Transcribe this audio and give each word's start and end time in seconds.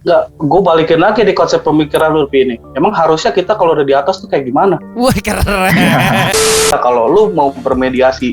Nggak, 0.00 0.22
gue 0.32 0.60
balikin 0.64 0.96
lagi 0.96 1.20
di 1.28 1.36
konsep 1.36 1.60
pemikiran 1.60 2.16
lu 2.16 2.24
ini. 2.32 2.56
Emang 2.72 2.96
harusnya 2.96 3.36
kita 3.36 3.52
kalau 3.52 3.76
udah 3.76 3.84
di 3.84 3.92
atas 3.92 4.24
tuh 4.24 4.32
kayak 4.32 4.48
gimana? 4.48 4.80
Wah 4.96 5.12
keren. 5.12 5.76
Nah, 6.72 6.80
kalau 6.80 7.04
lu 7.04 7.22
mau 7.36 7.52
bermediasi 7.52 8.32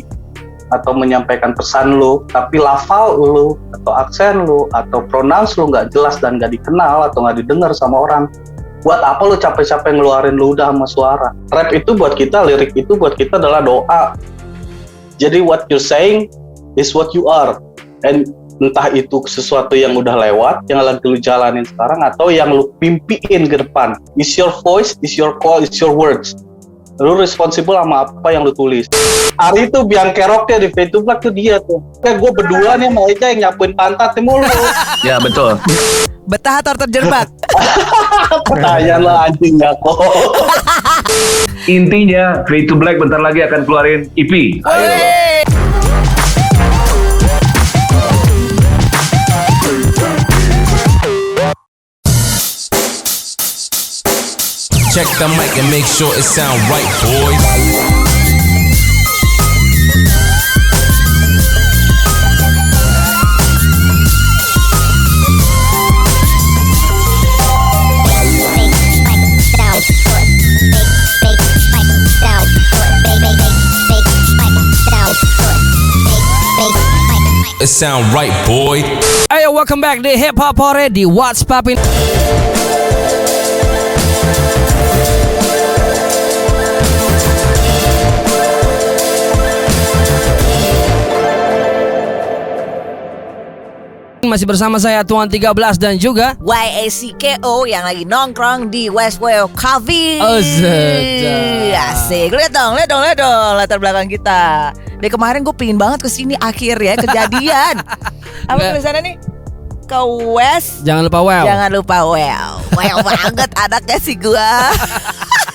atau 0.72 0.96
menyampaikan 0.96 1.52
pesan 1.52 2.00
lu, 2.00 2.24
tapi 2.32 2.56
lafal 2.56 3.20
lu 3.20 3.60
atau 3.76 3.92
aksen 4.00 4.48
lu 4.48 4.72
atau 4.72 5.04
pronounce 5.12 5.60
lu 5.60 5.68
nggak 5.68 5.92
jelas 5.92 6.16
dan 6.24 6.40
nggak 6.40 6.56
dikenal 6.56 7.12
atau 7.12 7.28
nggak 7.28 7.44
didengar 7.44 7.76
sama 7.76 8.00
orang, 8.00 8.32
buat 8.88 9.04
apa 9.04 9.28
lu 9.28 9.36
capek-capek 9.36 9.92
ngeluarin 9.92 10.40
ludah 10.40 10.72
sama 10.72 10.88
suara? 10.88 11.36
Rap 11.52 11.76
itu 11.76 11.92
buat 12.00 12.16
kita, 12.16 12.48
lirik 12.48 12.80
itu 12.80 12.96
buat 12.96 13.20
kita 13.20 13.44
adalah 13.44 13.60
doa. 13.60 14.16
Jadi 15.20 15.44
what 15.44 15.68
you're 15.68 15.84
saying 15.84 16.32
is 16.80 16.96
what 16.96 17.12
you 17.12 17.28
are. 17.28 17.60
And 18.08 18.30
entah 18.58 18.90
itu 18.94 19.22
sesuatu 19.30 19.78
yang 19.78 19.94
udah 19.94 20.18
lewat, 20.18 20.66
yang 20.70 20.82
lagi 20.82 21.06
lu 21.06 21.18
jalanin 21.18 21.66
sekarang 21.66 22.02
atau 22.02 22.34
yang 22.34 22.50
lu 22.50 22.74
mimpiin 22.82 23.46
ke 23.46 23.62
depan. 23.62 23.98
Is 24.18 24.34
your 24.38 24.54
voice, 24.66 24.98
is 25.06 25.14
your 25.14 25.38
call, 25.38 25.62
is 25.62 25.74
your 25.78 25.94
words. 25.94 26.34
Lu 26.98 27.14
responsible 27.14 27.78
sama 27.78 28.10
apa 28.10 28.34
yang 28.34 28.42
lu 28.42 28.54
tulis. 28.54 28.90
Ari 29.38 29.70
tuh 29.70 29.86
biang 29.86 30.18
keroknya 30.18 30.66
di 30.66 30.70
Facebook 30.74 31.06
Black 31.06 31.22
tuh 31.22 31.30
dia 31.30 31.62
tuh. 31.62 31.78
Kayak 32.02 32.26
gue 32.26 32.32
berdua 32.34 32.74
nih 32.82 32.90
sama 32.90 33.02
Eja 33.06 33.26
yang 33.30 33.40
nyapuin 33.46 33.74
pantat 33.78 34.18
nih 34.18 34.24
mulu. 34.26 34.46
Ya 35.06 35.22
betul. 35.22 35.62
Betah 36.26 36.60
atau 36.60 36.74
terjebak? 36.74 37.30
Pertanyaan 38.50 39.00
lo 39.06 39.14
anjing 39.14 39.62
ya 39.62 39.78
kok. 39.78 39.98
Intinya 41.70 42.42
Fade 42.50 42.66
to 42.66 42.76
Black 42.76 42.98
bentar 42.98 43.22
lagi 43.22 43.46
akan 43.46 43.62
keluarin 43.64 44.10
EP. 44.18 44.58
Ayo. 44.66 45.17
Check 54.98 55.06
the 55.20 55.28
mic 55.38 55.56
and 55.60 55.70
make 55.70 55.86
sure 55.86 56.12
it 56.18 56.24
sound 56.24 56.60
right, 56.72 56.90
boys. 57.06 57.38
It 77.62 77.68
sound 77.68 78.12
right, 78.16 78.34
boy. 78.48 78.82
Ayo 79.30 79.54
welcome 79.54 79.80
back 79.80 80.02
di 80.02 80.18
Hip 80.18 80.40
Hop 80.40 80.58
di 80.90 81.06
What's 81.06 81.44
Poppin'. 81.44 82.57
Masih 94.38 94.54
bersama 94.54 94.78
saya 94.78 95.02
Tuan 95.02 95.26
13 95.26 95.50
dan 95.82 95.98
juga 95.98 96.38
YACKO 96.38 97.66
yang 97.66 97.82
lagi 97.82 98.06
nongkrong 98.06 98.70
di 98.70 98.86
Westwell 98.86 99.50
Coffee. 99.58 100.22
Oh. 100.22 100.38
Asik. 101.74 102.30
Lihat 102.38 102.54
dong, 102.54 102.78
lihat 102.78 102.86
dong, 102.86 103.02
lihat 103.02 103.18
dong 103.18 103.58
latar 103.58 103.82
belakang 103.82 104.06
kita. 104.06 104.78
Dari 104.78 105.10
kemarin 105.10 105.42
gue 105.42 105.58
pingin 105.58 105.82
banget 105.82 106.06
ke 106.06 106.10
sini 106.14 106.38
akhir 106.38 106.78
ya 106.78 106.94
kejadian. 107.02 107.82
Apa 108.54 108.78
tulisannya 108.78 109.02
nih? 109.10 109.16
Ke 109.90 110.06
West. 110.06 110.86
jangan 110.86 111.10
lupa 111.10 111.18
wow. 111.26 111.42
Jangan 111.42 111.70
lupa 111.74 111.98
well. 112.06 112.52
Well 112.78 113.02
banget 113.02 113.50
anaknya 113.58 113.98
si 113.98 114.14
gua. 114.22 114.70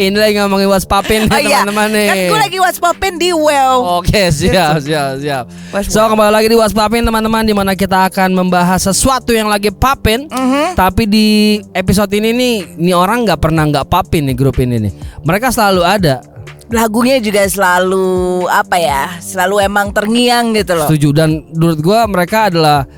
Ini 0.00 0.16
lagi 0.16 0.40
ngomongin 0.40 0.72
What's 0.72 0.88
Poppin' 0.88 1.28
Oh 1.28 1.36
nih 1.36 1.52
iya. 1.52 1.68
teman-teman 1.68 1.88
nih. 1.92 2.08
Kan 2.08 2.16
gue 2.32 2.40
lagi 2.48 2.58
whatsappin 2.64 3.14
di 3.20 3.30
well. 3.36 4.00
Oke 4.00 4.32
siap 4.32 4.80
siap 4.80 5.20
siap. 5.20 5.44
What's 5.68 5.92
So 5.92 6.00
kembali 6.08 6.32
lagi 6.32 6.48
di 6.48 6.56
What's 6.56 6.72
Poppin 6.72 7.04
teman-teman 7.04 7.44
di 7.44 7.52
mana 7.52 7.76
kita 7.76 8.08
akan 8.08 8.32
membahas 8.32 8.88
sesuatu 8.88 9.36
yang 9.36 9.52
lagi 9.52 9.68
papin. 9.68 10.32
Mhm. 10.32 10.80
Tapi 10.80 11.04
di 11.04 11.60
episode 11.76 12.08
ini 12.16 12.32
nih, 12.32 12.54
ini 12.80 12.92
orang 12.96 13.28
nggak 13.28 13.36
pernah 13.36 13.68
nggak 13.68 13.92
papin 13.92 14.32
nih 14.32 14.36
grup 14.36 14.56
ini 14.64 14.80
nih. 14.88 14.92
Mereka 15.28 15.52
selalu 15.52 15.84
ada. 15.84 16.24
Lagunya 16.72 17.20
juga 17.20 17.44
selalu 17.44 18.48
apa 18.48 18.80
ya? 18.80 19.20
Selalu 19.20 19.60
emang 19.60 19.92
terngiang 19.92 20.56
gitu 20.56 20.72
loh. 20.72 20.88
Setuju 20.88 21.12
dan 21.12 21.44
menurut 21.52 21.84
gua 21.84 22.08
mereka 22.08 22.48
adalah 22.48 22.88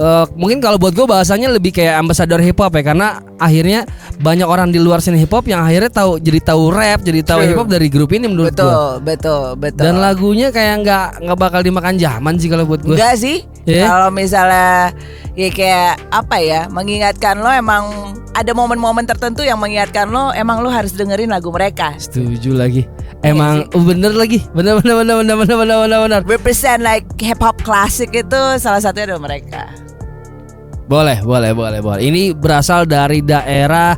eh, 0.00 0.24
mungkin 0.32 0.64
kalau 0.64 0.80
buat 0.80 0.96
gue 0.96 1.04
bahasanya 1.04 1.52
lebih 1.52 1.76
kayak 1.76 2.00
ambasador 2.00 2.40
hip 2.40 2.56
hop 2.56 2.72
ya 2.72 2.82
karena 2.82 3.20
akhirnya 3.36 3.84
banyak 4.20 4.48
orang 4.48 4.72
di 4.72 4.80
luar 4.80 5.04
sini 5.04 5.20
hip 5.20 5.32
hop 5.32 5.44
yang 5.44 5.60
akhirnya 5.60 5.92
tahu 5.92 6.16
jadi 6.16 6.40
tahu 6.40 6.72
rap 6.72 7.04
jadi 7.04 7.20
tahu 7.20 7.40
hip 7.44 7.58
hop 7.60 7.68
dari 7.68 7.92
grup 7.92 8.10
ini 8.16 8.26
menurut 8.26 8.56
Betul, 8.56 8.66
gua. 8.66 9.04
betul, 9.04 9.44
betul. 9.60 9.84
Dan 9.84 10.00
lagunya 10.00 10.48
kayak 10.48 10.74
nggak 10.82 11.06
nggak 11.28 11.38
bakal 11.38 11.60
dimakan 11.60 12.00
zaman 12.00 12.34
sih 12.40 12.48
kalau 12.48 12.64
buat 12.64 12.80
gue. 12.80 12.96
Enggak 12.96 13.14
sih. 13.20 13.44
Iya. 13.68 13.92
Kalau 13.92 14.08
misalnya 14.08 14.96
ya 15.36 15.48
kayak 15.52 16.00
apa 16.10 16.36
ya, 16.40 16.60
mengingatkan 16.72 17.38
lo 17.38 17.52
emang 17.52 18.16
ada 18.32 18.52
momen-momen 18.56 19.04
tertentu 19.04 19.44
yang 19.44 19.60
mengingatkan 19.60 20.08
lo 20.08 20.32
emang 20.32 20.64
lo 20.64 20.72
harus 20.72 20.96
dengerin 20.96 21.28
lagu 21.28 21.52
mereka. 21.52 21.92
Setuju 22.00 22.56
lagi. 22.56 22.88
Emang 23.20 23.68
oh, 23.76 23.84
bener 23.84 24.16
lagi. 24.16 24.40
Bener 24.56 24.80
bener 24.80 25.04
bener 25.04 25.14
bener 25.20 25.36
bener 25.44 25.56
bener 25.60 25.76
bener 25.84 25.98
bener. 26.08 26.20
Represent 26.24 26.80
like 26.80 27.04
hip 27.20 27.40
hop 27.44 27.60
klasik 27.60 28.16
itu 28.16 28.40
salah 28.56 28.80
satunya 28.80 29.12
adalah 29.12 29.28
mereka. 29.28 29.68
Boleh, 30.90 31.22
boleh, 31.22 31.54
boleh, 31.54 31.78
boleh. 31.78 32.02
Ini 32.02 32.34
berasal 32.34 32.82
dari 32.82 33.22
daerah 33.22 33.94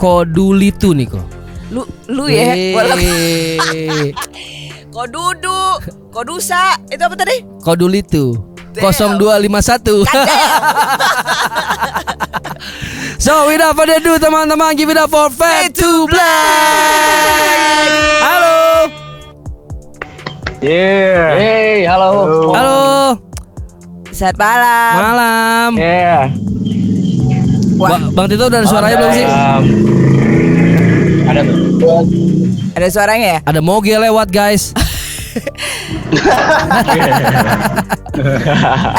Kodulitu 0.00 0.96
nih 0.96 1.04
kok. 1.04 1.20
Lu 1.68 1.84
lu 2.08 2.32
ya, 2.32 2.56
walau- 2.72 2.96
Wey. 2.96 4.16
kok 4.96 5.06
duduk, 5.12 5.84
kok 6.08 6.24
dusa, 6.24 6.80
itu 6.88 7.04
apa 7.04 7.12
tadi? 7.12 7.44
Kodulitu. 7.60 8.32
Damn. 8.72 9.20
0251. 9.20 10.08
so, 13.20 13.44
without 13.44 13.76
further 13.76 14.00
ado 14.00 14.16
teman-teman, 14.16 14.72
give 14.72 14.88
it 14.88 14.96
up 14.96 15.12
for 15.12 15.28
Fade 15.28 15.76
to 15.76 16.08
Black. 16.08 17.84
Halo. 18.24 18.88
Yeah. 20.64 21.36
Hey, 21.36 21.84
halo. 21.84 22.48
Halo. 22.56 23.19
Selamat 24.20 24.36
malam. 24.36 24.92
Malam. 25.00 25.70
Yeah. 25.80 26.28
Ba- 27.80 28.12
Bang 28.12 28.28
Tito 28.28 28.52
udah 28.52 28.60
ada 28.60 28.68
suaranya 28.68 28.96
belum 29.00 29.12
sih? 29.16 29.24
Um, 29.24 29.62
ada 31.24 31.40
tuh. 31.80 32.04
Ada 32.76 32.86
suaranya 32.92 33.26
ya? 33.32 33.38
Ada 33.48 33.64
moge 33.64 33.96
lewat, 33.96 34.28
guys. 34.28 34.76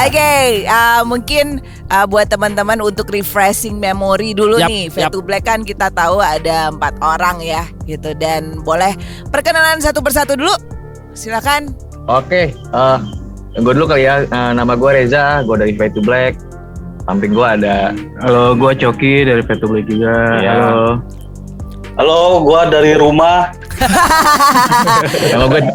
Oke, 0.10 0.34
uh, 0.66 1.06
mungkin 1.06 1.62
uh, 1.94 2.10
buat 2.10 2.26
teman-teman 2.26 2.82
untuk 2.82 3.14
refreshing 3.14 3.78
memory 3.78 4.34
dulu 4.34 4.58
Yap, 4.58 4.74
nih. 4.74 4.90
yap. 4.90 5.14
Fade 5.14 5.14
to 5.14 5.22
Black 5.22 5.46
kan 5.46 5.62
kita 5.62 5.94
tahu 5.94 6.18
ada 6.18 6.74
empat 6.74 6.98
orang 6.98 7.46
ya, 7.46 7.70
gitu. 7.86 8.18
Dan 8.18 8.66
boleh 8.66 8.98
perkenalan 9.30 9.86
satu 9.86 10.02
persatu 10.02 10.34
dulu. 10.34 10.58
Silakan. 11.14 11.78
Oke. 12.10 12.58
eh 12.58 13.21
gue 13.60 13.74
dulu 13.76 13.86
kali 13.92 14.08
ya. 14.08 14.24
Eh, 14.24 14.52
nama 14.56 14.74
gue 14.80 14.90
Reza. 14.94 15.44
Gue 15.44 15.60
dari 15.60 15.74
Fade 15.76 15.96
to 15.98 16.02
Black. 16.04 16.40
Samping 17.10 17.34
gue 17.34 17.44
ada. 17.44 17.92
Halo, 18.22 18.54
gua 18.54 18.78
Coki 18.78 19.26
dari 19.26 19.42
Fade 19.42 19.60
to 19.60 19.68
Black 19.68 19.90
juga. 19.90 20.14
Iya. 20.38 20.52
Halo. 20.54 20.86
Halo, 22.00 22.20
gua 22.46 22.72
dari 22.72 22.96
rumah. 22.96 23.52
Nama 25.34 25.46
gue. 25.50 25.62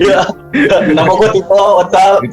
Ya, 0.00 0.24
nama 0.90 1.12
gua 1.12 1.28
Tito, 1.30 1.62
what's 1.78 1.94
up? 1.94 2.24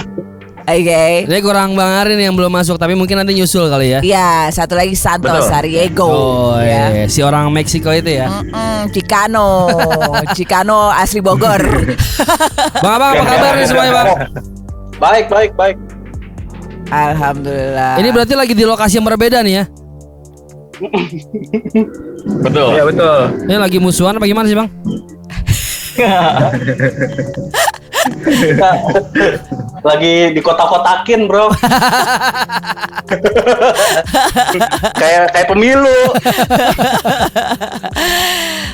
Oke. 0.67 1.31
Ini 1.31 1.39
kurang 1.39 1.79
Bang 1.79 2.03
Arin 2.03 2.19
yang 2.19 2.35
belum 2.35 2.51
masuk, 2.51 2.75
tapi 2.75 2.91
mungkin 2.91 3.16
nanti 3.16 3.31
nyusul 3.31 3.71
kali 3.71 3.95
ya. 3.95 4.03
Ya, 4.03 4.51
satu 4.51 4.75
lagi 4.75 5.00
Santos 5.00 5.31
Betul. 5.31 5.47
Sariego. 5.47 6.12
Oh, 6.12 6.59
ya. 6.59 6.92
iya. 6.92 7.07
si 7.07 7.24
orang 7.24 7.47
Meksiko 7.56 7.88
itu 7.95 8.19
ya. 8.19 8.27
Mm-mm, 8.27 8.92
Chicano, 8.92 9.71
Chicano 10.36 10.92
asli 10.92 11.24
Bogor. 11.24 11.63
Bang 12.83 13.00
Abang 13.00 13.15
apa 13.15 13.24
kabar 13.24 13.56
nih 13.56 13.63
semuanya 13.63 13.95
Bang? 13.95 14.27
Baik, 15.00 15.31
baik, 15.31 15.56
baik. 15.56 15.80
Alhamdulillah. 16.92 18.03
Ini 18.03 18.12
berarti 18.12 18.36
lagi 18.36 18.51
di 18.51 18.68
lokasi 18.68 19.00
yang 19.00 19.07
berbeda 19.07 19.39
nih 19.47 19.63
ya. 19.63 19.71
betul. 22.44 22.75
Iya 22.75 22.83
betul. 22.83 23.19
Ini 23.47 23.56
lagi 23.56 23.80
musuhan 23.80 24.19
apa 24.19 24.27
gimana 24.27 24.51
sih 24.51 24.59
Bang? 24.59 24.68
Lagi 29.85 30.33
di 30.33 30.41
kota-kotakin, 30.41 31.27
Bro. 31.27 31.53
kayak 35.00 35.24
kayak 35.31 35.47
pemilu. 35.47 36.00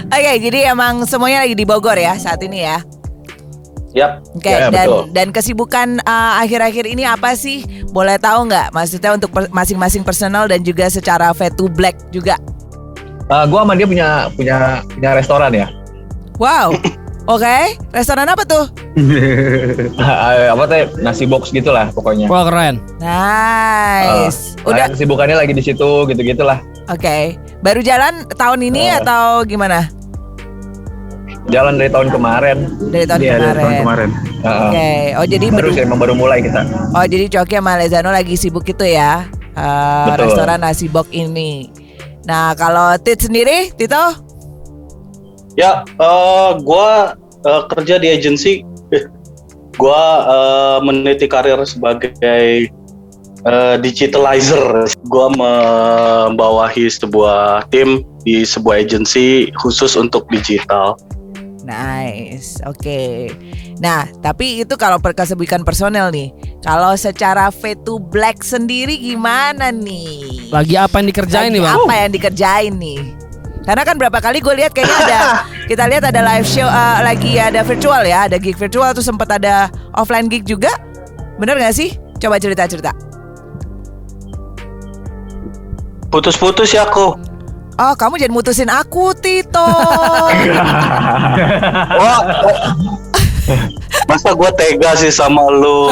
Oke, 0.07 0.31
jadi 0.39 0.71
emang 0.71 1.03
semuanya 1.05 1.43
lagi 1.43 1.55
di 1.55 1.65
Bogor 1.65 1.97
ya 1.97 2.15
saat 2.15 2.39
ini 2.43 2.63
ya. 2.63 2.77
Yap. 3.93 4.25
Oke, 4.33 4.49
Ya, 4.49 4.73
dan 4.73 4.87
betul. 4.89 5.03
dan 5.13 5.27
kesibukan 5.29 5.87
uh, 6.01 6.41
akhir-akhir 6.41 6.85
ini 6.89 7.05
apa 7.05 7.37
sih? 7.37 7.61
Boleh 7.93 8.17
tahu 8.17 8.49
nggak? 8.49 8.73
Maksudnya 8.73 9.13
untuk 9.13 9.29
per- 9.29 9.53
masing-masing 9.53 10.01
personal 10.01 10.49
dan 10.49 10.65
juga 10.65 10.89
secara 10.89 11.29
fade 11.29 11.53
to 11.53 11.69
black 11.69 11.93
juga. 12.09 12.33
Eh, 13.29 13.45
gua 13.47 13.61
sama 13.61 13.77
dia 13.77 13.85
punya 13.85 14.09
punya 14.33 14.57
punya 14.89 15.09
restoran 15.13 15.53
ya. 15.53 15.67
Wow. 16.41 16.73
Oke, 17.23 17.57
restoran 17.89 18.27
apa 18.27 18.43
tuh? 18.43 18.67
Eh, 18.99 19.87
apa 20.53 20.63
teh 20.67 20.91
nasi 20.99 21.23
box 21.23 21.49
gitulah 21.49 21.87
pokoknya. 21.89 22.27
Wah 22.27 22.43
keren. 22.43 22.83
Nice. 22.99 24.59
Eh, 24.59 24.67
Udah, 24.67 24.91
kesibukannya 24.91 25.35
lagi 25.35 25.55
di 25.55 25.63
situ 25.63 26.03
gitu-gitulah. 26.03 26.59
oke. 26.85 27.39
Baru 27.63 27.79
jalan 27.79 28.27
tahun 28.29 28.59
ini 28.65 28.91
Eh. 28.91 28.99
atau 28.99 29.47
gimana? 29.47 29.87
Jalan 31.47 31.75
dari 31.75 31.87
tahun 31.87 32.11
kemarin. 32.11 32.57
Dari 32.91 33.05
tahun 33.07 33.19
Iya, 33.19 33.31
dari 33.31 33.39
kemarin. 33.39 33.55
tahun 33.55 33.75
kemarin. 33.79 34.09
Heeh. 34.43 34.59
Oke. 34.59 34.89
Oh 35.15 35.25
jadi 35.25 35.45
Baru 35.49 35.69
sih 35.71 35.81
emang 35.81 35.99
baru 35.99 36.13
mulai 36.13 36.39
kita. 36.39 36.61
Oh 36.91 37.05
jadi 37.05 37.25
Coki 37.29 37.55
sama 37.55 37.79
Lezano 37.79 38.11
lagi 38.11 38.35
sibuk 38.35 38.63
itu 38.65 38.83
ya 38.83 39.23
Betul. 39.53 40.27
Restoran 40.27 40.59
nasi 40.59 40.89
box 40.89 41.07
ini 41.13 41.69
Nah 42.23 42.51
kalau 42.53 42.95
Tit 42.97 43.21
sendiri 43.21 43.71
Tito 43.71 44.01
Ya, 45.53 45.85
eh 45.85 46.51
gua 46.61 47.17
eh, 47.45 47.63
kerja 47.73 48.01
di 48.01 48.09
agensi. 48.09 48.65
gua 49.73 50.03
eh, 50.29 50.77
meniti 50.85 51.25
karir 51.25 51.57
sebagai 51.65 52.13
eh, 53.41 53.75
digitalizer. 53.81 54.85
Gua 55.09 55.27
membawahi 55.33 56.85
sebuah 56.89 57.69
tim 57.73 58.05
di 58.21 58.45
sebuah 58.45 58.85
agensi 58.85 59.49
khusus 59.57 59.97
untuk 59.97 60.29
digital. 60.29 60.97
Nice 61.63 62.59
Oke 62.67 63.31
Nah 63.79 64.05
tapi 64.19 64.67
itu 64.67 64.75
kalau 64.75 64.99
perkesibukan 64.99 65.63
personel 65.63 66.11
nih 66.11 66.35
Kalau 66.59 66.91
secara 66.99 67.49
fade 67.49 67.79
to 67.87 68.03
black 68.11 68.43
sendiri 68.43 68.99
gimana 68.99 69.71
nih 69.71 70.51
Lagi 70.51 70.75
apa 70.75 70.99
yang 70.99 71.07
dikerjain 71.07 71.49
Lagi 71.49 71.55
nih 71.55 71.61
bang? 71.63 71.75
Apa 71.79 71.93
yang 71.95 72.11
dikerjain 72.11 72.73
nih 72.75 73.22
karena 73.63 73.83
kan 73.87 73.95
berapa 73.95 74.19
kali 74.19 74.43
gue 74.43 74.53
lihat 74.59 74.71
kayaknya 74.75 74.97
ada 75.07 75.19
kita 75.71 75.83
lihat 75.87 76.03
ada 76.07 76.21
live 76.23 76.47
show 76.47 76.67
eh, 76.67 76.97
lagi 77.03 77.39
ada 77.39 77.63
virtual 77.63 78.03
ya 78.03 78.27
ada 78.27 78.35
gig 78.39 78.59
virtual 78.59 78.91
tuh 78.91 79.03
sempat 79.03 79.27
ada 79.39 79.71
offline 79.95 80.27
gig 80.27 80.43
juga 80.43 80.71
bener 81.39 81.55
gak 81.59 81.75
sih 81.75 81.95
coba 82.19 82.39
cerita 82.39 82.67
cerita 82.67 82.91
Putus-putus 86.13 86.69
ya 86.77 86.85
aku. 86.85 87.17
Oh, 87.73 87.93
kamu 87.97 88.21
jangan 88.21 88.37
mutusin 88.37 88.69
aku, 88.69 89.17
Tito. 89.17 89.65
Wah, 91.97 92.21
masa 94.09 94.35
gua 94.35 94.51
tega 94.53 94.95
sih 94.95 95.11
sama 95.11 95.47
lu? 95.51 95.91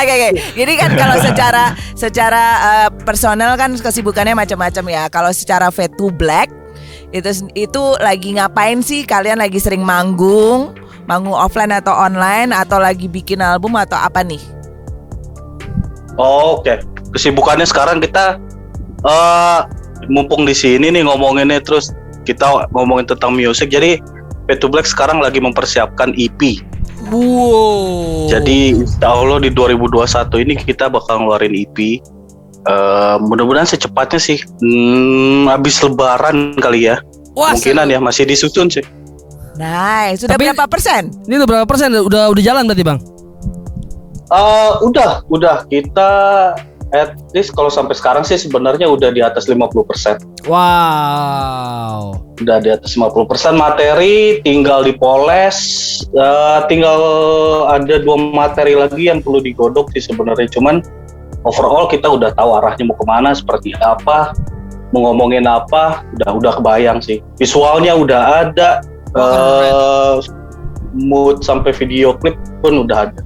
Oke, 0.00 0.12
oke. 0.16 0.30
Jadi 0.56 0.72
kan 0.80 0.90
kalau 0.96 1.16
secara 1.20 1.64
secara 1.92 2.44
eh, 2.60 2.88
personal 3.04 3.52
kan 3.60 3.76
kesibukannya 3.76 4.32
macam-macam 4.32 4.84
ya. 4.88 5.02
Kalau 5.12 5.28
secara 5.34 5.68
fade 5.68 5.92
to 6.00 6.08
black 6.08 6.48
itu 7.10 7.28
itu 7.52 7.82
lagi 8.00 8.38
ngapain 8.38 8.80
sih? 8.80 9.04
Kalian 9.04 9.42
lagi 9.42 9.60
sering 9.60 9.84
manggung, 9.84 10.72
manggung 11.04 11.34
offline 11.34 11.74
atau 11.74 11.92
online 11.92 12.54
atau 12.54 12.80
lagi 12.80 13.10
bikin 13.10 13.42
album 13.44 13.76
atau 13.76 13.98
apa 13.98 14.24
nih? 14.24 14.40
Oh, 16.16 16.60
Oke, 16.60 16.80
kesibukannya 17.12 17.66
sekarang 17.68 18.00
kita 18.00 18.40
eh 19.04 19.60
mumpung 20.08 20.48
di 20.48 20.56
sini 20.56 20.88
nih 20.92 21.04
ngomonginnya 21.04 21.60
terus 21.60 21.92
kita 22.24 22.68
ngomongin 22.72 23.08
tentang 23.08 23.36
musik. 23.36 23.68
Jadi 23.72 24.00
To 24.58 24.66
Black 24.66 24.88
sekarang 24.88 25.22
lagi 25.22 25.38
mempersiapkan 25.38 26.16
EP. 26.18 26.58
Wow. 27.12 28.28
Jadi 28.28 28.76
insya 28.76 29.08
Allah 29.10 29.38
di 29.40 29.50
2021 29.52 30.44
ini 30.44 30.54
kita 30.58 30.90
bakal 30.90 31.22
ngeluarin 31.22 31.54
EP. 31.54 32.00
Eh 32.60 33.16
mudah-mudahan 33.24 33.68
secepatnya 33.68 34.20
sih, 34.20 34.38
hmm, 34.60 35.48
habis 35.48 35.80
Lebaran 35.80 36.58
kali 36.60 36.90
ya. 36.90 37.00
Wah, 37.32 37.54
Kemungkinan 37.54 37.88
ya 37.88 37.98
masih 38.02 38.28
disusun 38.28 38.68
sih. 38.68 38.84
Nice. 39.56 40.24
Sudah 40.24 40.36
Tapi- 40.36 40.50
berapa 40.50 40.66
persen? 40.68 41.08
Ini 41.24 41.34
udah 41.40 41.48
berapa 41.48 41.66
persen? 41.68 41.88
Udah 41.92 42.28
udah 42.32 42.42
jalan 42.42 42.64
berarti 42.68 42.84
bang? 42.84 42.98
Eh 44.30 44.72
udah, 44.86 45.26
udah 45.26 45.66
kita 45.66 46.10
at 46.90 47.14
least 47.34 47.54
kalau 47.54 47.70
sampai 47.70 47.94
sekarang 47.94 48.26
sih 48.26 48.38
sebenarnya 48.38 48.90
udah 48.90 49.10
di 49.14 49.22
atas 49.22 49.46
50%. 49.46 50.46
Wow. 50.48 52.16
udah 52.40 52.56
di 52.64 52.72
atas 52.72 52.96
50% 52.96 53.28
materi 53.52 54.40
tinggal 54.40 54.80
dipoles 54.80 55.60
eh, 56.08 56.60
tinggal 56.72 56.96
ada 57.68 58.00
dua 58.00 58.16
materi 58.16 58.72
lagi 58.72 59.12
yang 59.12 59.20
perlu 59.20 59.44
digodok 59.44 59.92
sih 59.92 60.00
sebenarnya. 60.00 60.48
Cuman 60.48 60.80
overall 61.44 61.84
kita 61.86 62.08
udah 62.08 62.32
tahu 62.32 62.56
arahnya 62.56 62.88
mau 62.88 62.96
ke 62.96 63.04
mana 63.04 63.36
seperti 63.36 63.76
apa 63.84 64.32
mau 64.90 65.12
ngomongin 65.12 65.46
apa 65.46 66.02
udah 66.18 66.30
udah 66.40 66.52
kebayang 66.58 66.98
sih. 67.04 67.20
Visualnya 67.36 67.92
udah 67.94 68.48
ada 68.48 68.80
eh, 69.12 70.16
mood 70.96 71.44
sampai 71.44 71.70
video 71.76 72.16
klip 72.18 72.40
pun 72.64 72.88
udah 72.88 73.12
ada. 73.12 73.20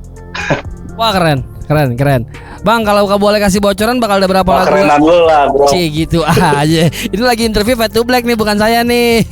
Wah 0.98 1.10
keren, 1.14 1.46
keren, 1.64 1.96
keren. 1.96 2.22
Bang, 2.64 2.84
kalau 2.84 3.04
kamu 3.04 3.20
boleh 3.20 3.38
kasih 3.40 3.60
bocoran 3.60 4.00
bakal 4.00 4.16
ada 4.20 4.28
berapa 4.28 4.48
lagu? 4.48 4.68
kerenan 4.72 5.00
lu 5.00 5.16
lah 5.28 5.48
bro 5.52 5.68
gitu 5.68 6.24
aja. 6.28 6.82
Ini 6.88 7.22
lagi 7.22 7.44
interview 7.44 7.76
Fat 7.76 7.92
to 7.92 8.04
Black 8.04 8.24
nih, 8.24 8.36
bukan 8.36 8.56
saya 8.56 8.80
nih. 8.84 9.24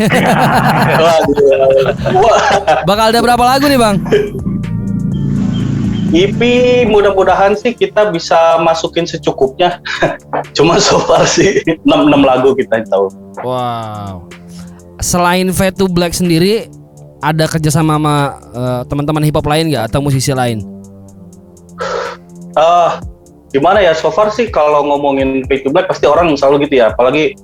Bakal 2.88 3.04
ada 3.14 3.20
berapa 3.24 3.44
lagu 3.44 3.64
nih 3.68 3.80
bang? 3.80 3.96
EP 6.12 6.40
mudah-mudahan 6.92 7.56
sih 7.56 7.72
kita 7.72 8.12
bisa 8.12 8.60
masukin 8.60 9.08
secukupnya. 9.08 9.80
Cuma 10.56 10.76
so 10.76 11.00
far 11.00 11.24
sih 11.24 11.64
6, 11.64 11.88
6 11.88 12.20
lagu 12.20 12.52
kita 12.52 12.84
tahu. 12.84 13.08
Wow. 13.40 14.28
Selain 15.00 15.48
Fat 15.56 15.72
to 15.80 15.88
Black 15.88 16.12
sendiri, 16.12 16.68
ada 17.24 17.48
kerjasama 17.48 17.96
sama 17.96 18.16
eh, 18.52 18.80
teman-teman 18.92 19.24
hip 19.24 19.36
hop 19.40 19.48
lain 19.48 19.72
nggak 19.72 19.88
atau 19.88 20.04
musisi 20.04 20.36
lain? 20.36 20.71
Eh 22.56 22.90
gimana 23.52 23.84
ya 23.84 23.92
so 23.92 24.08
far 24.08 24.32
sih 24.32 24.48
kalau 24.48 24.80
ngomongin 24.88 25.44
Pay 25.44 25.60
to 25.64 25.68
Black 25.68 25.88
pasti 25.88 26.08
orang 26.08 26.32
selalu 26.36 26.68
gitu 26.68 26.80
ya. 26.80 26.92
Apalagi 26.92 27.36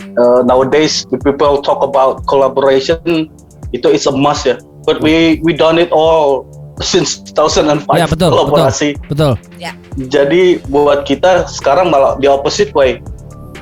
eh, 0.00 0.40
nowadays 0.46 1.06
people 1.26 1.58
talk 1.62 1.82
about 1.82 2.22
collaboration 2.30 3.30
itu 3.74 3.86
is 3.90 4.06
a 4.06 4.14
must 4.14 4.46
ya. 4.46 4.56
But 4.86 5.02
we 5.02 5.42
we 5.42 5.50
done 5.50 5.82
it 5.82 5.90
all 5.90 6.46
since 6.78 7.18
2005 7.34 7.88
Ya 7.98 8.06
betul, 8.06 8.30
kolaborasi. 8.30 8.94
betul, 9.10 9.34
betul. 9.34 10.06
Jadi 10.06 10.60
buat 10.70 11.08
kita 11.08 11.48
sekarang 11.50 11.90
malah 11.90 12.14
the 12.22 12.30
opposite 12.30 12.70
way. 12.76 13.02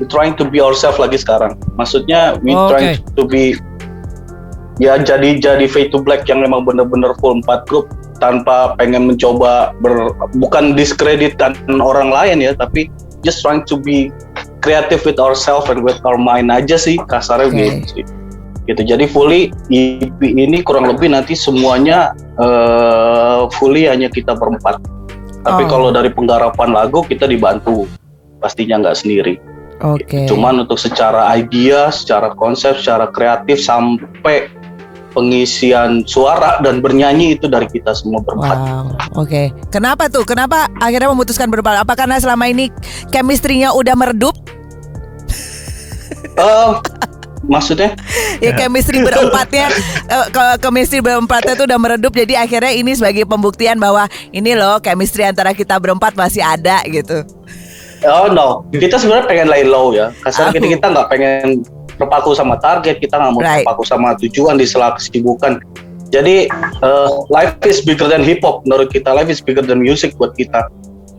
We 0.03 0.11
trying 0.11 0.35
to 0.37 0.45
be 0.45 0.59
ourselves 0.59 0.99
lagi 0.99 1.23
sekarang. 1.23 1.55
Maksudnya 1.79 2.37
we 2.43 2.53
Oh, 2.53 2.67
trying 2.69 2.99
to 3.15 3.23
be 3.25 3.55
ya 4.83 4.99
jadi 4.99 5.39
jadi 5.39 5.71
fade 5.71 5.95
to 5.95 6.03
black 6.03 6.27
yang 6.27 6.43
memang 6.43 6.67
bener-bener 6.67 7.15
full 7.23 7.39
4 7.47 7.71
grup 7.71 7.87
tanpa 8.23 8.79
pengen 8.79 9.11
mencoba 9.11 9.75
ber, 9.83 10.15
bukan 10.39 10.75
diskreditkan 10.79 11.55
orang 11.81 12.11
lain 12.11 12.43
ya 12.43 12.53
tapi 12.55 12.91
just 13.27 13.41
trying 13.41 13.65
to 13.65 13.81
be 13.81 14.13
creative 14.61 15.03
with 15.03 15.19
ourselves 15.19 15.67
and 15.73 15.83
with 15.83 15.99
our 16.05 16.19
mind 16.21 16.53
aja 16.53 16.77
sih 16.77 17.01
kasarnya 17.09 17.49
Oke. 17.51 17.59
gitu 17.59 17.87
sih 18.01 18.05
gitu 18.65 18.81
jadi 18.81 19.05
fully 19.05 19.53
EP 19.69 20.21
ini 20.25 20.65
kurang 20.65 20.89
lebih 20.89 21.13
nanti 21.13 21.37
semuanya 21.37 22.17
eh, 22.41 23.43
fully 23.61 23.89
hanya 23.89 24.09
kita 24.09 24.33
berempat 24.33 24.81
tapi 25.45 25.69
Oh. 25.69 25.69
kalau 25.69 25.89
dari 25.93 26.09
penggarapan 26.09 26.73
lagu 26.73 27.05
kita 27.05 27.29
dibantu 27.29 27.85
pastinya 28.41 28.81
nggak 28.81 28.97
sendiri 28.97 29.35
Oke. 29.85 30.25
cuman 30.25 30.65
untuk 30.65 30.81
secara 30.81 31.29
idea 31.37 31.93
secara 31.93 32.33
konsep 32.33 32.81
secara 32.81 33.13
kreatif 33.13 33.61
sampai 33.61 34.49
pengisian 35.15 36.03
suara 36.03 36.59
dan 36.59 36.79
bernyanyi 36.79 37.33
itu 37.33 37.47
dari 37.47 37.65
kita 37.65 37.95
semua 37.95 38.19
berempat 38.21 38.57
Wow, 38.57 38.85
oke. 39.23 39.43
Kenapa 39.71 40.11
tuh? 40.11 40.27
Kenapa 40.27 40.67
akhirnya 40.77 41.07
memutuskan 41.09 41.47
berempat? 41.47 41.81
Apa 41.81 41.95
karena 41.95 42.19
selama 42.19 42.45
ini 42.45 42.69
chemistry-nya 43.09 43.71
udah 43.71 43.95
meredup? 43.95 44.35
Eh, 46.35 46.71
maksudnya 47.45 47.95
Ya 48.41 48.51
chemistry 48.53 48.99
berempatnya, 49.01 49.71
ke- 50.29 50.57
chemistry 50.59 50.99
berempatnya 50.99 51.55
tuh 51.55 51.65
udah 51.65 51.79
meredup. 51.79 52.11
Jadi 52.11 52.35
akhirnya 52.35 52.73
ini 52.73 52.93
sebagai 52.93 53.23
pembuktian 53.23 53.79
bahwa 53.79 54.05
ini 54.29 54.53
loh 54.53 54.81
chemistry 54.81 55.23
antara 55.23 55.53
kita 55.53 55.79
berempat 55.79 56.13
masih 56.15 56.43
ada 56.43 56.83
gitu. 56.85 57.23
oh 58.05 58.29
no 58.29 58.69
kita 58.69 59.01
sebenarnya 59.01 59.25
pengen 59.25 59.49
lay 59.49 59.65
low 59.65 59.89
ya 59.89 60.13
kasarnya 60.21 60.61
Aku. 60.61 60.69
kita 60.69 60.87
nggak 60.93 61.09
pengen 61.09 61.65
terpaku 61.97 62.35
sama 62.35 62.59
target 62.59 62.99
kita 62.99 63.17
nggak 63.19 63.33
mau 63.33 63.43
Right. 63.43 63.63
terpaku 63.63 63.83
sama 63.87 64.15
tujuan 64.19 64.59
di 64.59 64.67
sela 64.67 64.95
kesibukan 64.95 65.59
jadi 66.11 66.47
eh, 66.83 67.11
life 67.31 67.59
is 67.67 67.83
bigger 67.83 68.07
than 68.07 68.23
hip 68.23 68.43
hop 68.43 68.63
menurut 68.67 68.91
kita 68.91 69.11
life 69.11 69.31
is 69.31 69.43
bigger 69.43 69.63
than 69.63 69.83
music 69.83 70.15
buat 70.19 70.35
kita 70.35 70.67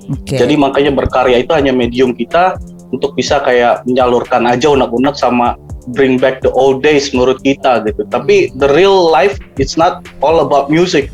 Oke. 0.05 0.37
Jadi 0.37 0.53
makanya 0.53 0.93
berkarya 0.93 1.41
itu 1.41 1.51
hanya 1.53 1.73
medium 1.73 2.13
kita 2.13 2.61
untuk 2.93 3.17
bisa 3.17 3.41
kayak 3.41 3.81
menyalurkan 3.89 4.45
aja 4.45 4.69
unek-unek 4.69 5.17
sama 5.17 5.57
bring 5.97 6.17
back 6.21 6.41
the 6.45 6.51
old 6.53 6.85
days 6.85 7.09
menurut 7.13 7.41
kita 7.41 7.81
gitu. 7.89 8.05
Tapi 8.09 8.53
the 8.57 8.69
real 8.73 9.09
life 9.09 9.37
it's 9.57 9.73
not 9.73 10.05
all 10.21 10.45
about 10.45 10.69
music. 10.69 11.09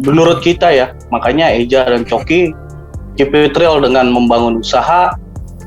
Menurut 0.00 0.40
kita 0.40 0.72
ya, 0.72 0.96
makanya 1.12 1.52
Eja 1.52 1.84
dan 1.84 2.08
Coki 2.08 2.50
keep 3.14 3.30
it 3.36 3.54
real 3.54 3.78
dengan 3.78 4.08
membangun 4.10 4.58
usaha. 4.58 5.12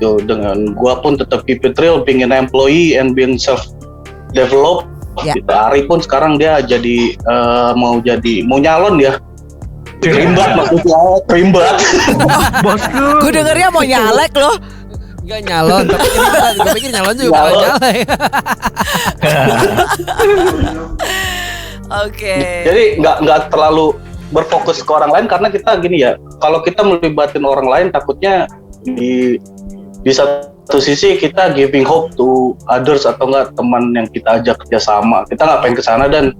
Yo, 0.02 0.18
dengan 0.18 0.74
gua 0.74 0.98
pun 0.98 1.14
tetap 1.14 1.46
keep 1.46 1.62
it 1.62 1.78
real, 1.78 2.02
being 2.02 2.26
an 2.26 2.34
employee 2.34 2.98
and 2.98 3.14
being 3.14 3.38
self 3.38 3.62
develop. 4.34 4.90
Ya. 5.22 5.38
Gitu. 5.38 5.46
Ari 5.46 5.86
pun 5.86 6.02
sekarang 6.02 6.42
dia 6.42 6.58
jadi 6.58 7.14
eh, 7.14 7.70
mau 7.78 8.02
jadi 8.02 8.42
mau 8.42 8.58
nyalon 8.58 8.98
ya. 8.98 9.14
Kerimbat 10.02 10.58
maksudnya, 10.58 10.98
kerimbat. 11.30 11.78
Bosku. 12.66 13.06
Gue 13.24 13.32
dengernya 13.32 13.68
mau 13.70 13.86
nyalek 13.86 14.34
loh. 14.36 14.58
Enggak 15.24 15.40
nyalon, 15.48 15.88
tapi. 15.88 16.08
Gue 16.60 16.72
pikir 16.76 16.90
nyalon 16.92 17.16
juga 17.16 17.32
Nyalon. 17.32 17.64
nyalek. 17.64 18.04
Oke. 22.04 22.36
Jadi 22.68 22.84
nggak 23.00 23.16
nggak 23.24 23.40
terlalu 23.48 23.96
berfokus 24.34 24.82
ke 24.82 24.90
orang 24.90 25.14
lain 25.14 25.26
karena 25.30 25.48
kita 25.48 25.78
gini 25.78 26.02
ya, 26.02 26.18
kalau 26.42 26.58
kita 26.60 26.82
melibatin 26.82 27.46
orang 27.46 27.70
lain 27.70 27.86
takutnya 27.94 28.50
di 28.82 29.38
di 30.04 30.12
satu 30.12 30.78
sisi 30.78 31.16
kita 31.16 31.56
giving 31.56 31.82
hope 31.82 32.12
to 32.14 32.52
others 32.68 33.08
atau 33.08 33.24
enggak 33.24 33.56
teman 33.56 33.96
yang 33.96 34.06
kita 34.12 34.40
ajak 34.40 34.60
kerjasama. 34.64 35.24
Kita 35.26 35.48
nggak 35.48 35.60
pengen 35.64 35.76
ke 35.80 35.84
sana 35.84 36.04
dan 36.06 36.36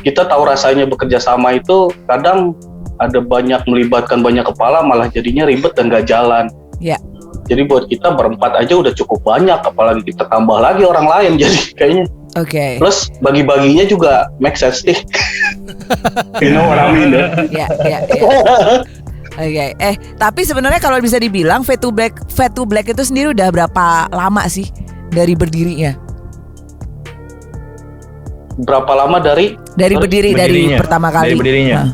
kita 0.00 0.24
tahu 0.24 0.48
rasanya 0.48 0.88
bekerja 0.88 1.20
sama 1.20 1.56
itu 1.56 1.92
kadang 2.08 2.56
ada 3.00 3.20
banyak 3.20 3.60
melibatkan 3.68 4.24
banyak 4.24 4.44
kepala 4.48 4.80
malah 4.80 5.08
jadinya 5.12 5.44
ribet 5.44 5.76
dan 5.76 5.92
nggak 5.92 6.08
jalan. 6.08 6.48
Ya. 6.80 6.96
Jadi 7.44 7.68
buat 7.68 7.92
kita 7.92 8.16
berempat 8.16 8.56
aja 8.56 8.72
udah 8.72 8.92
cukup 8.96 9.20
banyak, 9.20 9.60
apalagi 9.60 10.00
kita 10.08 10.24
tambah 10.32 10.64
lagi 10.64 10.88
orang 10.88 11.04
lain. 11.04 11.32
Jadi 11.42 11.60
kayaknya 11.76 12.04
Oke. 12.34 12.82
Plus 12.82 13.14
bagi-baginya 13.22 13.86
juga 13.86 14.26
make 14.42 14.58
sense 14.58 14.82
nih. 14.82 14.98
you 16.42 16.50
know 16.50 16.66
what 16.66 16.82
I 16.82 16.90
mean 16.90 17.14
ya? 17.14 17.26
Ya, 17.46 17.66
ya, 17.86 17.98
Oke. 19.34 19.74
Eh, 19.74 19.94
tapi 20.14 20.46
sebenarnya 20.46 20.78
kalau 20.78 21.02
bisa 21.02 21.18
dibilang 21.18 21.66
Fade 21.66 21.82
to 21.82 21.90
Black 21.90 22.22
Fade 22.30 22.54
to 22.54 22.62
Black 22.62 22.86
itu 22.86 23.02
sendiri 23.02 23.34
udah 23.34 23.50
berapa 23.50 24.06
lama 24.14 24.42
sih 24.46 24.70
dari 25.10 25.34
berdirinya? 25.34 25.98
Berapa 28.62 28.92
lama 28.94 29.18
dari? 29.18 29.58
Dari 29.74 29.98
berdiri 29.98 30.30
dari 30.30 30.70
berdirinya. 30.70 30.78
pertama 30.78 31.08
kali. 31.10 31.34
Dari 31.34 31.38
berdirinya. 31.38 31.78
Nah. 31.82 31.90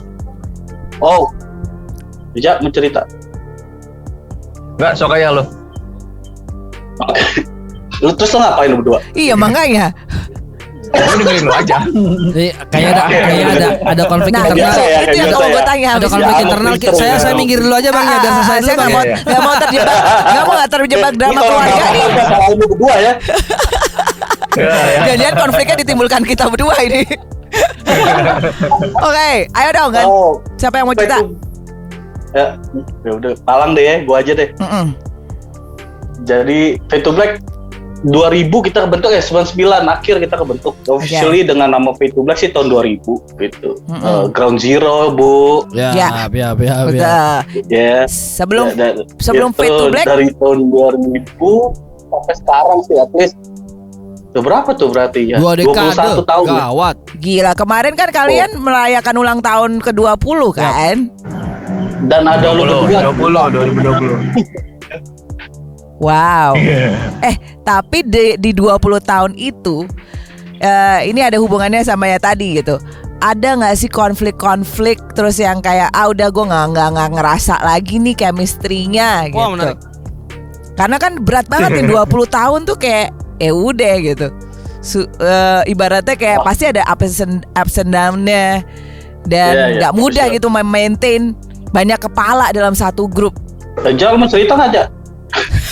Oh, 1.00 1.32
bisa 2.36 2.60
mencerita. 2.60 3.08
Enggak, 4.76 4.92
sok 5.00 5.16
aja 5.16 5.32
lo. 5.32 5.44
Lu 8.04 8.12
terus 8.16 8.32
lo 8.32 8.40
ngapain 8.40 8.68
lu 8.72 8.80
berdua? 8.80 9.00
Iya, 9.12 9.36
makanya. 9.36 9.92
Gue 10.90 11.14
dengerin 11.16 11.44
lo 11.44 11.54
aja. 11.54 11.76
Jadi 11.86 12.46
kayak 12.66 12.88
ada 12.90 13.02
kayak 13.06 13.46
ada 13.48 13.68
ada 13.84 14.02
konflik 14.04 14.32
Nah, 14.32 14.42
internal. 14.42 14.58
biasa 14.58 14.80
ya, 14.82 14.98
itu 15.00 15.16
yang 15.16 15.28
mau 15.30 15.40
ya. 15.40 15.48
gue 15.48 15.62
tanya 15.62 15.88
Ada 15.92 16.06
konflik 16.08 16.34
Ya, 16.34 16.42
internal. 16.42 16.72
Saya 16.90 17.06
ya. 17.06 17.16
saya 17.16 17.34
minggir 17.34 17.58
dulu 17.58 17.74
aja 17.74 17.90
Bang 17.90 18.04
ya 18.04 18.16
biar 18.16 18.32
selesai 18.32 18.50
Ah, 18.50 18.58
dulu 18.58 18.66
saya 18.66 18.74
Bang. 18.74 18.80
nggak 18.80 18.90
mau 18.90 19.02
ya. 19.02 19.16
nggak 19.20 19.40
mau 19.40 19.54
terjebak 19.56 19.96
nggak 20.30 20.42
mau 20.42 20.52
nggak 20.52 20.70
terjebak 20.70 21.12
drama 21.14 21.40
keluarga 21.40 21.84
nih. 21.86 22.04
salahin 22.20 22.50
lu 22.52 22.66
berdua 22.66 22.94
ya. 22.96 23.12
Jangan-jangan 25.00 25.36
konfliknya 25.40 25.76
ditimbulkan 25.78 26.22
kita 26.22 26.44
berdua 26.46 26.74
ini. 26.80 27.02
Oke, 29.06 29.30
ayo 29.48 29.70
dong 29.70 29.90
kan. 29.90 30.04
Oh, 30.04 30.38
Siapa 30.56 30.76
yang 30.76 30.86
mau 30.86 30.94
cerita? 30.94 31.18
ya, 32.30 32.54
ya 33.02 33.10
udah, 33.12 33.32
palang 33.42 33.74
deh 33.74 33.82
ya, 33.82 33.94
gua 34.02 34.22
aja 34.22 34.32
deh. 34.32 34.50
Mm-mm. 34.56 34.94
Jadi 36.22 36.78
Fade 36.86 37.02
to 37.02 37.10
Black 37.10 37.42
2000 38.02 38.48
kita 38.64 38.88
kebentuk 38.88 39.10
ya 39.10 39.20
99 39.20 39.60
akhir 39.84 40.14
kita 40.18 40.34
kebentuk 40.34 40.72
officially 40.88 41.44
dengan 41.44 41.68
nama 41.70 41.92
Fade 41.92 42.16
to 42.16 42.24
Black 42.24 42.40
sih 42.40 42.48
tahun 42.48 42.72
2000 42.72 42.96
gitu. 43.36 43.76
Mm-mm. 43.84 44.00
Eh, 44.00 44.24
Ground 44.32 44.56
Zero 44.56 45.12
bu, 45.12 45.68
Ya, 45.70 45.92
Ya. 45.92 46.08
ya, 46.24 46.24
ya, 46.26 46.48
ya. 46.56 46.74
Betul. 46.82 46.96
ya. 47.68 48.08
Sebelum 48.08 48.72
Da- 48.72 48.96
da- 48.96 49.04
sebelum 49.18 49.52
itu 49.52 49.58
Fade 49.58 49.74
to 49.74 49.84
Black 49.90 50.06
dari 50.06 50.26
tahun 50.32 50.58
2000 50.66 51.76
sampai 52.08 52.34
sekarang 52.34 52.78
sih 52.84 52.96
at 52.96 53.12
least 53.12 53.36
Tuh 54.30 54.46
berapa 54.46 54.70
tuh 54.72 54.88
berarti 54.88 55.26
ya? 55.26 55.42
Dua 55.42 55.58
dekade. 55.58 55.90
21 55.90 56.22
tahun 56.22 56.46
ya? 56.46 56.58
Gawat. 56.64 56.96
gila 57.18 57.52
kemarin 57.52 57.98
kan 57.98 58.08
kalian 58.08 58.50
merayakan 58.56 59.14
ulang 59.18 59.42
tahun 59.42 59.82
ke-20 59.82 60.40
kan? 60.54 60.96
Dan 62.06 62.22
ada 62.24 62.48
lu 62.54 62.62
20, 62.62 63.10
berdua 63.10 63.50
20, 63.50 63.50
2020. 63.50 64.69
Wow. 66.00 66.56
Eh, 67.20 67.36
tapi 67.60 68.00
di, 68.02 68.40
di 68.40 68.50
20 68.56 68.80
tahun 69.04 69.32
itu 69.36 69.84
eh, 70.58 71.00
ini 71.04 71.20
ada 71.20 71.36
hubungannya 71.36 71.84
sama 71.84 72.08
ya 72.08 72.16
tadi 72.16 72.56
gitu. 72.56 72.80
Ada 73.20 73.60
nggak 73.60 73.76
sih 73.76 73.90
konflik-konflik 73.92 74.96
terus 75.12 75.36
yang 75.36 75.60
kayak 75.60 75.92
ah 75.92 76.08
udah 76.08 76.32
gue 76.32 76.40
nggak 76.40 76.66
nggak 76.72 76.88
nggak 76.96 77.10
ngerasa 77.20 77.60
lagi 77.60 78.00
nih 78.00 78.16
chemistry-nya 78.16 79.28
gitu. 79.28 79.36
Wah, 79.36 79.52
menarik. 79.52 79.76
Karena 80.72 80.96
kan 80.96 81.20
berat 81.20 81.44
banget 81.52 81.76
nih 81.76 81.84
20 81.92 82.08
tahun 82.32 82.60
tuh 82.64 82.80
kayak 82.80 83.12
eh 83.36 83.52
udah 83.52 83.94
gitu. 84.00 84.32
Su- 84.80 85.12
eh, 85.20 85.60
ibaratnya 85.68 86.16
kayak 86.16 86.40
pasti 86.40 86.64
ada 86.72 86.80
ups 86.88 87.20
and, 87.20 87.44
ups 87.52 87.76
and 87.76 87.92
down-nya 87.92 88.64
dan 89.28 89.52
Iya, 89.52 89.64
iya, 89.68 89.76
nggak 89.84 89.92
mudah 89.92 90.24
betul. 90.32 90.36
gitu 90.40 90.64
maintain 90.64 91.36
banyak 91.76 92.00
kepala 92.00 92.48
dalam 92.56 92.72
satu 92.72 93.04
grup. 93.04 93.36
Jal 94.00 94.16
mau 94.16 94.24
cerita 94.24 94.56
aja? 94.56 94.88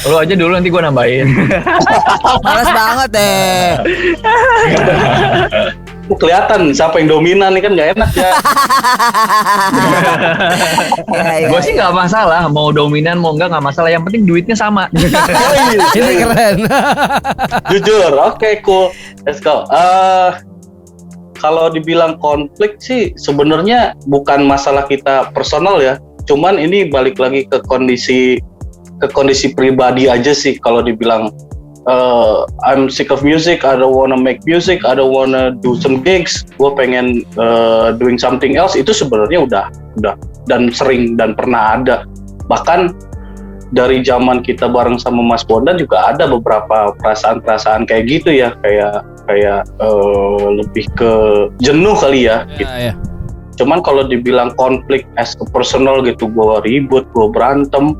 Lo 0.06 0.22
aja 0.22 0.34
dulu 0.38 0.54
nanti 0.54 0.70
gue 0.70 0.78
nambahin. 0.78 1.26
Males 2.46 2.70
banget 2.70 3.08
deh. 3.10 3.66
Kelihatan 6.08 6.72
siapa 6.72 7.02
yang 7.02 7.18
dominan 7.18 7.52
nih 7.52 7.62
kan 7.66 7.72
nggak 7.74 7.88
enak 7.98 8.10
ya. 8.14 8.30
Ya, 11.10 11.24
ya, 11.42 11.46
gue 11.50 11.60
sih 11.60 11.74
nggak 11.74 11.92
masalah, 11.92 12.46
mau 12.48 12.70
dominan 12.70 13.18
mau 13.18 13.34
enggak 13.34 13.50
nggak 13.52 13.66
masalah. 13.66 13.90
Yang 13.90 14.08
penting 14.08 14.22
duitnya 14.24 14.56
sama. 14.56 14.86
Ini 15.98 16.14
keren. 16.24 16.56
Jujur, 17.74 18.12
oke 18.16 18.50
cool, 18.62 18.94
let's 19.26 19.42
go. 19.42 19.66
Eh, 19.68 20.30
kalau 21.36 21.68
dibilang 21.68 22.16
konflik 22.22 22.78
sih 22.80 23.12
sebenarnya 23.18 23.98
bukan 24.08 24.46
masalah 24.46 24.86
kita 24.88 25.28
personal 25.36 25.82
ya, 25.82 26.00
cuman 26.24 26.58
ini 26.58 26.88
balik 26.88 27.20
lagi 27.20 27.46
ke 27.46 27.62
kondisi 27.68 28.42
ke 28.98 29.06
kondisi 29.10 29.54
pribadi 29.54 30.10
aja 30.10 30.34
sih 30.34 30.58
kalau 30.58 30.82
dibilang 30.82 31.30
eh, 31.88 32.38
I'm 32.66 32.90
sick 32.92 33.08
of 33.14 33.24
music, 33.24 33.64
I 33.64 33.78
don't 33.78 33.94
wanna 33.94 34.18
make 34.18 34.44
music, 34.44 34.84
I 34.84 34.98
don't 34.98 35.14
wanna 35.14 35.56
do 35.58 35.78
some 35.78 36.02
gigs, 36.04 36.44
gue 36.58 36.70
pengen 36.74 37.24
eh, 37.38 37.88
doing 37.96 38.18
something 38.18 38.58
else 38.58 38.74
itu 38.74 38.90
sebenarnya 38.90 39.46
udah 39.46 39.64
udah 39.98 40.14
dan 40.46 40.70
sering 40.70 41.18
dan 41.18 41.34
pernah 41.34 41.78
ada 41.78 42.06
bahkan 42.48 42.94
dari 43.68 44.00
zaman 44.00 44.40
kita 44.40 44.64
bareng 44.64 44.96
sama 44.96 45.20
Mas 45.20 45.44
Bondan 45.44 45.76
juga 45.76 46.08
ada 46.08 46.24
beberapa 46.24 46.96
perasaan-perasaan 46.96 47.84
kayak 47.84 48.08
gitu 48.08 48.32
ya 48.32 48.56
kayak 48.64 49.04
kayak 49.28 49.68
eh, 49.76 50.46
lebih 50.64 50.86
ke 50.96 51.12
jenuh 51.60 51.92
kali 51.96 52.26
ya 52.28 52.48
gitu. 52.56 52.64
Ya, 52.64 52.92
ya. 52.92 52.94
Cuman 53.58 53.82
kalau 53.82 54.06
dibilang 54.06 54.54
konflik 54.54 55.04
as 55.18 55.34
a 55.42 55.46
personal 55.50 55.98
gitu, 56.06 56.30
gue 56.30 56.56
ribut, 56.62 57.04
gue 57.10 57.26
berantem, 57.34 57.98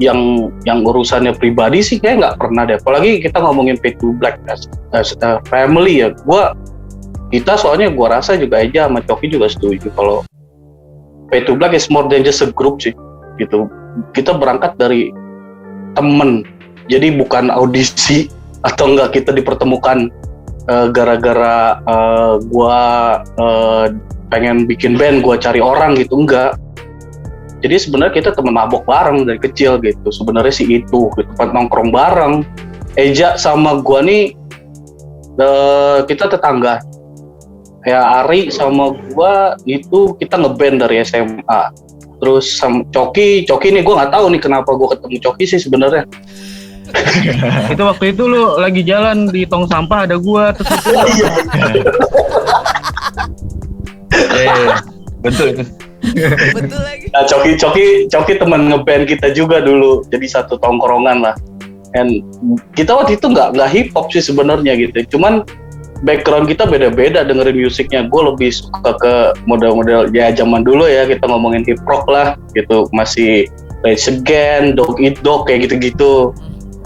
yang 0.00 0.48
yang 0.64 0.80
urusannya 0.80 1.36
pribadi 1.36 1.84
sih 1.84 2.00
kayak 2.00 2.24
nggak 2.24 2.36
pernah 2.40 2.64
deh. 2.64 2.80
Apalagi 2.80 3.20
kita 3.20 3.36
ngomongin 3.38 3.76
pay 3.76 3.92
to 4.00 4.16
black 4.16 4.40
as, 4.48 4.64
as 4.96 5.12
a 5.20 5.38
family 5.46 6.00
ya, 6.00 6.16
gue 6.16 6.44
kita 7.30 7.54
soalnya 7.60 7.92
gue 7.92 8.06
rasa 8.08 8.34
juga 8.40 8.64
aja 8.64 8.88
sama 8.88 9.04
Coki 9.04 9.30
juga 9.30 9.46
setuju 9.52 9.92
kalau 9.94 10.24
pay 11.28 11.44
to 11.44 11.54
black 11.54 11.76
is 11.76 11.86
more 11.92 12.08
than 12.08 12.24
just 12.24 12.40
a 12.40 12.48
group 12.50 12.80
sih, 12.80 12.96
gitu. 13.36 13.68
Kita 14.16 14.34
berangkat 14.34 14.74
dari 14.80 15.12
temen, 15.94 16.48
jadi 16.88 17.14
bukan 17.14 17.52
audisi 17.52 18.32
atau 18.68 18.96
enggak 18.96 19.20
kita 19.20 19.36
dipertemukan 19.36 20.08
eh, 20.66 20.86
gara-gara 20.96 21.76
eh, 21.84 22.34
gua 22.48 22.80
eh, 23.36 23.86
pengen 24.32 24.64
bikin 24.64 24.96
band 24.96 25.20
gua 25.20 25.36
cari 25.36 25.60
orang 25.60 25.96
gitu 26.00 26.24
enggak 26.24 26.56
jadi 27.60 27.76
sebenarnya 27.76 28.14
kita 28.16 28.30
temen 28.32 28.56
mabok 28.56 28.88
bareng 28.88 29.28
dari 29.28 29.36
kecil 29.36 29.76
gitu. 29.84 30.08
Sebenarnya 30.08 30.52
sih 30.52 30.66
itu 30.66 31.12
gitu. 31.12 31.28
Tempat 31.36 31.52
nongkrong 31.52 31.92
bareng. 31.92 32.34
Eja 32.96 33.36
sama 33.36 33.84
gua 33.84 34.00
nih 34.00 34.32
eh, 35.36 35.98
kita 36.08 36.32
tetangga. 36.32 36.80
Ya 37.84 38.24
Ari 38.24 38.52
sama 38.52 38.96
gua 39.12 39.56
itu 39.64 40.16
kita 40.20 40.36
ngeband 40.36 40.84
dari 40.84 41.00
SMA 41.04 41.62
terus 42.20 42.60
sama 42.60 42.84
Coki 42.92 43.48
Coki 43.48 43.72
nih 43.72 43.80
gua 43.80 44.04
nggak 44.04 44.12
tahu 44.12 44.24
nih 44.32 44.40
kenapa 44.40 44.70
gua 44.76 44.96
ketemu 44.96 45.16
Coki 45.20 45.44
sih 45.48 45.60
sebenarnya. 45.60 46.04
Itu 47.70 47.86
waktu 47.86 48.10
itu 48.10 48.26
lu 48.26 48.58
lagi 48.58 48.82
jalan 48.82 49.30
di 49.30 49.46
tong 49.46 49.62
sampah 49.70 50.10
ada 50.10 50.18
gua 50.18 50.50
terus 50.50 50.74
itu. 50.90 51.22
Eh, 54.10 54.74
betul 55.22 55.46
itu. 55.54 55.64
Betul 56.56 56.80
lagi. 56.80 57.06
Nah, 57.12 57.24
Coki 57.26 57.56
Coki 57.56 57.86
Coki 58.10 58.32
teman 58.38 58.70
ngeband 58.70 59.04
kita 59.08 59.32
juga 59.34 59.62
dulu. 59.62 60.06
Jadi 60.08 60.26
satu 60.26 60.56
tongkrongan 60.58 61.24
lah. 61.24 61.34
And 61.98 62.22
kita 62.78 62.94
waktu 62.94 63.18
itu 63.18 63.26
nggak 63.26 63.58
nggak 63.58 63.70
hip 63.70 63.88
hop 63.98 64.14
sih 64.14 64.22
sebenarnya 64.22 64.78
gitu. 64.78 65.18
Cuman 65.18 65.42
background 66.06 66.46
kita 66.46 66.64
beda-beda 66.70 67.26
dengerin 67.26 67.66
musiknya. 67.66 68.06
Gue 68.06 68.30
lebih 68.30 68.54
suka 68.54 68.94
ke 68.96 69.14
model-model 69.44 70.14
ya 70.14 70.30
zaman 70.30 70.62
dulu 70.62 70.86
ya 70.86 71.04
kita 71.06 71.26
ngomongin 71.26 71.66
hip 71.66 71.82
hop 71.86 72.06
lah 72.06 72.38
gitu. 72.54 72.86
Masih 72.94 73.50
Rage 73.80 74.06
Against, 74.12 74.76
Dog 74.76 75.00
Eat 75.00 75.18
Dog 75.24 75.48
kayak 75.48 75.70
gitu-gitu. 75.70 76.30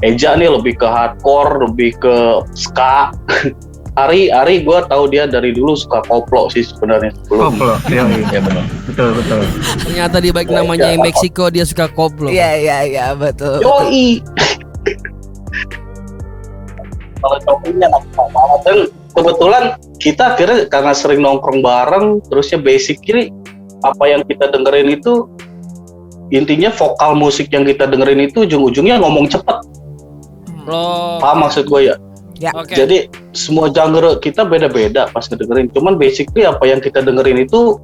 Eja 0.02 0.36
nih 0.36 0.52
lebih 0.52 0.76
ke 0.76 0.84
hardcore 0.84 1.64
lebih 1.70 1.96
ke 1.96 2.14
ska 2.52 3.14
Ari 3.94 4.26
Ari 4.26 4.66
gue 4.66 4.78
tahu 4.90 5.06
dia 5.06 5.30
dari 5.30 5.54
dulu 5.54 5.78
suka 5.78 6.02
koplo 6.10 6.50
sih 6.50 6.66
sebenarnya 6.66 7.14
sebelum 7.24 7.54
Koplo. 7.54 7.74
Iya, 7.86 8.02
iya. 8.10 8.26
ya 8.26 8.40
benar 8.42 8.64
Betul, 8.90 9.10
betul. 9.18 9.40
Ternyata 9.86 10.16
di 10.22 10.30
baik 10.34 10.50
namanya 10.50 10.90
yang 10.94 11.02
Meksiko 11.02 11.50
dia 11.50 11.66
suka 11.66 11.90
koplo. 11.90 12.30
Iya 12.30 12.50
iya 12.58 12.78
iya 12.86 13.06
betul. 13.14 13.58
Yoi. 13.58 14.22
Kalau 17.18 17.38
anak 17.64 18.02
banget 18.14 18.60
dan 18.62 18.78
kebetulan 19.16 19.64
kita 19.98 20.36
akhirnya 20.36 20.58
karena 20.68 20.92
sering 20.92 21.24
nongkrong 21.24 21.64
bareng, 21.64 22.20
terusnya 22.28 22.60
basic 22.60 23.00
ini 23.08 23.34
apa 23.82 24.04
yang 24.06 24.22
kita 24.28 24.52
dengerin 24.52 24.94
itu 24.94 25.26
intinya 26.30 26.70
vokal 26.70 27.16
musik 27.16 27.48
yang 27.50 27.64
kita 27.64 27.88
dengerin 27.88 28.30
itu 28.30 28.44
ujung-ujungnya 28.44 29.00
ngomong 29.00 29.26
cepet. 29.26 29.58
Oh. 30.70 31.18
Paham 31.18 31.44
maksud 31.48 31.66
gue 31.66 31.90
ya? 31.92 31.96
Ya. 32.42 32.50
Oke. 32.54 32.74
Jadi 32.74 33.06
semua 33.30 33.70
genre 33.70 34.18
kita 34.18 34.42
beda-beda 34.42 35.06
pas 35.14 35.26
ngedengerin. 35.30 35.70
Cuman 35.70 35.94
basically 35.94 36.42
apa 36.42 36.66
yang 36.66 36.82
kita 36.82 37.02
dengerin 37.02 37.46
itu 37.46 37.78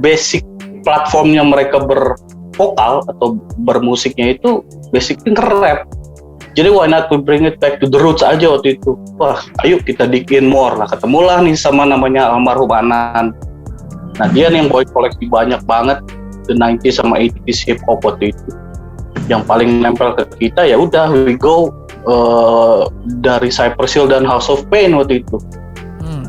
basic 0.00 0.44
platformnya 0.84 1.44
mereka 1.44 1.82
bervokal 1.84 3.04
atau 3.04 3.36
bermusiknya 3.64 4.40
itu 4.40 4.64
basically 4.94 5.36
nge-rap. 5.36 5.84
Jadi 6.58 6.66
why 6.66 6.90
not 6.90 7.06
we 7.14 7.20
bring 7.20 7.46
it 7.46 7.62
back 7.62 7.78
to 7.78 7.86
the 7.86 8.00
roots 8.00 8.26
aja 8.26 8.50
waktu 8.50 8.74
itu. 8.80 8.98
Wah, 9.20 9.38
ayo 9.62 9.78
kita 9.78 10.08
dikin 10.10 10.50
more 10.50 10.74
lah. 10.74 10.90
Ketemulah 10.90 11.44
nih 11.46 11.54
sama 11.54 11.86
namanya 11.86 12.34
almarhum 12.34 12.72
Anan. 12.74 13.36
Nah 14.18 14.28
dia 14.34 14.50
nih 14.50 14.66
yang 14.66 14.68
bawa 14.68 14.82
koleksi 14.90 15.30
banyak 15.30 15.62
banget 15.64 16.02
the 16.50 16.54
90s 16.58 16.98
sama 16.98 17.22
80s 17.22 17.62
hip 17.62 17.78
hop 17.86 18.02
waktu 18.02 18.34
itu. 18.34 18.48
Yang 19.30 19.46
paling 19.46 19.78
nempel 19.78 20.10
ke 20.18 20.26
kita 20.42 20.66
ya 20.66 20.74
udah 20.74 21.06
we 21.14 21.38
go 21.38 21.70
eh, 22.06 22.80
dari 23.20 23.48
Cypress 23.52 23.96
Hill 23.96 24.08
dan 24.08 24.24
House 24.24 24.48
of 24.48 24.64
Pain 24.68 24.96
waktu 24.96 25.24
itu. 25.24 25.36
Hmm. 26.00 26.24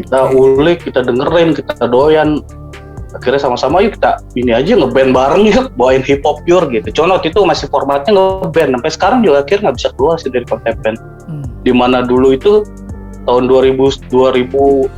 kita 0.00 0.32
ulik 0.32 0.86
kita 0.88 1.04
dengerin 1.04 1.52
kita 1.52 1.84
doyan. 1.88 2.40
Akhirnya 3.10 3.42
sama-sama 3.42 3.82
yuk 3.82 3.98
kita 3.98 4.22
ini 4.38 4.54
aja 4.54 4.78
ngeband 4.78 5.10
bareng 5.10 5.42
yuk 5.50 5.74
bawain 5.74 6.00
hip 6.00 6.22
hop 6.22 6.40
pure 6.46 6.70
gitu. 6.70 6.88
Cuma 6.94 7.18
waktu 7.18 7.34
itu 7.34 7.42
masih 7.42 7.66
formatnya 7.68 8.14
ngeband. 8.14 8.78
Sampai 8.78 8.92
sekarang 8.94 9.20
juga 9.26 9.42
akhirnya 9.42 9.70
nggak 9.70 9.76
bisa 9.82 9.88
keluar 9.98 10.16
sih 10.22 10.30
dari 10.30 10.46
konsep 10.46 10.74
band. 10.80 10.98
Hmm. 11.26 11.46
di 11.60 11.76
mana 11.76 12.00
dulu 12.00 12.32
itu 12.32 12.64
tahun 13.28 13.44
2000 13.46 14.08
2000 14.08 14.88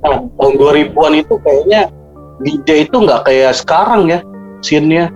nah, 0.00 0.24
tahun 0.40 0.52
2000-an 0.56 1.12
itu 1.20 1.34
kayaknya 1.44 1.82
DJ 2.40 2.88
itu 2.88 2.96
nggak 2.96 3.28
kayak 3.28 3.52
sekarang 3.56 4.08
ya 4.12 4.20
scene-nya. 4.60 5.12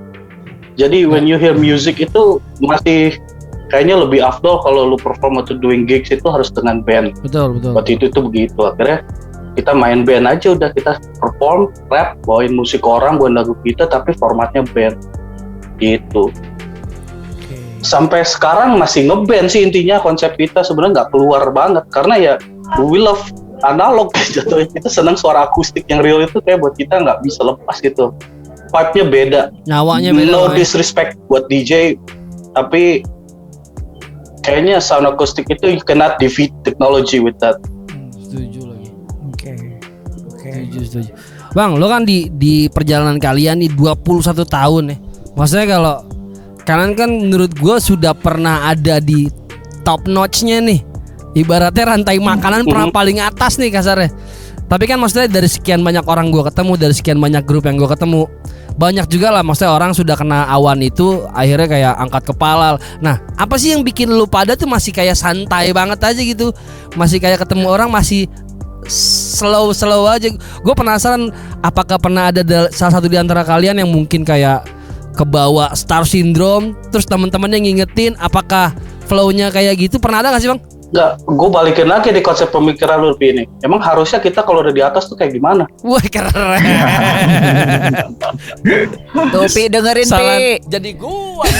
Jadi 0.78 1.04
when 1.04 1.28
you 1.28 1.36
hear 1.36 1.52
music 1.52 2.00
itu 2.00 2.40
masih 2.62 3.18
kayaknya 3.70 3.96
lebih 4.02 4.20
afdol 4.20 4.60
kalau 4.60 4.90
lu 4.92 4.98
perform 4.98 5.38
atau 5.40 5.54
doing 5.56 5.86
gigs 5.86 6.10
itu 6.10 6.26
harus 6.26 6.50
dengan 6.50 6.82
band. 6.82 7.14
Betul, 7.22 7.56
betul. 7.56 7.72
waktu 7.72 7.90
itu 7.96 8.04
tuh 8.10 8.22
begitu. 8.26 8.60
Akhirnya 8.66 9.06
kita 9.54 9.72
main 9.72 10.02
band 10.02 10.26
aja 10.26 10.52
udah 10.58 10.70
kita 10.74 10.98
perform 11.22 11.70
rap 11.88 12.18
bawain 12.26 12.52
musik 12.54 12.82
orang 12.82 13.16
bawain 13.16 13.38
lagu 13.38 13.54
kita 13.62 13.86
tapi 13.86 14.12
formatnya 14.18 14.66
band. 14.74 14.98
Gitu. 15.78 16.28
Sampai 17.80 18.26
sekarang 18.26 18.76
masih 18.76 19.08
ngeband 19.08 19.48
sih 19.48 19.64
intinya 19.64 20.02
konsep 20.02 20.36
kita. 20.36 20.60
Sebenarnya 20.60 21.00
nggak 21.00 21.10
keluar 21.14 21.48
banget. 21.54 21.86
Karena 21.94 22.14
ya 22.20 22.34
we 22.82 23.00
love 23.00 23.22
analog 23.64 24.12
jatuhnya. 24.34 24.68
Kita 24.68 24.90
senang 24.92 25.16
suara 25.16 25.48
akustik 25.48 25.88
yang 25.88 26.04
real 26.04 26.20
itu 26.20 26.42
kayak 26.44 26.60
buat 26.60 26.74
kita 26.76 27.00
nggak 27.00 27.24
bisa 27.24 27.40
lepas 27.46 27.80
gitu. 27.80 28.12
Vibe-nya 28.70 29.04
beda. 29.08 29.42
Nyawanya 29.66 30.10
beda. 30.14 30.30
no 30.30 30.46
disrespect 30.54 31.18
buat 31.26 31.50
DJ 31.50 31.98
tapi 32.54 33.02
kayaknya 34.50 34.82
sound 34.82 35.06
akustik 35.06 35.46
itu 35.46 35.78
you 35.78 35.82
cannot 35.86 36.18
defeat 36.18 36.50
technology 36.66 37.22
with 37.22 37.38
that 37.38 37.54
Hmm, 37.90 38.10
Setuju 38.10 38.60
lagi. 38.66 38.88
Oke. 39.30 39.50
Oke. 40.26 40.50
Setuju, 40.50 40.78
setuju. 40.82 41.10
Bang, 41.54 41.78
lo 41.78 41.86
kan 41.90 42.06
di 42.06 42.30
di 42.30 42.70
perjalanan 42.70 43.18
kalian 43.18 43.62
nih 43.62 43.70
21 43.74 44.46
tahun 44.46 44.84
ya. 44.94 44.96
Maksudnya 45.34 45.66
kalau 45.66 45.94
kalian 46.62 46.92
kan 46.94 47.10
menurut 47.10 47.50
gue 47.58 47.76
sudah 47.82 48.14
pernah 48.14 48.70
ada 48.70 49.02
di 49.02 49.26
top 49.82 50.06
notch-nya 50.06 50.62
nih. 50.62 50.82
Ibaratnya 51.34 51.94
rantai 51.94 52.18
makanan 52.18 52.66
pernah 52.66 52.90
paling 52.90 53.18
atas 53.22 53.58
nih 53.58 53.70
kasarnya. 53.70 54.10
Tapi 54.70 54.86
kan 54.86 55.02
maksudnya 55.02 55.26
dari 55.26 55.50
sekian 55.50 55.82
banyak 55.82 56.06
orang 56.06 56.30
gue 56.30 56.46
ketemu, 56.46 56.72
dari 56.78 56.94
sekian 56.94 57.18
banyak 57.18 57.42
grup 57.42 57.66
yang 57.66 57.74
gue 57.74 57.90
ketemu, 57.90 58.30
banyak 58.78 59.10
juga 59.10 59.34
lah 59.34 59.42
maksudnya 59.42 59.74
orang 59.74 59.90
sudah 59.90 60.14
kena 60.14 60.46
awan 60.46 60.78
itu 60.78 61.26
akhirnya 61.34 61.66
kayak 61.66 61.94
angkat 61.98 62.22
kepala. 62.30 62.78
Nah, 63.02 63.18
apa 63.34 63.58
sih 63.58 63.74
yang 63.74 63.82
bikin 63.82 64.06
lu 64.14 64.30
pada 64.30 64.54
tuh 64.54 64.70
masih 64.70 64.94
kayak 64.94 65.18
santai 65.18 65.74
banget 65.74 65.98
aja 65.98 66.22
gitu? 66.22 66.54
Masih 66.94 67.18
kayak 67.18 67.42
ketemu 67.42 67.66
orang 67.66 67.90
masih 67.90 68.30
slow 68.86 69.74
slow 69.74 70.06
aja. 70.06 70.30
Gue 70.62 70.74
penasaran 70.78 71.34
apakah 71.66 71.98
pernah 71.98 72.30
ada 72.30 72.46
da- 72.46 72.70
salah 72.70 73.02
satu 73.02 73.10
di 73.10 73.18
antara 73.18 73.42
kalian 73.42 73.82
yang 73.82 73.90
mungkin 73.90 74.22
kayak 74.22 74.64
kebawa 75.18 75.74
star 75.74 76.06
syndrome, 76.06 76.78
terus 76.94 77.04
teman-teman 77.10 77.50
yang 77.58 77.66
ngingetin 77.66 78.14
apakah 78.22 78.70
flow-nya 79.10 79.50
kayak 79.50 79.74
gitu 79.82 79.98
pernah 79.98 80.22
ada 80.22 80.30
gak 80.30 80.46
sih 80.46 80.50
bang? 80.54 80.62
Nggak, 80.90 81.10
gue 81.22 81.48
balikin 81.54 81.86
lagi 81.86 82.10
di 82.10 82.18
konsep 82.18 82.50
pemikiran 82.50 82.98
lu 82.98 83.14
ini. 83.22 83.46
Emang 83.62 83.78
harusnya 83.78 84.18
kita 84.18 84.42
kalau 84.42 84.58
udah 84.66 84.74
di 84.74 84.82
atas 84.82 85.06
tuh 85.06 85.14
kayak 85.14 85.38
gimana? 85.38 85.62
Wah 85.86 86.02
keren. 86.02 86.62
Tuh 89.30 89.46
Pi 89.46 89.70
dengerin 89.70 90.06
Salah 90.06 90.34
Pi. 90.34 90.58
jadi 90.66 90.90
gua. 90.98 91.46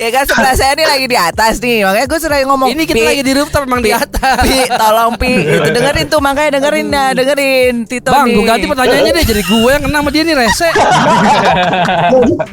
Ya 0.00 0.08
kan 0.10 0.24
sebelah 0.26 0.54
saya 0.58 0.72
nih 0.76 0.86
lagi 0.88 1.06
di 1.06 1.16
atas 1.16 1.60
nih. 1.62 1.86
Makanya 1.86 2.06
gue 2.08 2.20
sering 2.20 2.44
ngomong 2.48 2.68
Ini 2.72 2.82
kita 2.84 2.98
"Pi, 2.98 3.04
lagi 3.06 3.22
di 3.22 3.32
rooftop 3.36 3.62
emang 3.64 3.80
di 3.80 3.92
atas. 3.94 4.42
Pi, 4.42 4.66
tolong 4.68 5.14
Pi. 5.16 5.32
Itu 5.48 5.68
dengerin 5.70 6.06
tuh 6.10 6.20
makanya 6.20 6.50
dengerin 6.60 6.86
ya, 6.90 7.04
dengerin 7.14 7.74
Tito 7.86 8.10
Bang, 8.10 8.26
gue 8.28 8.44
ganti 8.44 8.66
pertanyaannya 8.66 9.12
deh 9.16 9.24
jadi 9.24 9.42
gue 9.44 9.70
yang 9.70 9.82
kena 9.86 9.98
sama 10.02 10.10
dia 10.10 10.22
nih 10.26 10.36
rese. 10.36 10.68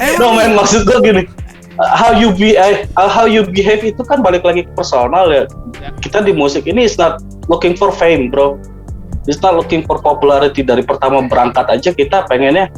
no 0.21 0.27
man, 0.37 0.51
maksud 0.55 0.81
gue 0.85 0.97
gini. 1.01 1.23
How 1.77 2.17
you 2.17 2.33
be, 2.33 2.57
eh, 2.57 2.89
how 2.97 3.29
you 3.29 3.45
behave 3.45 3.85
itu 3.85 4.01
kan 4.01 4.25
balik 4.25 4.41
lagi 4.41 4.65
ke 4.65 4.71
personal 4.73 5.29
ya. 5.29 5.45
Kita 6.01 6.25
di 6.25 6.33
musik 6.33 6.65
ini 6.65 6.89
is 6.89 6.97
not 6.97 7.21
looking 7.45 7.77
for 7.77 7.93
fame, 7.93 8.33
bro. 8.33 8.57
It's 9.29 9.45
not 9.45 9.53
looking 9.53 9.85
for 9.85 10.01
popularity. 10.01 10.65
Dari 10.65 10.81
pertama 10.81 11.21
berangkat 11.29 11.69
aja 11.69 11.93
kita 11.93 12.25
pengennya 12.25 12.73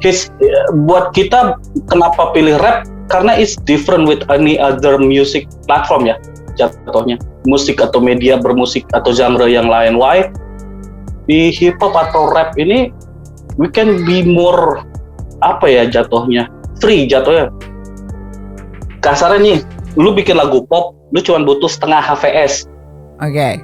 his 0.00 0.32
buat 0.88 1.12
kita 1.12 1.60
kenapa 1.92 2.32
pilih 2.32 2.56
rap? 2.56 2.88
Karena 3.12 3.36
it's 3.36 3.56
different 3.64 4.08
with 4.08 4.24
any 4.32 4.56
other 4.56 4.96
music 4.96 5.44
platform 5.68 6.08
ya 6.08 6.16
jatuhnya. 6.56 7.20
Musik 7.44 7.84
atau 7.84 8.00
media 8.00 8.40
bermusik 8.40 8.88
atau 8.96 9.12
genre 9.12 9.44
yang 9.44 9.68
lain. 9.68 10.00
Why? 10.00 10.32
Di 11.28 11.52
hip 11.52 11.76
hop 11.84 11.92
atau 11.92 12.32
rap 12.32 12.56
ini 12.56 12.88
we 13.60 13.68
can 13.68 14.08
be 14.08 14.24
more 14.24 14.80
apa 15.44 15.68
ya 15.68 15.84
jatuhnya? 15.84 16.48
Free 16.80 17.04
jatuhnya 17.10 17.52
kasarnya 19.00 19.38
nih 19.38 19.58
lu 19.94 20.10
bikin 20.10 20.36
lagu 20.36 20.62
pop 20.66 20.94
lu 21.10 21.20
cuma 21.20 21.40
butuh 21.40 21.66
setengah 21.66 21.98
HVS 22.00 22.66
Oke. 23.18 23.62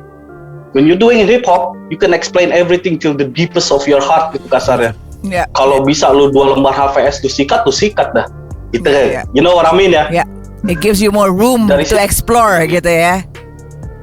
when 0.73 0.85
you 0.85 0.95
doing 0.95 1.23
hip 1.23 1.45
hop 1.45 1.75
you 1.89 1.99
can 1.99 2.11
explain 2.11 2.51
everything 2.51 2.97
till 2.97 3.13
the 3.13 3.27
deepest 3.27 3.71
of 3.71 3.85
your 3.85 4.03
heart 4.03 4.33
gitu 4.33 4.47
kasarnya 4.49 4.95
Ya. 5.25 5.49
kalau 5.57 5.81
bisa 5.81 6.13
lu 6.13 6.29
dua 6.29 6.53
lembar 6.53 6.77
HVS 6.77 7.25
lu 7.25 7.33
sikat 7.33 7.65
lu 7.65 7.73
sikat 7.73 8.13
dah 8.13 8.29
gitu 8.77 8.85
Iya, 8.85 9.25
kan 9.25 9.27
you 9.33 9.41
know 9.41 9.57
what 9.57 9.65
I 9.65 9.73
mean 9.73 9.91
ya 9.91 10.05
Ya. 10.13 10.25
It 10.65 10.81
gives 10.81 11.01
you 11.01 11.09
more 11.09 11.29
room 11.29 11.69
Dari 11.69 11.85
to 11.85 11.97
explore 11.97 12.65
gitu 12.65 12.89
ya. 12.89 13.25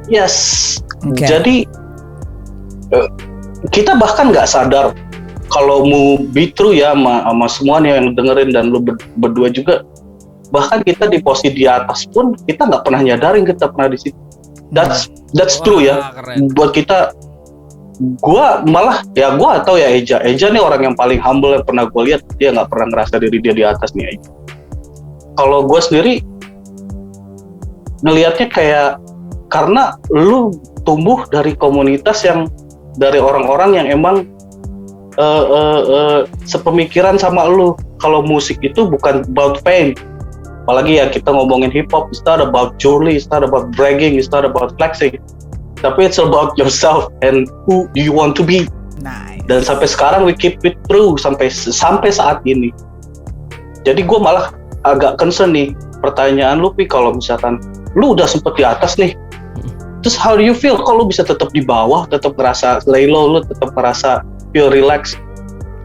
yes 0.10 0.34
Oke. 1.06 1.26
jadi 1.26 1.66
eh, 2.90 3.08
kita 3.70 3.94
bahkan 3.98 4.34
nggak 4.34 4.50
sadar 4.50 4.98
kalau 5.52 5.84
mau 5.84 6.18
be 6.32 6.50
true 6.50 6.74
ya 6.74 6.96
sama, 6.98 7.22
sama 7.22 7.46
semuanya 7.46 8.02
yang 8.02 8.16
dengerin 8.16 8.50
dan 8.50 8.74
lu 8.74 8.82
ber- 8.82 8.98
berdua 9.20 9.54
juga 9.54 9.86
bahkan 10.52 10.84
kita 10.84 11.08
di 11.08 11.24
posisi 11.24 11.56
di 11.56 11.66
atas 11.66 12.06
pun 12.12 12.36
kita 12.46 12.68
nggak 12.68 12.84
pernah 12.84 13.02
nyadarin 13.02 13.48
kita 13.48 13.72
pernah 13.72 13.90
di 13.90 13.98
situ. 13.98 14.20
That's 14.72 15.12
that's 15.36 15.60
true 15.64 15.84
ya. 15.84 16.00
Wah, 16.00 16.12
keren. 16.16 16.52
buat 16.56 16.72
kita 16.76 17.16
gua 18.24 18.64
malah 18.68 19.04
ya 19.16 19.36
gua 19.36 19.64
atau 19.64 19.80
ya 19.80 19.88
Eja. 19.92 20.20
Eja 20.24 20.52
nih 20.52 20.64
orang 20.64 20.92
yang 20.92 20.96
paling 20.96 21.20
humble 21.20 21.56
yang 21.56 21.64
pernah 21.64 21.88
gue 21.88 22.02
lihat. 22.12 22.22
Dia 22.40 22.56
nggak 22.56 22.68
pernah 22.72 22.88
ngerasa 22.92 23.20
diri 23.20 23.40
dia 23.40 23.56
di 23.56 23.64
atas 23.64 23.96
nih 23.96 24.16
Eja. 24.16 24.30
Kalau 25.40 25.64
gue 25.64 25.80
sendiri 25.80 26.14
ngelihatnya 28.04 28.48
kayak 28.52 28.90
karena 29.48 29.96
lu 30.12 30.52
tumbuh 30.84 31.24
dari 31.32 31.56
komunitas 31.56 32.24
yang 32.28 32.52
dari 33.00 33.20
orang-orang 33.20 33.80
yang 33.80 33.88
emang 33.88 34.28
eh, 35.16 35.46
eh, 35.48 35.82
eh, 35.84 36.20
sepemikiran 36.44 37.16
sama 37.20 37.48
lu. 37.48 37.76
Kalau 38.00 38.26
musik 38.26 38.58
itu 38.66 38.88
bukan 38.90 39.24
about 39.30 39.62
fame 39.62 39.94
apalagi 40.72 41.04
ya 41.04 41.12
kita 41.12 41.28
ngomongin 41.36 41.68
hip 41.68 41.92
hop 41.92 42.08
it's 42.16 42.24
not 42.24 42.40
about 42.40 42.80
jewelry 42.80 43.20
it's 43.20 43.28
not 43.28 43.44
about 43.44 43.76
bragging 43.76 44.16
it's 44.16 44.32
not 44.32 44.48
about 44.48 44.72
flexing. 44.80 45.20
Tapi 45.84 46.08
it's 46.08 46.16
about 46.16 46.56
yourself 46.56 47.12
and 47.20 47.52
who 47.68 47.92
do 47.92 48.00
you 48.00 48.16
want 48.16 48.40
to 48.40 48.44
be. 48.48 48.64
Nice. 49.04 49.32
dan 49.52 49.68
sampai 49.68 49.90
sekarang 49.90 50.24
we 50.24 50.32
keep 50.32 50.64
it 50.64 50.80
true 50.88 51.20
sampai 51.20 51.52
sampai 51.52 52.08
saat 52.08 52.40
ini. 52.48 52.72
Jadi 53.84 54.08
gue 54.08 54.20
malah 54.22 54.56
agak 54.88 55.20
concern 55.20 55.52
nih 55.52 55.76
pertanyaan 56.00 56.64
lu 56.64 56.72
pi 56.72 56.88
kalau 56.88 57.12
misalkan 57.20 57.60
lu 58.00 58.16
udah 58.16 58.24
sempet 58.24 58.56
di 58.56 58.64
atas 58.64 58.96
nih 58.96 59.12
terus 60.00 60.16
how 60.16 60.40
do 60.40 60.42
you 60.42 60.56
feel 60.56 60.80
kalau 60.80 61.04
lu 61.04 61.12
bisa 61.12 61.28
tetap 61.28 61.52
di 61.52 61.60
bawah 61.62 62.08
tetap 62.08 62.34
ngerasa 62.40 62.80
lay 62.88 63.12
low 63.12 63.28
lu 63.28 63.44
tetap 63.44 63.76
ngerasa 63.76 64.24
feel 64.56 64.72
relax? 64.72 65.20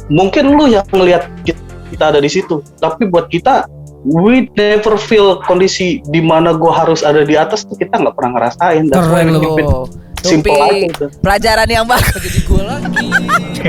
Mungkin 0.07 0.55
lu 0.55 0.71
yang 0.71 0.87
melihat 0.95 1.27
kita 1.91 2.15
ada 2.15 2.23
di 2.23 2.31
situ 2.31 2.63
tapi 2.79 3.11
buat 3.11 3.27
kita 3.33 3.67
we 4.09 4.47
never 4.53 4.95
feel 4.97 5.43
kondisi 5.43 5.99
di 6.05 6.21
mana 6.21 6.53
gue 6.53 6.71
harus 6.71 7.03
ada 7.03 7.21
di 7.21 7.35
atas 7.35 7.63
tuh 7.63 7.75
kita 7.75 7.99
nggak 7.99 8.15
pernah 8.15 8.39
ngerasain 8.39 8.87
That's 8.87 9.03
Keren 9.05 9.29
Oh, 9.67 9.87
simple 10.23 10.51
Tupi, 10.51 10.91
aja 10.91 11.07
pelajaran 11.17 11.69
yang 11.69 11.87
bagus. 11.87 12.19
Jadi 12.19 12.41
gue 12.43 12.63
lagi. 12.63 13.07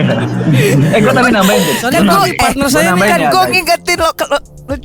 eh 0.89 0.99
gue 0.99 1.13
tapi 1.13 1.29
nambahin 1.29 1.61
tuh. 1.61 1.75
Soalnya 1.79 2.01
nambahin- 2.03 2.37
partner 2.37 2.67
saya 2.67 2.89
ini 2.91 3.01
kan 3.03 3.19
ya, 3.19 3.29
gue 3.29 3.43
ngingetin 3.47 3.97
lo, 3.99 4.09
lo 4.09 4.37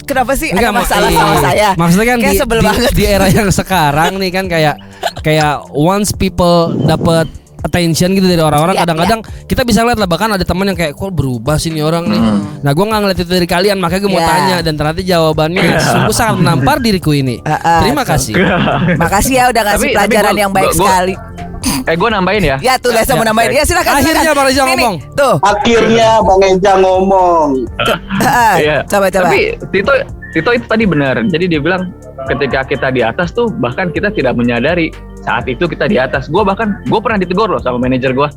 kenapa 0.03 0.33
sih 0.35 0.49
ada 0.49 0.59
Enggak, 0.59 0.73
mak- 0.73 0.85
masalah 0.85 1.09
iya. 1.09 1.17
sama 1.19 1.37
saya? 1.41 1.69
Maksudnya 1.75 2.07
kan 2.07 2.19
Kayak 2.19 2.29
di, 2.29 2.39
sebel 2.39 2.59
di, 2.59 2.67
banget. 2.67 2.91
di 2.93 3.05
era 3.07 3.27
yang 3.31 3.49
sekarang 3.51 4.13
nih 4.17 4.31
kan 4.31 4.45
kayak 4.47 4.75
kayak 5.21 5.53
once 5.71 6.11
people 6.13 6.59
dapat 6.79 7.27
attention 7.63 8.13
gitu 8.13 8.27
dari 8.27 8.39
orang-orang 8.39 8.75
Iya, 8.75 8.83
kadang-kadang 8.83 9.21
kita 9.45 9.63
bisa 9.63 9.81
lihat 9.81 9.97
lah 9.97 10.05
bahkan 10.05 10.29
ada 10.29 10.43
teman 10.43 10.65
yang 10.65 10.75
kayak 10.75 10.93
kok 10.93 11.11
berubah 11.11 11.57
sih 11.57 11.69
nih 11.69 11.81
orang 11.81 12.05
nih. 12.05 12.21
Nah, 12.61 12.71
gue 12.71 12.85
nggak 12.85 13.01
ngeliat 13.01 13.19
itu 13.19 13.31
dari 13.31 13.47
kalian 13.47 13.79
makanya 13.79 14.01
gue 14.01 14.11
mau 14.11 14.19
Iya. 14.19 14.29
tanya 14.29 14.57
dan 14.61 14.75
ternyata 14.75 15.01
jawabannya 15.01 15.63
sungguh 15.89 16.13
sangat 16.13 16.35
menampar 16.39 16.77
diriku 16.79 17.13
ini. 17.13 17.39
Ah, 17.43 17.55
ah, 17.55 17.81
Terima 17.81 18.03
kasih. 18.03 18.35
Makasih 19.03 19.35
ya 19.35 19.45
udah 19.49 19.63
ngasih 19.65 19.89
Tapi- 19.89 19.95
tapi 19.95 20.07
pelajaran 20.09 20.31
gua- 20.31 20.41
yang 20.41 20.53
baik 20.53 20.65
gua- 20.65 20.77
gua- 20.77 20.91
sekali. 20.91 21.15
Eh 21.83 21.95
gue 21.95 22.09
nambahin 22.09 22.43
ya. 22.45 22.57
Ya 22.61 22.75
tuh 22.77 22.91
Lesa 22.91 23.15
mau 23.15 23.23
nambahin. 23.23 23.51
Ya 23.53 23.63
silakan. 23.63 23.95
Akhirnya. 23.97 24.31
Bang 24.33 24.47
nih, 24.47 24.55
ngomong. 24.61 24.95
Tuh. 25.15 25.35
akhirnya 25.41 26.09
bang 26.21 26.41
Eja 26.45 26.73
ngomong 26.79 27.49
Iya. 28.57 28.77
Coba 28.85 29.07
coba. 29.09 29.27
Tapi 29.29 29.41
Tito 29.71 29.93
Tito 30.33 30.51
itu 30.57 30.65
tadi 30.65 30.89
benar. 30.89 31.21
Jadi 31.29 31.45
dia 31.45 31.61
bilang 31.61 31.93
ketika 32.25 32.65
kita 32.65 32.89
di 32.89 33.05
atas 33.05 33.37
tuh 33.37 33.53
bahkan 33.53 33.93
kita 33.93 34.09
tidak 34.09 34.33
menyadari 34.33 34.89
saat 35.21 35.45
itu 35.45 35.69
kita 35.69 35.87
di 35.87 36.01
atas. 36.01 36.33
Gue 36.33 36.41
bahkan 36.41 36.81
gue 36.89 37.01
pernah 37.05 37.21
ditegur 37.21 37.53
loh 37.53 37.61
sama 37.61 37.77
manajer 37.77 38.17
gue. 38.17 38.29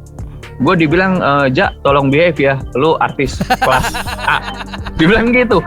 Gue 0.60 0.76
dibilang 0.76 1.20
"Eh, 1.24 1.48
Ja 1.56 1.72
tolong 1.84 2.12
behave 2.12 2.40
ya, 2.40 2.56
lu 2.76 3.00
artis 3.00 3.40
kelas 3.40 3.96
A. 4.28 4.40
Dibilang 5.00 5.32
gitu. 5.32 5.64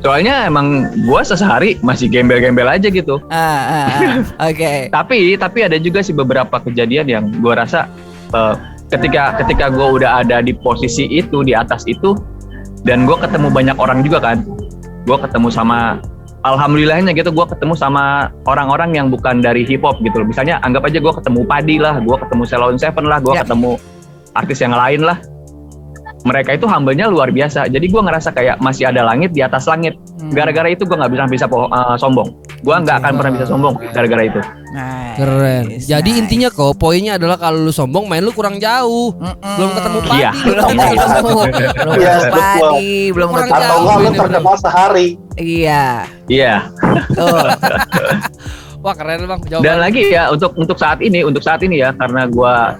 Soalnya 0.00 0.46
emang 0.46 0.94
gue 0.94 1.20
sesehari 1.26 1.76
masih 1.82 2.06
gembel-gembel 2.08 2.68
aja 2.70 2.88
gitu. 2.88 3.18
Ah, 3.28 3.36
ah, 3.36 3.86
ah. 3.88 4.48
Oke. 4.48 4.88
Tapi 4.88 5.36
tapi 5.36 5.58
ada 5.66 5.76
juga 5.76 6.00
sih 6.00 6.14
beberapa 6.16 6.56
kejadian 6.62 7.06
yang 7.08 7.24
gue 7.36 7.52
rasa 7.52 7.88
eh, 8.32 8.54
ketika 8.88 9.36
ketika 9.44 9.68
gue 9.68 10.00
udah 10.00 10.24
ada 10.24 10.40
di 10.40 10.56
posisi 10.56 11.04
itu 11.10 11.44
di 11.44 11.52
atas 11.52 11.84
itu 11.84 12.16
dan 12.86 13.04
gue 13.04 13.16
ketemu 13.18 13.50
banyak 13.50 13.76
orang 13.76 14.00
juga 14.06 14.22
kan, 14.22 14.46
gue 15.08 15.16
ketemu 15.24 15.48
sama 15.48 15.96
alhamdulillahnya 16.44 17.16
gitu 17.16 17.32
gue 17.32 17.46
ketemu 17.48 17.74
sama 17.74 18.28
orang-orang 18.44 18.92
yang 18.94 19.06
bukan 19.08 19.40
dari 19.40 19.64
hip 19.64 19.82
hop 19.82 19.98
gitu 20.04 20.20
loh. 20.20 20.28
Misalnya 20.28 20.60
anggap 20.60 20.84
aja 20.84 21.00
gue 21.00 21.12
ketemu 21.16 21.40
Padi 21.48 21.76
lah, 21.80 21.96
gue 21.98 22.16
ketemu 22.20 22.42
Selon 22.44 22.76
Seven 22.76 23.04
lah, 23.08 23.18
gue 23.24 23.32
Ya. 23.32 23.42
ketemu 23.42 23.80
artis 24.36 24.58
yang 24.60 24.76
lain 24.76 25.02
lah. 25.02 25.18
Mereka 26.26 26.58
itu 26.58 26.66
humble-nya 26.66 27.08
luar 27.08 27.30
biasa. 27.30 27.70
Jadi 27.70 27.86
gue 27.88 28.02
ngerasa 28.02 28.34
kayak 28.34 28.58
masih 28.60 28.90
ada 28.90 29.06
langit 29.06 29.32
di 29.32 29.40
atas 29.40 29.64
langit. 29.70 29.96
Hmm. 30.18 30.34
Gara-gara 30.34 30.68
itu 30.68 30.84
gue 30.84 30.96
nggak 30.98 31.12
bisa 31.14 31.24
bisa 31.30 31.46
eh, 31.48 31.96
sombong. 31.96 32.28
Gue 32.58 32.74
nggak 32.74 32.96
akan 33.02 33.12
pernah 33.18 33.32
bisa 33.38 33.46
sombong 33.46 33.74
gara-gara 33.94 34.22
itu. 34.26 34.40
Nice, 34.68 35.16
Keren. 35.16 35.64
Jadi 35.80 36.10
nice. 36.10 36.20
intinya 36.20 36.48
kok 36.50 36.74
poinnya 36.76 37.16
adalah 37.16 37.38
kalau 37.38 37.64
lu 37.64 37.72
sombong 37.72 38.10
main 38.10 38.20
lu 38.20 38.34
kurang 38.34 38.58
jauh. 38.58 39.14
Mm-mm. 39.14 39.54
Belum 39.56 39.70
ketemu 39.74 39.98
padi. 40.04 40.18
Iya. 40.18 40.30
lu 40.34 40.50
belum 40.50 40.68
ketemu 40.98 41.38
belum 41.38 41.98
Iya, 41.98 42.12
ketemu 42.18 42.34
padi 42.34 42.92
belum 43.14 43.28
ketemu 43.30 43.48
atau 43.48 43.62
jauh 43.62 43.78
enggak 43.78 43.98
lu 43.98 44.10
terkenal 44.18 44.56
sehari 44.58 45.08
iya 45.38 45.84
Iya. 46.26 46.54
Wah 48.84 48.94
keren 48.94 49.26
bang 49.26 49.40
jawaban. 49.50 49.64
Dan 49.66 49.76
lagi 49.82 50.02
ya 50.06 50.30
untuk 50.30 50.54
untuk 50.54 50.78
saat 50.78 51.02
ini, 51.02 51.26
untuk 51.26 51.42
saat 51.42 51.60
ini 51.66 51.82
ya 51.82 51.90
karena 51.98 52.30
gua 52.30 52.78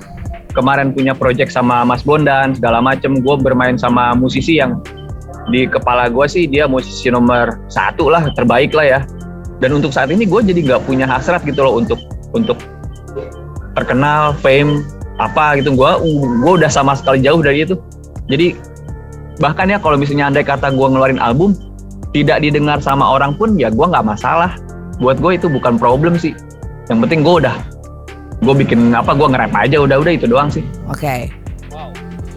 kemarin 0.54 0.94
punya 0.94 1.14
project 1.14 1.50
sama 1.50 1.82
Mas 1.82 2.06
Bondan 2.06 2.54
segala 2.54 2.78
macem, 2.82 3.18
gue 3.18 3.36
bermain 3.38 3.78
sama 3.78 4.14
musisi 4.14 4.58
yang 4.58 4.78
di 5.50 5.66
kepala 5.66 6.06
gua 6.10 6.30
sih 6.30 6.46
dia 6.46 6.70
musisi 6.70 7.10
nomor 7.10 7.58
satu 7.66 8.10
lah 8.10 8.30
terbaik 8.34 8.74
lah 8.78 8.86
ya. 8.86 9.00
Dan 9.58 9.82
untuk 9.82 9.90
saat 9.90 10.08
ini 10.14 10.24
gue 10.24 10.40
jadi 10.42 10.60
nggak 10.62 10.82
punya 10.86 11.06
hasrat 11.06 11.42
gitu 11.42 11.60
loh 11.66 11.82
untuk 11.82 11.98
untuk 12.30 12.58
terkenal, 13.74 14.34
fame 14.38 14.86
apa 15.18 15.58
gitu. 15.58 15.74
Gua 15.74 15.98
gua 16.42 16.52
udah 16.58 16.70
sama 16.70 16.94
sekali 16.94 17.22
jauh 17.22 17.42
dari 17.42 17.66
itu. 17.66 17.74
Jadi 18.30 18.54
bahkan 19.42 19.70
ya 19.70 19.78
kalau 19.82 19.98
misalnya 19.98 20.30
andai 20.30 20.46
kata 20.46 20.70
gua 20.74 20.90
ngeluarin 20.90 21.18
album 21.18 21.54
tidak 22.14 22.42
didengar 22.42 22.78
sama 22.82 23.06
orang 23.06 23.34
pun 23.34 23.58
ya 23.58 23.70
gua 23.70 23.90
nggak 23.90 24.06
masalah. 24.06 24.54
Buat 24.98 25.22
gue 25.22 25.38
itu 25.38 25.46
bukan 25.46 25.78
problem 25.78 26.18
sih. 26.18 26.34
Yang 26.90 26.98
penting 27.06 27.20
gue 27.22 27.34
udah 27.46 27.54
gue 28.38 28.54
bikin 28.54 28.94
apa 28.94 29.18
gue 29.18 29.26
nge-rap 29.26 29.54
aja 29.54 29.76
udah 29.82 29.96
udah 29.98 30.12
itu 30.14 30.26
doang 30.30 30.50
sih. 30.50 30.62
oke 30.86 31.16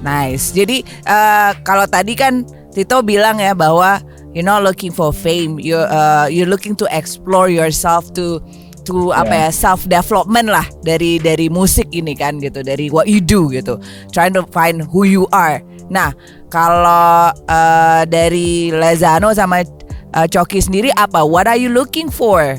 nice 0.01 0.49
jadi 0.49 0.81
eh, 0.85 1.51
kalau 1.61 1.85
tadi 1.85 2.17
kan 2.17 2.41
Tito 2.71 3.03
bilang 3.03 3.35
ya 3.37 3.51
bahwa 3.51 3.99
you're 4.33 4.47
not 4.47 4.63
looking 4.63 4.91
for 4.91 5.11
fame 5.11 5.59
you 5.59 5.75
uh, 5.77 6.27
you're 6.31 6.49
looking 6.49 6.75
to 6.75 6.87
explore 6.91 7.49
yourself 7.49 8.11
to 8.13 8.39
to 8.81 9.13
apa 9.13 9.47
ya 9.47 9.49
self 9.53 9.85
development 9.85 10.49
lah 10.49 10.65
dari 10.81 11.21
dari 11.21 11.53
musik 11.53 11.85
ini 11.93 12.17
kan 12.17 12.41
gitu 12.41 12.65
dari 12.65 12.89
what 12.89 13.05
you 13.05 13.21
do 13.21 13.45
gitu 13.53 13.77
trying 14.09 14.33
to 14.33 14.41
find 14.49 14.81
who 14.89 15.05
you 15.05 15.29
are 15.29 15.61
nah 15.93 16.09
kalau 16.49 17.29
eh, 17.45 18.01
dari 18.09 18.73
Lezano 18.73 19.29
sama 19.37 19.61
eh, 19.61 20.27
Coki 20.33 20.57
sendiri 20.57 20.89
apa 20.97 21.21
what 21.21 21.45
are 21.45 21.61
you 21.61 21.69
looking 21.69 22.09
for 22.09 22.57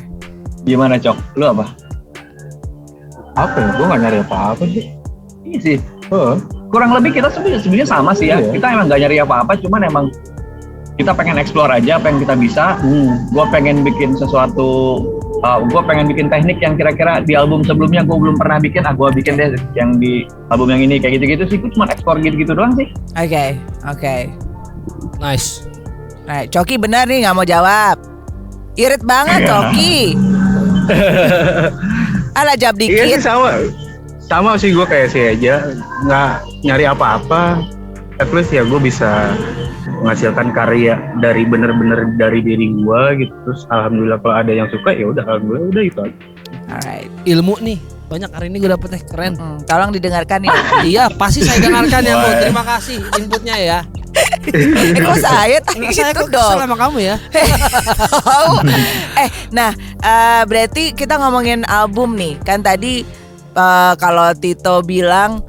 Gimana 0.63 0.95
cok? 0.95 1.17
Lu 1.35 1.45
apa? 1.51 1.65
Apa 3.35 3.57
ya? 3.59 3.69
Gue 3.75 3.87
gak 3.91 4.01
nyari 4.01 4.19
apa-apa 4.23 4.65
sih. 4.71 4.85
Iya 5.43 5.59
sih. 5.59 5.79
Oh. 6.15 6.39
Kurang 6.71 6.95
lebih 6.95 7.19
kita 7.19 7.29
sebenarnya 7.29 7.61
sebenarnya 7.61 7.89
sama 7.89 8.11
sih 8.15 8.31
ya. 8.31 8.39
Iya. 8.39 8.55
Kita 8.55 8.67
emang 8.71 8.87
gak 8.87 9.01
nyari 9.03 9.17
apa-apa, 9.19 9.53
cuman 9.59 9.81
emang 9.83 10.07
kita 11.01 11.13
pengen 11.17 11.41
explore 11.41 11.73
aja 11.73 11.97
apa 11.97 12.13
yang 12.13 12.19
kita 12.21 12.35
bisa. 12.37 12.65
Hmm. 12.81 13.29
Gue 13.33 13.45
pengen 13.49 13.81
bikin 13.85 14.17
sesuatu. 14.17 15.01
gue 15.43 15.83
pengen 15.91 16.07
bikin 16.07 16.31
teknik 16.31 16.63
yang 16.63 16.79
kira-kira 16.79 17.19
di 17.19 17.35
album 17.35 17.67
sebelumnya 17.67 18.07
gue 18.07 18.15
belum 18.15 18.39
pernah 18.39 18.63
bikin. 18.63 18.87
Ah 18.87 18.95
gue 18.95 19.11
bikin 19.11 19.35
deh 19.35 19.59
yang 19.75 19.99
di 19.99 20.23
album 20.55 20.71
yang 20.71 20.87
ini 20.87 21.03
kayak 21.03 21.19
gitu-gitu 21.19 21.51
sih. 21.51 21.57
Gue 21.59 21.71
cuma 21.75 21.91
explore 21.91 22.23
gitu-gitu 22.23 22.55
doang 22.55 22.79
sih. 22.79 22.87
oke 23.19 23.45
oke 23.91 24.17
Nice. 25.19 25.67
Nah, 26.27 26.47
Coki 26.47 26.79
benar 26.79 27.11
nih 27.11 27.27
nggak 27.27 27.35
mau 27.35 27.43
jawab. 27.43 27.99
Irit 28.79 29.03
banget 29.03 29.51
Coki. 29.51 30.15
Alah 32.39 32.57
jawab 32.57 32.77
Iya 32.79 32.87
sih 32.87 33.19
dikit. 33.19 33.21
sama. 33.23 33.51
Sama 34.23 34.55
sih 34.57 34.71
gue 34.71 34.87
kayak 34.87 35.09
sih 35.11 35.23
aja. 35.27 35.75
Nggak 36.07 36.31
nyari 36.63 36.85
apa-apa. 36.87 37.61
At 38.21 38.29
least 38.35 38.53
ya 38.53 38.67
gue 38.67 38.81
bisa 38.83 39.33
menghasilkan 40.03 40.51
karya 40.53 40.99
dari 41.23 41.47
bener-bener 41.47 42.11
dari 42.19 42.43
diri 42.43 42.75
gue 42.75 43.03
gitu. 43.23 43.35
Terus 43.47 43.65
alhamdulillah 43.71 44.19
kalau 44.21 44.35
ada 44.37 44.53
yang 44.53 44.69
suka 44.69 44.93
ya 44.93 45.09
udah 45.09 45.25
alhamdulillah 45.25 45.69
udah 45.73 45.85
itu 45.87 46.01
aja. 46.03 46.19
Alright. 46.69 47.11
Ilmu 47.25 47.55
nih 47.63 47.79
banyak 48.13 48.29
hari 48.29 48.47
ini 48.53 48.57
gue 48.61 48.71
dapet 48.71 48.89
teh 48.93 49.03
keren. 49.09 49.33
Hmm, 49.41 49.59
tolong 49.65 49.91
didengarkan 49.95 50.45
ya. 50.45 50.53
iya 50.91 51.05
pasti 51.09 51.41
saya 51.41 51.63
dengarkan 51.65 52.03
ya 52.05 52.15
Bu. 52.21 52.29
Terima 52.45 52.63
kasih 52.67 52.97
inputnya 53.17 53.57
ya. 53.57 53.81
eh 54.53 55.01
kok 55.01 55.19
saya 55.25 55.57
tanya 55.65 55.89
saya 55.89 56.13
gitu 56.13 56.29
dong. 56.29 56.61
sama 56.61 56.77
kamu 56.77 56.99
ya. 57.01 57.17
Oh. 58.29 58.61
eh, 59.23 59.29
nah 59.49 59.73
eh, 60.05 60.43
berarti 60.45 60.93
kita 60.93 61.17
ngomongin 61.17 61.65
album 61.65 62.19
nih. 62.21 62.37
Kan 62.45 62.61
tadi 62.61 63.07
eh, 63.57 63.93
kalau 63.97 64.29
Tito 64.37 64.85
bilang 64.85 65.41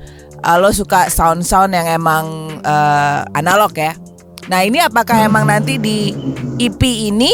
eh, 0.43 0.57
lo 0.57 0.69
suka 0.69 1.07
sound-sound 1.07 1.71
yang 1.71 1.87
emang 1.89 2.25
eh, 2.59 3.19
analog 3.33 3.71
ya. 3.73 3.95
Nah 4.43 4.59
ini 4.59 4.77
apakah 4.77 5.23
emang 5.23 5.43
nanti 5.43 5.79
di 5.79 6.11
EP 6.57 6.81
ini 6.83 7.31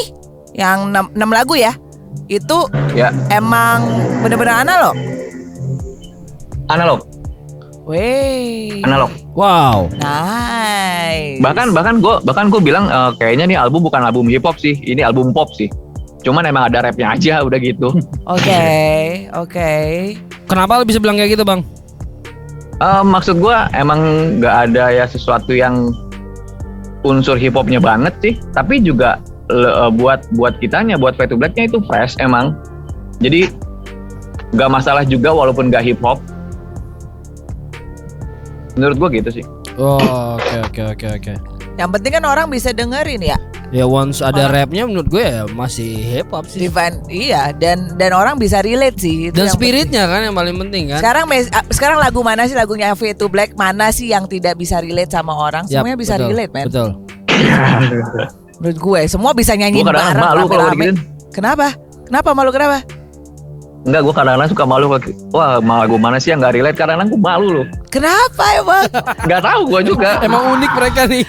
yang 0.53 0.93
6, 0.93 1.09
lagu 1.29 1.53
ya? 1.53 1.73
Itu 2.25 2.69
Ya. 2.93 3.09
emang 3.29 3.89
bener-bener 4.21 4.53
analog? 4.55 4.93
Analog, 6.69 7.01
Weh. 7.83 8.77
analog. 8.85 9.09
Wow. 9.33 9.89
Nice. 9.97 11.41
bahkan 11.41 11.73
bahkan 11.73 11.97
gue 11.97 12.15
bahkan 12.21 12.45
gue 12.47 12.61
bilang 12.61 12.85
eh, 12.85 13.11
kayaknya 13.17 13.45
nih 13.47 13.57
album 13.57 13.81
bukan 13.81 14.03
album 14.03 14.29
hip 14.29 14.45
hop 14.45 14.59
sih 14.59 14.77
ini 14.77 15.01
album 15.01 15.31
pop 15.31 15.49
sih 15.51 15.65
cuman 16.19 16.43
emang 16.43 16.67
ada 16.67 16.83
rapnya 16.85 17.15
aja 17.15 17.39
udah 17.47 17.57
gitu 17.57 17.89
Oke, 18.27 18.61
oke. 19.41 19.71
Kenapa 20.45 20.77
lu 20.77 20.85
bisa 20.85 20.99
bilang 20.99 21.15
kayak 21.15 21.33
gitu 21.33 21.41
bang? 21.41 21.63
Eh, 22.79 23.03
maksud 23.03 23.43
gue 23.43 23.57
emang 23.75 23.99
nggak 24.39 24.55
ada 24.71 24.87
ya 24.87 25.03
sesuatu 25.03 25.51
yang 25.51 25.91
unsur 27.03 27.35
hip 27.35 27.55
hopnya 27.55 27.79
banget 27.79 28.15
sih 28.23 28.33
tapi 28.55 28.79
juga 28.79 29.19
le- 29.51 29.67
eh, 29.71 29.91
buat 29.91 30.23
buat 30.39 30.55
kitanya, 30.63 30.95
buat 30.95 31.19
Fade 31.19 31.35
to 31.35 31.35
Black-nya 31.35 31.67
itu 31.67 31.83
fresh 31.83 32.15
emang. 32.23 32.55
Jadi 33.19 33.51
nggak 34.55 34.69
masalah 34.71 35.03
juga 35.03 35.35
walaupun 35.35 35.67
nggak 35.67 35.83
hip 35.83 35.99
hop. 35.99 36.23
Menurut 38.79 38.95
gua 38.95 39.09
gitu 39.11 39.29
sih. 39.41 39.45
Oh, 39.75 40.39
oke 40.39 40.55
oke 40.71 40.81
oke 40.95 41.07
oke. 41.19 41.33
Yang 41.75 41.89
penting 41.99 42.11
kan 42.15 42.23
orang 42.27 42.47
bisa 42.47 42.71
dengerin 42.71 43.19
ya. 43.23 43.37
Ya 43.69 43.85
once 43.85 44.25
ada 44.25 44.49
rapnya 44.49 44.89
menurut 44.89 45.13
gue 45.13 45.21
ya 45.21 45.45
masih 45.45 45.93
hip 45.93 46.33
hop 46.33 46.49
sih. 46.49 46.65
Divine, 46.65 47.05
iya 47.05 47.53
dan 47.53 47.93
dan 48.01 48.17
orang 48.17 48.41
bisa 48.41 48.65
relate 48.65 48.97
sih. 48.97 49.29
itu 49.29 49.37
Dan 49.37 49.45
yang 49.45 49.53
spiritnya 49.53 50.03
kan 50.09 50.25
yang 50.25 50.33
paling 50.33 50.57
penting 50.57 50.89
penting. 50.89 50.97
kan. 50.97 50.99
Sekarang 51.05 51.25
mes- 51.29 51.51
ah, 51.53 51.63
sekarang 51.69 51.97
lagu 52.01 52.25
mana 52.25 52.49
sih 52.49 52.57
lagunya 52.57 52.97
Fade 52.97 53.13
to 53.13 53.29
Black 53.29 53.53
mana 53.53 53.93
sih 53.93 54.09
yang 54.09 54.25
tidak 54.25 54.57
bisa 54.57 54.81
relate 54.81 55.13
sama 55.13 55.37
orang? 55.37 55.69
Yap, 55.69 55.85
Semuanya 55.85 55.97
bisa 56.01 56.17
betul, 56.17 56.29
relate, 56.33 56.51
men. 56.51 56.65
Betul. 56.65 56.89
Menurut 58.59 58.77
gue 58.81 59.01
semua 59.05 59.31
bisa 59.37 59.53
kadang-kadang 59.53 59.85
bareng 59.85 60.47
kalau. 60.49 60.73
Kenapa? 61.29 61.67
Kenapa 62.09 62.29
malu 62.33 62.49
kenapa? 62.49 62.81
Enggak, 63.79 64.01
gue 64.03 64.13
kadang-kadang 64.13 64.49
suka 64.51 64.63
malu. 64.63 64.85
kalau- 64.89 65.15
Wah, 65.31 65.79
lagu 65.79 65.95
mana 65.95 66.19
sih 66.19 66.29
yang 66.29 66.43
nggak 66.43 66.51
relate? 66.51 66.75
Kadang-kadang 66.75 67.09
gue 67.09 67.21
malu 67.21 67.47
loh. 67.49 67.65
Kenapa 67.87 68.45
emang? 68.53 68.85
Nggak 69.25 69.41
tahu 69.41 69.61
gue 69.67 69.81
juga. 69.87 70.09
Emang 70.19 70.43
unik 70.53 70.71
mereka 70.73 71.01
nih. 71.07 71.23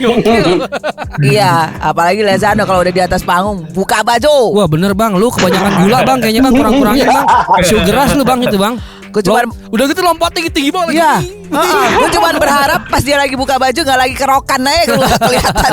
iya, 1.33 1.53
apalagi 1.81 2.21
Lezano 2.21 2.67
kalau 2.67 2.83
udah 2.83 2.91
di 2.91 3.01
atas 3.01 3.23
panggung 3.23 3.65
buka 3.71 4.03
baju. 4.03 4.53
Wah 4.53 4.67
bener 4.67 4.93
bang, 4.93 5.15
lu 5.15 5.31
kebanyakan 5.31 5.73
gula 5.81 5.99
bang 6.03 6.19
kayaknya 6.19 6.43
bang 6.43 6.55
kurang-kurangin 6.55 7.07
bang. 7.07 7.27
Sugeras 7.63 8.11
lu 8.13 8.23
bang 8.23 8.41
itu 8.43 8.59
bang. 8.59 8.75
Gue 9.11 9.23
cuman 9.25 9.43
Lo- 9.43 9.75
udah 9.75 9.85
gitu 9.87 10.01
lompat 10.05 10.31
tinggi 10.31 10.51
tinggi 10.51 10.71
banget. 10.71 10.95
Iya, 10.95 11.13
gue 11.99 12.09
cuman 12.13 12.35
berharap 12.37 12.81
pas 12.87 13.03
dia 13.03 13.19
lagi 13.19 13.35
buka 13.35 13.59
baju 13.59 13.75
nggak 13.75 13.99
lagi 13.99 14.15
kerokan 14.15 14.61
aja 14.63 14.83
kalau 14.87 15.07
kelihatan. 15.19 15.71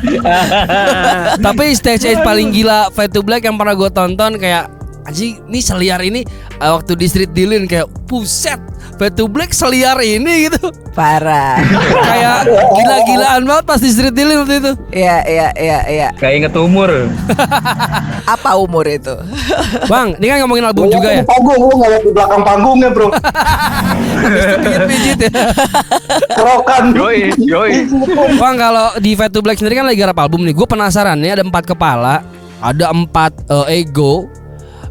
Tapi 1.46 1.64
stage 1.76 2.02
stage 2.04 2.20
paling 2.24 2.50
gila 2.50 2.90
Fight 2.92 3.12
to 3.12 3.20
Black 3.20 3.44
yang 3.44 3.56
pernah 3.60 3.74
gue 3.76 3.90
tonton 3.92 4.40
kayak 4.40 4.68
Anjing, 5.08 5.40
ini 5.48 5.60
seliar 5.64 6.00
ini 6.04 6.20
eh, 6.60 6.70
waktu 6.70 6.92
di 6.94 7.06
Street 7.08 7.32
Dealin 7.32 7.64
kayak 7.64 7.88
puset 8.04 8.60
to 9.08 9.24
Black 9.24 9.56
seliar 9.56 9.96
ini 10.04 10.52
gitu 10.52 10.68
Parah. 10.92 11.56
kayak 12.10 12.44
gila-gilaan 12.76 13.48
banget 13.48 13.64
pas 13.64 13.80
di 13.80 13.88
Street 13.88 14.12
Dealin 14.12 14.44
waktu 14.44 14.60
itu 14.60 14.72
Iya, 14.92 15.16
iya, 15.24 15.48
iya, 15.56 15.78
iya. 15.88 16.08
Kayak 16.20 16.34
inget 16.44 16.54
umur. 16.60 16.90
Apa 18.34 18.60
umur 18.60 18.84
itu? 18.84 19.16
bang 19.88 20.12
ini 20.20 20.26
kan 20.28 20.36
ngomongin 20.44 20.64
album 20.68 20.84
Lu 20.90 20.92
juga 20.92 21.08
ya 21.16 21.22
panggung, 21.24 21.56
lu 21.56 21.72
nggak 21.80 21.90
lihat 21.96 22.02
di 22.04 22.12
belakang 22.12 22.42
panggungnya 22.44 22.88
bro. 22.92 23.08
pijit 24.90 25.18
ya 25.24 25.30
Kerokan. 26.36 26.84
Yoi, 26.92 27.32
yoi. 27.40 27.72
bang 28.36 28.54
kalau 28.60 28.86
di 29.00 29.16
to 29.16 29.40
Black 29.40 29.56
sendiri 29.56 29.80
kan 29.80 29.86
lagi 29.88 29.96
garap 29.96 30.18
album 30.20 30.44
nih 30.44 30.52
gue 30.52 30.66
penasaran 30.68 31.16
nih 31.16 31.40
ada 31.40 31.44
empat 31.46 31.64
kepala 31.64 32.20
ada 32.60 32.92
empat 32.92 33.32
eh, 33.48 33.80
ego 33.80 34.28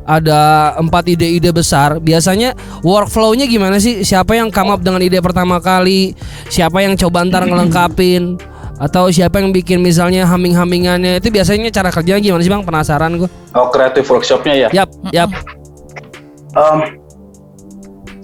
ada 0.10 0.74
empat 0.82 1.06
ide-ide 1.06 1.54
besar. 1.54 2.02
Biasanya 2.02 2.58
workflow-nya 2.82 3.46
gimana 3.46 3.78
sih? 3.78 4.02
Siapa 4.02 4.34
yang 4.34 4.50
come 4.50 4.74
up 4.74 4.82
dengan 4.82 5.06
ide 5.06 5.22
pertama 5.22 5.62
kali? 5.62 6.18
Siapa 6.50 6.82
yang 6.82 6.98
coba 6.98 7.22
ntar 7.30 7.46
ngelengkapin? 7.46 8.42
Atau 8.82 9.12
siapa 9.14 9.38
yang 9.44 9.54
bikin 9.54 9.86
misalnya 9.86 10.26
humming-hummingannya? 10.26 11.22
Itu 11.22 11.30
biasanya 11.30 11.70
cara 11.70 11.94
kerjanya 11.94 12.24
gimana 12.26 12.42
sih 12.42 12.50
bang? 12.50 12.66
Penasaran 12.66 13.22
gue. 13.22 13.30
Oh 13.54 13.70
kreatif 13.70 14.10
workshopnya 14.10 14.56
ya. 14.58 14.70
Yap, 14.74 14.90
yap. 15.14 15.30
Em, 16.58 16.98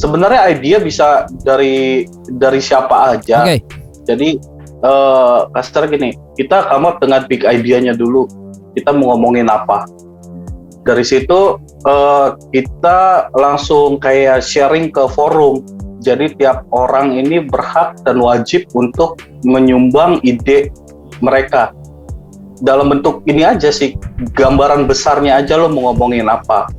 sebenarnya 0.01 0.49
ide 0.57 0.81
bisa 0.81 1.29
dari 1.45 2.09
dari 2.33 2.57
siapa 2.57 3.13
aja. 3.13 3.45
Oke. 3.45 3.61
Jadi 4.09 4.41
eh 4.85 5.39
kasar 5.53 5.85
gini, 5.91 6.17
kita 6.33 6.65
come 6.71 6.87
up 6.89 6.97
dengan 6.97 7.27
big 7.29 7.45
idea-nya 7.45 7.93
dulu. 7.93 8.25
Kita 8.73 8.95
mau 8.95 9.13
ngomongin 9.13 9.51
apa. 9.51 9.85
Dari 10.85 11.01
situ 11.01 11.57
eh, 11.85 12.29
kita 12.53 13.29
langsung 13.33 13.97
kayak 13.97 14.45
sharing 14.45 14.93
ke 14.93 15.09
forum. 15.11 15.65
Jadi 16.05 16.37
tiap 16.37 16.69
orang 16.69 17.17
ini 17.17 17.41
berhak 17.41 17.97
dan 18.05 18.21
wajib 18.21 18.69
untuk 18.77 19.17
menyumbang 19.41 20.21
ide 20.21 20.69
mereka. 21.25 21.73
Dalam 22.61 22.93
bentuk 22.93 23.25
ini 23.25 23.41
aja 23.41 23.73
sih, 23.73 23.97
gambaran 24.37 24.85
besarnya 24.85 25.41
aja 25.41 25.57
lo 25.57 25.67
mau 25.67 25.91
ngomongin 25.91 26.29
apa. 26.29 26.69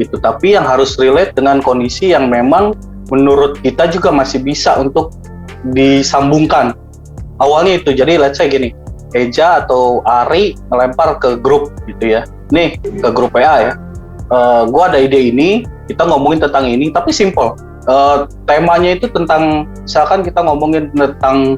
Gitu. 0.00 0.16
Tapi 0.16 0.56
yang 0.56 0.64
harus 0.64 0.96
relate 0.96 1.36
dengan 1.36 1.60
kondisi 1.60 2.16
yang 2.16 2.32
memang 2.32 2.72
menurut 3.12 3.60
kita 3.60 3.90
juga 3.92 4.08
masih 4.08 4.40
bisa 4.40 4.80
untuk 4.80 5.12
disambungkan 5.74 6.72
awalnya 7.42 7.82
itu 7.82 7.92
jadi 7.92 8.16
let's 8.16 8.40
say 8.40 8.48
gini 8.48 8.72
Eja 9.10 9.66
atau 9.66 10.06
Ari 10.06 10.54
melempar 10.70 11.18
ke 11.18 11.34
grup 11.42 11.74
gitu 11.90 12.14
ya 12.14 12.22
nih 12.50 12.78
ke 12.78 13.08
grup 13.10 13.34
PA 13.34 13.72
ya. 13.72 13.72
Eh 14.30 14.62
gua 14.70 14.90
ada 14.90 14.98
ide 14.98 15.30
ini 15.34 15.66
kita 15.90 16.06
ngomongin 16.06 16.42
tentang 16.46 16.70
ini 16.70 16.90
tapi 16.94 17.10
simple. 17.10 17.58
Eh, 17.88 18.16
temanya 18.44 19.00
itu 19.00 19.08
tentang 19.08 19.64
misalkan 19.82 20.20
kita 20.20 20.44
ngomongin 20.44 20.92
tentang 20.92 21.56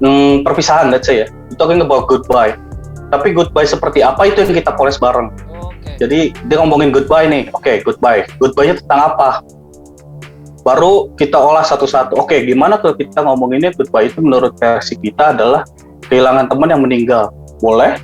hmm, 0.00 0.42
perpisahan 0.42 0.90
let's 0.90 1.06
say 1.06 1.22
ya. 1.22 1.26
Kita 1.52 1.68
talking 1.68 1.84
about 1.84 2.08
goodbye. 2.10 2.56
Tapi 3.12 3.36
goodbye 3.36 3.68
seperti 3.68 4.02
apa 4.02 4.26
itu 4.26 4.42
yang 4.42 4.56
kita 4.56 4.74
poles 4.74 4.98
bareng. 4.98 5.30
Jadi 6.00 6.34
dia 6.50 6.56
ngomongin 6.58 6.90
goodbye 6.90 7.28
nih. 7.28 7.52
Oke 7.54 7.84
goodbye. 7.84 8.26
Goodbye-nya 8.40 8.80
tentang 8.82 9.14
apa? 9.14 9.44
Baru 10.64 11.12
kita 11.20 11.36
olah 11.36 11.60
satu-satu. 11.60 12.16
Oke, 12.16 12.40
gimana 12.40 12.80
kalau 12.80 12.96
kita 12.96 13.20
ngomonginnya? 13.20 13.76
Goodbye 13.76 14.08
itu 14.08 14.24
menurut 14.24 14.56
versi 14.56 14.96
kita 14.96 15.36
adalah 15.36 15.68
kehilangan 16.08 16.48
teman 16.48 16.72
yang 16.72 16.80
meninggal. 16.80 17.28
Boleh. 17.60 18.00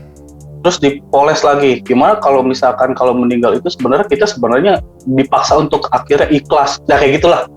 Terus 0.61 0.77
dipoles 0.79 1.41
lagi. 1.41 1.81
Gimana 1.81 2.21
kalau 2.21 2.45
misalkan 2.45 2.93
kalau 2.93 3.17
meninggal 3.17 3.57
itu 3.57 3.73
sebenarnya 3.73 4.07
kita 4.09 4.29
sebenarnya 4.29 4.85
dipaksa 5.09 5.57
untuk 5.57 5.89
akhirnya 5.93 6.29
ikhlas. 6.29 6.81
Nah 6.89 7.01
kayak 7.01 7.21
gitulah. 7.23 7.49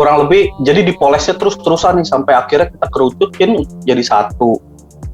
Kurang 0.00 0.24
lebih 0.24 0.48
jadi 0.64 0.80
dipolesnya 0.80 1.36
terus-terusan 1.36 2.00
nih 2.00 2.08
sampai 2.08 2.32
akhirnya 2.32 2.72
kita 2.72 2.86
kerucutin 2.88 3.68
jadi 3.84 4.00
satu. 4.00 4.56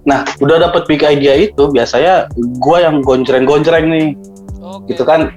Nah, 0.07 0.23
udah 0.39 0.63
dapet 0.63 0.87
big 0.87 1.03
idea 1.03 1.35
itu 1.51 1.67
biasanya 1.67 2.31
gua 2.63 2.87
yang 2.87 3.03
gonjreng-gonjreng 3.03 3.91
nih 3.91 4.15
gitu 4.87 5.03
kan 5.07 5.33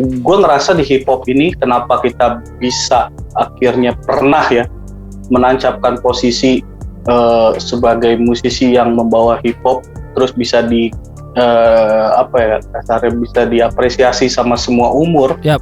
gue 0.00 0.36
ngerasa 0.40 0.72
di 0.76 0.84
hip 0.84 1.04
hop 1.04 1.28
ini 1.28 1.52
kenapa 1.52 2.00
kita 2.00 2.40
bisa 2.56 3.12
akhirnya 3.36 3.92
pernah 4.08 4.44
ya 4.48 4.64
menancapkan 5.28 6.00
posisi 6.00 6.64
eh, 7.08 7.50
sebagai 7.60 8.16
musisi 8.16 8.72
yang 8.72 8.96
membawa 8.96 9.40
hip 9.44 9.56
hop 9.64 9.84
terus 10.14 10.32
bisa 10.32 10.64
di 10.64 10.92
eh, 11.36 12.08
apa 12.16 12.36
ya 12.38 12.56
kasarnya 12.60 13.12
bisa 13.16 13.42
diapresiasi 13.48 14.28
sama 14.28 14.56
semua 14.56 14.92
umur 14.92 15.36
Yap. 15.40 15.60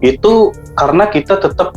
itu 0.00 0.52
karena 0.76 1.08
kita 1.08 1.40
tetap 1.40 1.76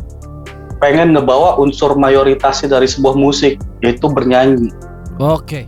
pengen 0.80 1.16
ngebawa 1.16 1.60
unsur 1.60 1.96
mayoritasnya 1.96 2.76
dari 2.80 2.88
sebuah 2.88 3.16
musik 3.16 3.60
yaitu 3.84 4.08
bernyanyi 4.12 4.72
Oke. 5.20 5.68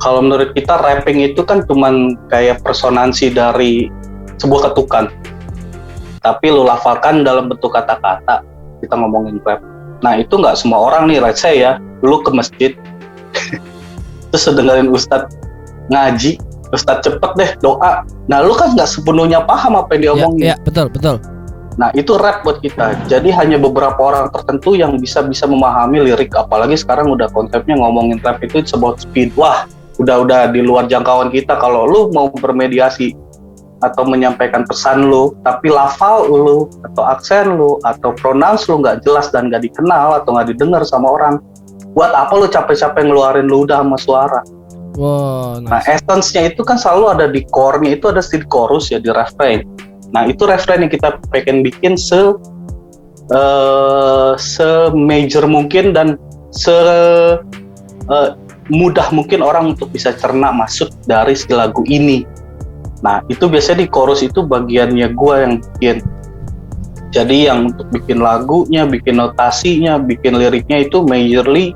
kalau 0.00 0.24
menurut 0.24 0.56
kita 0.56 0.80
rapping 0.80 1.20
itu 1.20 1.44
kan 1.44 1.64
cuman 1.64 2.16
kayak 2.32 2.64
personansi 2.64 3.32
dari 3.32 3.92
sebuah 4.40 4.72
ketukan 4.72 5.12
tapi 6.20 6.52
lu 6.52 6.64
lafalkan 6.64 7.24
dalam 7.24 7.48
bentuk 7.48 7.72
kata-kata 7.72 8.44
kita 8.80 8.94
ngomongin 8.96 9.40
rap 9.44 9.60
nah 10.00 10.16
itu 10.16 10.32
nggak 10.36 10.56
semua 10.56 10.80
orang 10.92 11.08
nih 11.08 11.20
let's 11.20 11.44
say 11.44 11.60
ya 11.60 11.76
lu 12.00 12.24
ke 12.24 12.32
masjid 12.32 12.72
terus 14.30 14.48
dengerin 14.50 14.88
ustadz 14.90 15.34
ngaji 15.90 16.38
ustadz 16.70 17.06
cepet 17.06 17.30
deh 17.36 17.50
doa 17.60 18.06
nah 18.30 18.38
lu 18.42 18.54
kan 18.54 18.72
nggak 18.72 18.86
sepenuhnya 18.86 19.42
paham 19.44 19.78
apa 19.78 19.98
yang 19.98 20.00
dia 20.00 20.10
Ya, 20.10 20.14
omongin 20.14 20.44
ya, 20.46 20.56
betul, 20.62 20.86
betul. 20.90 21.18
Nah 21.80 21.88
itu 21.96 22.12
rap 22.20 22.44
buat 22.44 22.60
kita. 22.60 23.08
Jadi 23.08 23.32
hanya 23.32 23.56
beberapa 23.56 23.96
orang 23.96 24.28
tertentu 24.28 24.76
yang 24.76 25.00
bisa 25.00 25.24
bisa 25.24 25.48
memahami 25.48 26.04
lirik. 26.04 26.28
Apalagi 26.36 26.76
sekarang 26.76 27.08
udah 27.14 27.30
konsepnya 27.32 27.78
ngomongin 27.78 28.20
rap 28.20 28.42
itu 28.44 28.60
it's 28.60 28.76
about 28.76 29.00
speed. 29.00 29.32
Wah, 29.32 29.64
udah 29.96 30.28
udah 30.28 30.40
di 30.52 30.60
luar 30.60 30.90
jangkauan 30.92 31.32
kita. 31.32 31.56
Kalau 31.56 31.88
lu 31.88 32.12
mau 32.12 32.28
bermediasi 32.28 33.16
atau 33.80 34.04
menyampaikan 34.04 34.68
pesan 34.68 35.08
lu, 35.08 35.32
tapi 35.40 35.72
lafal 35.72 36.28
lu 36.28 36.68
atau 36.84 37.02
aksen 37.08 37.56
lu 37.56 37.80
atau 37.88 38.12
pronounce 38.12 38.68
lu 38.68 38.84
nggak 38.84 39.00
jelas 39.00 39.32
dan 39.32 39.48
nggak 39.48 39.64
dikenal 39.64 40.20
atau 40.20 40.36
nggak 40.36 40.52
didengar 40.52 40.84
sama 40.84 41.08
orang, 41.08 41.40
buat 41.94 42.12
apa 42.14 42.32
lu 42.38 42.46
capek-capek 42.46 43.02
ngeluarin 43.06 43.46
ludah 43.50 43.82
sama 43.82 43.98
suara? 43.98 44.40
Wow, 44.98 45.62
Nah, 45.62 45.78
nice. 45.80 46.02
essence-nya 46.02 46.50
itu 46.50 46.66
kan 46.66 46.74
selalu 46.74 47.04
ada 47.14 47.26
di 47.30 47.46
core-nya 47.50 47.94
itu 47.94 48.10
ada 48.10 48.20
di 48.20 48.42
chorus 48.50 48.90
ya 48.90 48.98
di 48.98 49.08
refrain. 49.10 49.62
Nah, 50.10 50.26
itu 50.26 50.42
refrain 50.44 50.82
yang 50.82 50.90
kita 50.90 51.22
pengen 51.30 51.62
bikin 51.62 51.94
se 51.94 52.34
eh, 53.30 54.32
se 54.34 54.90
major 54.90 55.46
mungkin 55.46 55.94
dan 55.94 56.18
se 56.50 56.74
eh, 58.10 58.30
mudah 58.70 59.10
mungkin 59.14 59.42
orang 59.42 59.74
untuk 59.74 59.90
bisa 59.94 60.14
cerna 60.14 60.50
masuk 60.50 60.90
dari 61.06 61.38
si 61.38 61.50
lagu 61.50 61.82
ini. 61.86 62.26
Nah, 63.00 63.22
itu 63.32 63.46
biasanya 63.48 63.86
di 63.86 63.88
chorus 63.88 64.20
itu 64.26 64.42
bagiannya 64.42 65.14
gua 65.14 65.46
yang 65.46 65.62
bikin. 65.78 66.02
Jadi 67.10 67.50
yang 67.50 67.74
untuk 67.74 67.90
bikin 67.90 68.22
lagunya, 68.22 68.86
bikin 68.86 69.18
notasinya, 69.18 69.98
bikin 69.98 70.38
liriknya 70.38 70.86
itu 70.86 71.02
majorly 71.02 71.74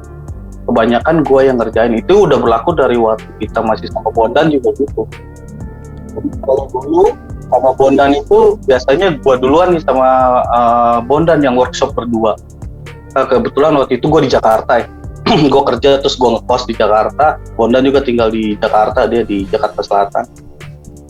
kebanyakan 0.70 1.26
gue 1.26 1.40
yang 1.42 1.58
ngerjain. 1.58 1.98
Itu 1.98 2.30
udah 2.30 2.38
berlaku 2.38 2.78
dari 2.78 2.94
waktu 2.94 3.26
kita 3.42 3.58
masih 3.66 3.90
sama 3.90 4.14
Bondan 4.14 4.54
juga 4.54 4.70
gitu. 4.78 5.02
Kalau 6.46 6.70
dulu 6.70 7.10
sama 7.50 7.74
Bondan 7.74 8.14
itu 8.14 8.62
biasanya 8.62 9.18
gue 9.18 9.34
duluan 9.42 9.74
nih 9.74 9.82
sama 9.82 10.40
uh, 10.54 10.98
Bondan 11.02 11.42
yang 11.42 11.58
workshop 11.58 11.98
berdua. 11.98 12.38
Nah, 13.18 13.26
kebetulan 13.26 13.74
waktu 13.74 13.98
itu 13.98 14.06
gue 14.06 14.22
di 14.26 14.30
Jakarta 14.30 14.86
ya. 14.86 14.88
Gue 15.48 15.62
kerja 15.64 16.04
terus 16.04 16.20
gue 16.20 16.30
ngekos 16.36 16.68
di 16.68 16.76
Jakarta. 16.76 17.40
Bondan 17.56 17.88
juga 17.88 18.04
tinggal 18.04 18.28
di 18.28 18.60
Jakarta 18.60 19.08
dia 19.08 19.24
di 19.24 19.48
Jakarta 19.48 19.80
Selatan 19.80 20.53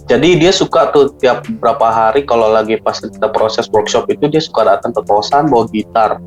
jadi 0.05 0.37
dia 0.37 0.53
suka 0.53 0.93
tuh 0.93 1.17
tiap 1.17 1.49
beberapa 1.49 1.89
hari 1.89 2.29
kalau 2.29 2.53
lagi 2.53 2.77
pas 2.77 3.01
kita 3.01 3.25
proses 3.33 3.65
workshop 3.73 4.05
itu 4.13 4.29
dia 4.29 4.43
suka 4.43 4.77
datang 4.77 4.93
ke 4.93 5.01
kosan 5.09 5.49
bawa 5.49 5.65
gitar. 5.73 6.21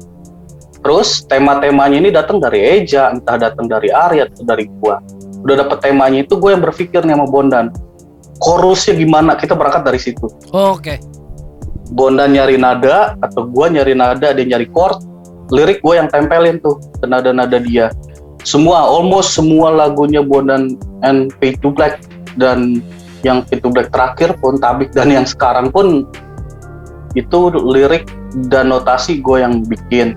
Terus 0.82 1.22
tema-temanya 1.30 1.98
ini 2.02 2.10
datang 2.10 2.42
dari 2.42 2.58
Eja 2.58 3.14
entah 3.14 3.38
datang 3.38 3.70
dari 3.70 3.94
Arya 3.94 4.26
atau 4.34 4.42
dari 4.50 4.66
gua. 4.82 4.98
Udah 5.46 5.62
dapet 5.62 5.78
temanya 5.86 6.26
itu 6.26 6.42
gue 6.42 6.50
yang 6.50 6.64
berpikir 6.66 7.06
nih 7.06 7.14
sama 7.14 7.30
Bondan. 7.30 7.70
Chorusnya 8.42 8.98
gimana? 8.98 9.38
Kita 9.38 9.54
berangkat 9.54 9.86
dari 9.86 10.00
situ. 10.02 10.26
Oh, 10.54 10.74
Oke. 10.74 10.98
Bondan 11.94 12.34
nyari 12.34 12.58
nada 12.58 13.14
atau 13.22 13.46
gua 13.46 13.70
nyari 13.70 13.94
nada 13.94 14.34
dia 14.34 14.46
nyari 14.46 14.66
chord. 14.74 15.06
Lirik 15.54 15.86
gue 15.86 15.94
yang 15.96 16.10
tempelin 16.10 16.58
tuh 16.60 16.82
ke 16.98 17.06
nada-nada 17.06 17.62
dia. 17.62 17.94
Semua 18.42 18.90
almost 18.90 19.38
semua 19.38 19.70
lagunya 19.70 20.26
Bondan 20.26 20.82
and 21.06 21.30
Fade 21.38 21.62
to 21.62 21.70
Black 21.70 22.02
dan 22.42 22.82
yang 23.26 23.46
to 23.46 23.70
Black 23.70 23.90
terakhir 23.90 24.38
pun 24.38 24.62
Tabik 24.62 24.94
dan 24.94 25.10
yang 25.10 25.26
sekarang 25.26 25.74
pun 25.74 26.06
itu 27.18 27.40
lirik 27.50 28.06
dan 28.52 28.70
notasi 28.70 29.24
gue 29.24 29.42
yang 29.42 29.66
bikin. 29.66 30.14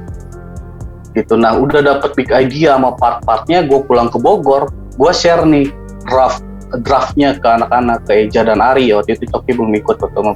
Gitu. 1.17 1.35
Nah 1.35 1.57
udah 1.57 1.81
dapet 1.81 2.13
big 2.15 2.31
idea 2.31 2.77
sama 2.77 2.95
part-partnya 2.95 3.65
gue 3.67 3.81
pulang 3.89 4.13
ke 4.13 4.21
Bogor 4.21 4.69
gue 5.01 5.13
share 5.17 5.43
nih 5.49 5.73
draft 6.05 6.45
draftnya 6.85 7.35
ke 7.41 7.49
anak-anak 7.49 8.05
ke 8.05 8.29
Eja 8.29 8.45
dan 8.45 8.61
Ari. 8.61 8.93
Waktu 8.93 9.17
itu 9.17 9.25
Coki 9.33 9.57
belum 9.57 9.73
ikut 9.81 9.97
waktu 9.97 10.19
sama 10.19 10.35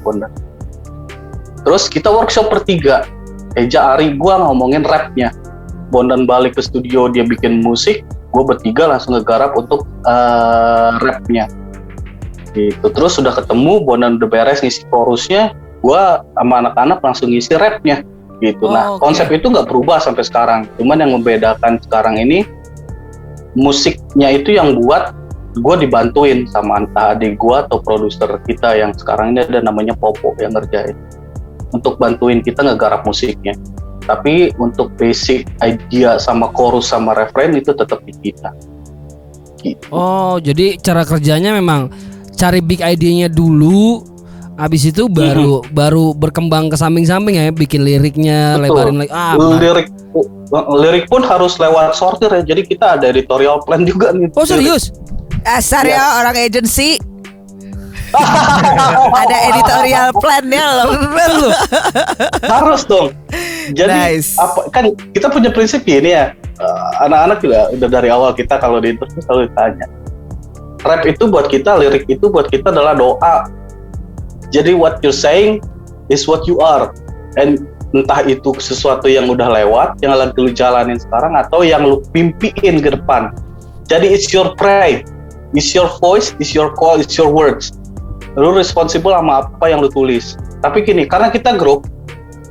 terus 1.65 1.89
kita 1.89 2.09
workshop 2.13 2.53
bertiga. 2.53 3.05
Eja 3.55 3.95
Ari 3.95 4.17
gue 4.17 4.35
ngomongin 4.35 4.83
rapnya. 4.83 5.31
Bondan 5.93 6.27
balik 6.27 6.59
ke 6.59 6.63
studio 6.65 7.07
dia 7.13 7.23
bikin 7.23 7.63
musik. 7.63 8.03
Gue 8.35 8.43
bertiga 8.43 8.91
langsung 8.91 9.15
ngegarap 9.15 9.55
untuk 9.55 9.87
eh, 10.03 10.91
rapnya 10.99 11.47
gitu. 12.55 12.87
Terus 12.89 13.19
sudah 13.19 13.35
ketemu 13.35 13.83
Bondan 13.83 14.17
udah 14.23 14.31
beres 14.31 14.63
ngisi 14.63 14.87
chorusnya 14.89 15.53
gue 15.85 16.03
sama 16.39 16.55
anak-anak 16.65 17.05
langsung 17.05 17.29
ngisi 17.29 17.59
rapnya. 17.61 18.01
Gitu. 18.41 18.65
Nah 18.67 18.95
Oh, 18.95 18.99
oke. 18.99 19.11
konsep 19.11 19.29
itu 19.31 19.53
nggak 19.53 19.69
berubah 19.69 20.01
sampai 20.01 20.25
sekarang. 20.25 20.65
Cuman 20.81 21.03
yang 21.03 21.13
membedakan 21.13 21.77
sekarang 21.85 22.17
ini 22.17 22.47
musiknya 23.55 24.33
itu 24.35 24.57
yang 24.57 24.81
buat 24.81 25.13
gue 25.55 25.75
dibantuin 25.87 26.51
sama 26.51 26.83
entah 26.83 27.15
adik 27.15 27.39
gue 27.39 27.55
atau 27.55 27.79
produser 27.79 28.27
kita 28.43 28.75
yang 28.75 28.91
sekarang 28.91 29.37
ini 29.37 29.47
ada 29.47 29.63
namanya 29.63 29.95
Popo 29.95 30.35
yang 30.43 30.51
ngerjain. 30.57 30.97
Untuk 31.71 31.99
bantuin 31.99 32.43
kita 32.43 32.63
ngegarap 32.63 33.07
musiknya. 33.07 33.55
Tapi 34.05 34.53
untuk 34.61 34.93
basic 35.01 35.49
idea 35.65 36.21
sama 36.21 36.53
chorus 36.53 36.93
sama 36.93 37.17
refrain 37.17 37.57
itu 37.57 37.73
tetap 37.73 38.05
di 38.05 38.13
kita. 38.21 38.53
Gitu. 39.65 39.89
Oh, 39.89 40.37
jadi 40.37 40.77
cara 40.77 41.09
kerjanya 41.09 41.57
memang 41.57 41.89
cari 42.35 42.59
big 42.59 42.79
idenya 42.79 43.27
dulu 43.27 44.03
Habis 44.55 44.87
itu 44.87 45.11
baru 45.11 45.67
baru 45.67 46.15
berkembang 46.15 46.71
ke 46.71 46.79
samping-samping 46.79 47.35
ya, 47.35 47.51
bikin 47.51 47.83
liriknya, 47.83 48.55
Betul. 48.55 48.63
lebarin 48.71 48.97
lagi. 49.03 49.11
Ah, 49.11 49.35
benar. 49.35 49.59
lirik 49.59 49.89
lirik 50.79 51.05
pun 51.11 51.27
harus 51.27 51.59
lewat 51.59 51.99
sortir 51.99 52.31
ya 52.31 52.39
jadi 52.45 52.63
kita 52.63 52.87
ada 52.95 53.11
editorial 53.11 53.59
plan 53.59 53.83
juga 53.83 54.15
nih 54.15 54.31
Oh 54.31 54.47
serius? 54.47 54.95
Dasar 55.43 55.83
Iya. 55.83 55.99
ya 55.99 56.05
orang 56.23 56.37
agency. 56.39 57.03
Ada 59.19 59.37
editorial 59.51 60.09
plan-nya 60.15 60.65
loh. 60.87 60.91
harus 62.47 62.87
dong 62.87 63.11
jadi 63.75 63.91
Nice. 63.91 64.39
apa 64.39 64.71
kan 64.71 64.87
kita 65.11 65.27
punya 65.27 65.51
prinsip 65.51 65.83
gini 65.83 66.15
ya 66.15 66.31
eh, 66.55 66.89
anak-anak 67.03 67.43
juga 67.43 67.75
udah 67.75 67.89
dari 67.91 68.09
awal 68.09 68.31
kita 68.31 68.55
kalau 68.57 68.79
di 68.79 68.95
interview 68.95 69.19
selalu 69.19 69.51
ditanya 69.51 69.87
rap 70.85 71.03
itu 71.09 71.27
buat 71.27 71.49
kita 71.49 71.81
lirik 71.81 72.05
itu 72.07 72.29
buat 72.29 72.53
kita 72.53 72.71
adalah 72.71 72.95
doa. 72.95 73.49
Jadi 74.53 74.77
what 74.77 75.01
you're 75.01 75.17
saying 75.17 75.65
is 76.13 76.29
what 76.29 76.45
you 76.47 76.61
are. 76.61 76.93
And 77.41 77.67
entah 77.97 78.23
itu 78.29 78.55
sesuatu 78.61 79.09
yang 79.09 79.27
udah 79.27 79.51
lewat 79.51 79.99
yang 80.05 80.15
lagi 80.15 80.37
lu 80.39 80.51
jalanin 80.53 81.01
sekarang 81.01 81.35
atau 81.35 81.65
yang 81.67 81.83
lu 81.83 82.05
mimpiin 82.13 82.79
ke 82.85 82.95
depan. 82.95 83.33
Jadi 83.89 84.13
it's 84.13 84.31
your 84.31 84.53
pray 84.55 85.03
it's 85.55 85.73
your 85.73 85.89
voice 86.03 86.35
it's 86.39 86.53
your 86.53 86.71
call 86.77 87.01
it's 87.01 87.17
your 87.17 87.33
words. 87.33 87.75
Lu 88.35 88.51
responsible 88.51 89.15
sama 89.15 89.47
apa 89.47 89.67
yang 89.71 89.83
lu 89.83 89.91
tulis. 89.91 90.37
Tapi 90.61 90.83
gini 90.83 91.07
karena 91.07 91.31
kita 91.31 91.55
grup 91.55 91.87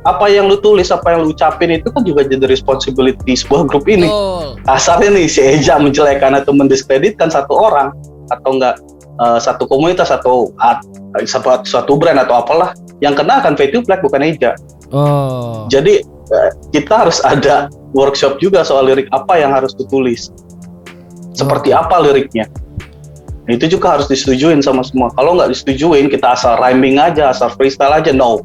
apa 0.04 0.28
yang 0.28 0.52
lu 0.52 0.60
tulis 0.60 0.92
apa 0.92 1.16
yang 1.16 1.24
lu 1.24 1.32
ucapin 1.32 1.72
itu 1.72 1.88
kan 1.88 2.04
juga 2.04 2.28
jadi 2.28 2.44
responsibility 2.48 3.40
sebuah 3.40 3.68
grup 3.68 3.88
ini. 3.88 4.08
Betul. 4.08 4.44
asalnya 4.68 5.10
nih 5.16 5.28
si 5.28 5.40
Eja 5.44 5.76
menjelekan 5.76 6.40
atau 6.40 6.56
mendiskreditkan 6.56 7.28
satu 7.28 7.52
orang 7.56 7.92
atau 8.34 8.58
enggak 8.58 8.76
eh, 9.22 9.40
satu 9.40 9.70
komunitas 9.70 10.10
atau 10.10 10.50
at- 10.58 10.86
satu, 11.24 11.62
suatu 11.64 11.94
brand 11.96 12.18
atau 12.18 12.42
apalah 12.42 12.74
yang 13.00 13.14
kena 13.14 13.40
akan 13.42 13.54
pay 13.54 13.70
to 13.70 13.82
black 13.86 14.02
bukan 14.02 14.24
Eja 14.24 14.54
Oh. 14.94 15.66
jadi 15.74 16.06
eh, 16.06 16.50
kita 16.70 17.06
harus 17.06 17.18
ada 17.26 17.66
workshop 17.98 18.38
juga 18.38 18.62
soal 18.62 18.86
lirik 18.86 19.10
apa 19.10 19.42
yang 19.42 19.50
harus 19.50 19.74
ditulis 19.74 20.30
seperti 21.34 21.74
apa 21.74 21.98
liriknya 21.98 22.46
itu 23.50 23.66
juga 23.68 23.98
harus 23.98 24.06
disetujuin 24.06 24.62
sama 24.62 24.86
semua 24.86 25.10
kalau 25.18 25.34
nggak 25.34 25.50
disetujuin 25.50 26.14
kita 26.14 26.38
asal 26.38 26.62
rhyming 26.62 27.02
aja 27.02 27.34
asal 27.34 27.50
freestyle 27.58 27.90
aja 27.90 28.14
no 28.14 28.40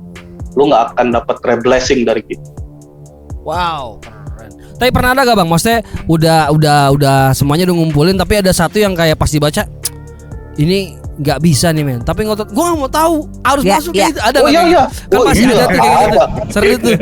lu 0.56 0.72
nggak 0.72 0.96
akan 0.96 1.12
dapat 1.12 1.36
blessing 1.60 2.08
dari 2.08 2.24
kita 2.24 2.48
Wow. 3.48 3.96
Keren. 4.04 4.76
Tapi 4.76 4.90
pernah 4.92 5.16
ada 5.16 5.24
gak 5.24 5.40
bang? 5.40 5.48
Maksudnya 5.48 5.80
udah 6.04 6.40
udah 6.52 6.78
udah 6.92 7.16
semuanya 7.32 7.64
udah 7.64 7.76
ngumpulin 7.80 8.16
tapi 8.20 8.44
ada 8.44 8.52
satu 8.52 8.76
yang 8.76 8.92
kayak 8.92 9.16
pas 9.16 9.32
dibaca 9.32 9.64
ini 10.58 10.78
nggak 11.16 11.38
bisa 11.38 11.70
nih 11.70 11.82
men. 11.82 12.00
Tapi 12.00 12.22
ngotot 12.22 12.48
gue 12.48 12.58
nggak 12.60 12.76
mau 12.76 12.86
tahu 12.86 13.16
harus 13.42 13.62
Ya, 13.62 13.74
masuk 13.76 13.92
ya. 13.92 13.96
kayak 13.96 14.10
gitu. 14.10 14.20
Ada 14.20 14.36
Oh, 14.36 14.42
nggak 14.42 14.52
iya, 14.52 14.62
iya. 14.64 14.82
Kan 14.84 15.16
Oh, 15.16 15.24
pasti 15.24 15.38
iya, 15.40 15.48
ada 15.48 15.54
tuh 15.54 15.68
kayak 15.70 15.82
gitu. 15.88 16.02
ada. 16.04 16.24
Seru 16.48 16.74
tuh. 16.76 16.94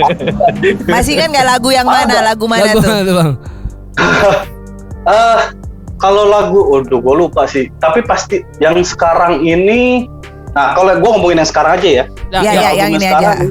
Masih 0.87 1.15
kan 1.15 1.29
nggak 1.31 1.47
lagu 1.47 1.69
yang 1.71 1.87
mana? 1.87 2.15
Lagu 2.23 2.45
mana 2.45 2.63
Lagu 2.63 2.79
tuh? 2.79 2.87
mana 2.87 3.03
tuh 3.03 3.15
bang? 3.15 3.31
Eh, 5.07 5.41
kalau 5.97 6.27
lagu, 6.27 6.59
waduh, 6.67 6.99
gue 6.99 7.15
lupa 7.17 7.47
sih. 7.47 7.71
Tapi 7.79 8.03
pasti 8.03 8.43
yang 8.59 8.75
sekarang 8.83 9.39
ini, 9.41 10.11
nah 10.51 10.75
kalau 10.75 10.93
gue 10.93 11.11
ngomongin 11.15 11.39
yang 11.39 11.47
sekarang 11.47 11.79
aja 11.79 11.87
ya. 11.87 12.05
Ya, 12.29 12.41
ya. 12.43 12.53
ya, 12.53 12.71
yang 12.75 12.91
ini 12.91 12.99
sekarang 13.01 13.23
aja. 13.23 13.39
nih, 13.39 13.51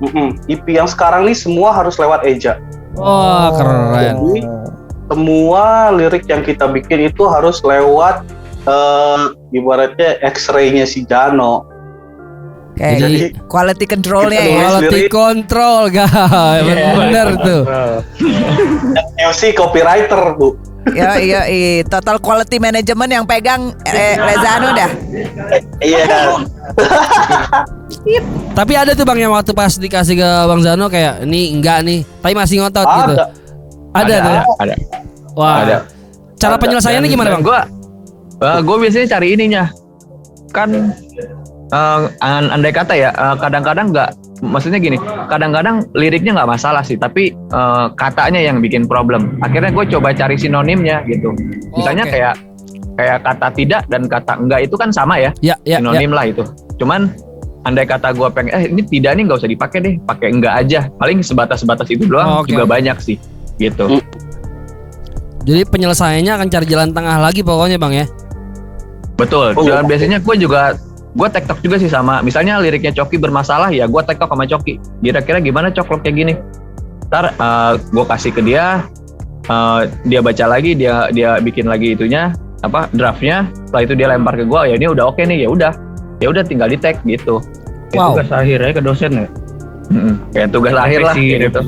mm-mm, 0.00 0.28
EP 0.46 0.64
yang 0.70 0.86
sekarang 0.86 1.26
nih 1.26 1.34
semua 1.34 1.74
harus 1.74 1.98
lewat 1.98 2.22
Eja. 2.22 2.62
Oh 2.94 3.50
keren. 3.50 4.14
Jadi 4.14 4.40
semua 5.10 5.64
lirik 5.90 6.24
yang 6.24 6.40
kita 6.40 6.70
bikin 6.70 7.10
itu 7.10 7.26
harus 7.26 7.58
lewat 7.60 8.22
eh 8.62 9.20
ibaratnya 9.52 10.22
X-ray-nya 10.22 10.86
si 10.86 11.02
Jano. 11.06 11.66
Oke, 12.72 12.88
Jadi- 12.96 13.36
quality 13.52 13.84
controlnya 13.84 14.40
ya. 14.40 14.56
Quality 14.64 15.02
control 15.12 15.82
guys. 15.92 16.64
Bener 16.96 17.28
tuh. 17.36 17.62
MC 19.20 19.52
copywriter 19.52 20.22
bu. 20.40 20.56
Yo, 20.90 21.06
yo, 21.22 21.40
i. 21.46 21.86
total 21.86 22.18
quality 22.18 22.58
management 22.58 23.06
yang 23.06 23.22
pegang 23.22 23.70
eh, 23.86 24.18
Lezano 24.18 24.74
dah. 24.74 24.90
Iya. 25.78 26.42
Tapi 28.50 28.72
ada 28.74 28.90
tuh 28.96 29.06
bang 29.06 29.28
yang 29.28 29.32
waktu 29.36 29.54
pas 29.54 29.78
dikasih 29.78 30.18
ke 30.18 30.28
bang 30.48 30.60
Zano 30.64 30.90
kayak 30.90 31.22
ini 31.22 31.54
enggak 31.54 31.86
nih. 31.86 32.02
Tapi 32.18 32.34
masih 32.34 32.66
ngotot 32.66 32.82
gitu. 32.82 33.14
Ada. 33.14 33.24
Ada, 33.92 34.14
tuh. 34.18 34.34
ada 34.58 34.74
Wah. 35.36 35.56
ada 35.62 35.76
Cara 36.40 36.56
Ada. 36.56 36.62
penyelesaiannya 36.66 37.08
gimana 37.12 37.28
bang? 37.38 37.42
Gue 38.42 38.60
gue 38.60 38.76
biasanya 38.82 39.06
cari 39.08 39.28
ininya 39.32 39.64
kan 40.50 40.68
eh, 41.70 42.00
an- 42.20 42.50
andai 42.50 42.74
kata 42.74 42.92
ya 42.92 43.10
eh, 43.10 43.36
kadang-kadang 43.38 43.94
nggak 43.94 44.10
maksudnya 44.42 44.76
gini 44.76 44.98
kadang-kadang 45.30 45.86
liriknya 45.94 46.34
nggak 46.34 46.50
masalah 46.50 46.82
sih 46.82 46.98
tapi 46.98 47.30
eh, 47.30 47.86
katanya 47.94 48.42
yang 48.42 48.58
bikin 48.58 48.84
problem 48.84 49.38
akhirnya 49.38 49.70
gue 49.70 49.86
coba 49.88 50.10
cari 50.10 50.34
sinonimnya 50.34 51.06
gitu 51.06 51.30
misalnya 51.72 52.02
Oke. 52.02 52.12
kayak 52.12 52.34
kayak 52.92 53.18
kata 53.24 53.48
tidak 53.54 53.82
dan 53.88 54.04
kata 54.04 54.32
enggak 54.36 54.60
itu 54.66 54.74
kan 54.74 54.90
sama 54.90 55.16
ya 55.16 55.30
Ya, 55.40 55.54
ya, 55.62 55.76
ya. 55.76 55.76
sinonim 55.80 56.10
lah 56.10 56.26
itu 56.26 56.42
cuman 56.76 57.14
andai 57.62 57.86
kata 57.86 58.10
gue 58.10 58.26
pengen 58.28 58.52
eh 58.52 58.66
ini 58.66 58.82
tidak 58.84 59.14
nih 59.14 59.22
nggak 59.24 59.38
usah 59.38 59.48
dipakai 59.48 59.78
deh 59.80 59.94
pakai 60.02 60.34
enggak 60.34 60.54
aja 60.58 60.90
paling 60.98 61.22
sebatas 61.22 61.62
sebatas 61.62 61.86
itu 61.88 62.04
doang 62.04 62.42
Oke, 62.42 62.50
juga 62.50 62.66
oke. 62.66 62.72
banyak 62.74 62.98
sih 62.98 63.16
gitu 63.56 63.86
Hmm. 63.86 64.02
Jadi 65.42 65.66
penyelesaiannya 65.66 66.32
akan 66.32 66.48
cari 66.48 66.66
jalan 66.66 66.94
tengah 66.94 67.18
lagi 67.18 67.42
pokoknya 67.42 67.74
bang 67.74 67.92
ya. 67.98 68.06
Betul. 69.22 69.48
Oh, 69.54 69.62
Dan 69.62 69.86
biasanya 69.86 70.18
gue 70.18 70.36
juga 70.36 70.74
gue 71.12 71.28
tektok 71.28 71.58
juga 71.60 71.76
sih 71.76 71.86
sama. 71.86 72.18
Misalnya 72.20 72.58
liriknya 72.58 72.90
Coki 72.92 73.16
bermasalah 73.16 73.68
ya 73.68 73.86
gue 73.86 74.02
tektok 74.02 74.26
sama 74.26 74.44
Coki. 74.44 74.76
Kira-kira 74.98 75.38
gimana 75.38 75.68
Cok 75.68 75.86
lo 75.86 75.96
kayak 75.98 76.16
gini? 76.16 76.34
Ntar 77.06 77.36
gue 77.86 78.04
kasih 78.06 78.30
ke 78.30 78.42
dia. 78.42 78.84
eh, 79.42 79.80
dia 80.04 80.22
baca 80.22 80.46
lagi 80.46 80.70
dia 80.72 81.10
dia 81.10 81.34
bikin 81.36 81.66
lagi 81.66 81.92
itunya 81.92 82.30
apa 82.62 82.86
draftnya 82.90 83.50
setelah 83.60 83.82
itu 83.82 83.94
dia 83.96 84.06
lempar 84.06 84.38
ke 84.38 84.46
gua 84.46 84.62
ya 84.64 84.78
ini 84.78 84.86
udah 84.86 85.10
oke 85.10 85.18
nih 85.18 85.42
ya 85.42 85.48
udah 85.50 85.74
ya 86.18 86.30
udah 86.30 86.42
tinggal 86.42 86.70
di 86.70 86.78
tag 86.78 87.02
gitu 87.02 87.42
Itu 87.90 87.98
Wow. 87.98 88.14
tugas 88.14 88.30
akhirnya 88.30 88.70
ke 88.70 88.80
dosen 88.80 89.10
ya. 89.12 89.26
Mm-mm. 89.90 90.14
kayak 90.30 90.48
tugas 90.48 90.72
akhir 90.72 91.00
lah 91.02 91.14
gitu. 91.18 91.58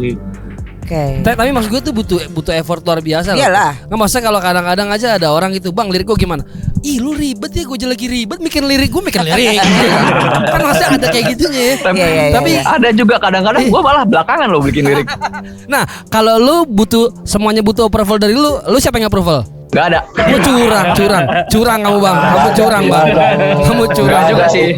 Oke. 0.81 1.03
Ta- 1.21 1.35
Tapi 1.35 1.51
maksud 1.51 1.69
gue 1.69 1.83
tuh 1.83 1.93
butuh 1.93 2.21
butuh 2.31 2.55
effort 2.55 2.81
luar 2.81 3.01
biasa 3.01 3.33
loh. 3.33 3.41
Iyalah. 3.41 3.73
Nggak 3.85 3.99
maksudnya 3.99 4.25
kalau 4.25 4.39
kadang-kadang 4.39 4.89
aja 4.89 5.09
ada 5.17 5.29
orang 5.29 5.51
gitu, 5.51 5.69
bang 5.69 5.89
lirik 5.89 6.07
gue 6.07 6.17
gimana? 6.17 6.47
Ih 6.85 7.01
lu 7.01 7.17
ribet 7.17 7.49
ya, 7.57 7.65
gue 7.65 7.77
aja 7.81 7.89
lagi 7.89 8.07
ribet 8.13 8.45
mikir 8.45 8.61
lirik, 8.61 8.93
gue 8.93 9.01
mikir 9.01 9.25
lirik. 9.25 9.57
kan 10.53 10.61
maksudnya 10.61 10.91
ada 11.01 11.07
kayak 11.09 11.27
gitunya. 11.33 11.63
Ya. 11.65 11.75
tapi, 11.81 11.97
Iya, 11.97 12.09
iya, 12.13 12.25
iya, 12.29 12.35
tapi 12.37 12.51
iya. 12.53 12.63
ada 12.69 12.89
juga 12.93 13.17
kadang-kadang 13.17 13.73
gua 13.73 13.81
malah 13.81 14.05
belakangan 14.05 14.49
loh 14.53 14.61
bikin 14.61 14.85
lirik. 14.93 15.09
Nah 15.73 15.89
kalau 16.13 16.37
lu 16.37 16.57
butuh 16.69 17.09
semuanya 17.25 17.65
butuh 17.65 17.89
approval 17.89 18.21
dari 18.21 18.37
lu, 18.37 18.61
lu 18.69 18.77
siapa 18.77 19.01
yang 19.01 19.09
approval? 19.09 19.49
nggak 19.73 19.87
ada. 19.91 20.01
Lu 20.31 20.39
curang, 20.39 20.87
curang, 20.95 21.25
curang 21.51 21.81
kamu 21.83 21.99
bang, 21.99 22.17
kamu 22.21 22.51
curang 22.55 22.85
bang, 22.87 23.07
kamu 23.65 23.85
curang. 23.91 24.25
Juga 24.31 24.47
sih. 24.53 24.69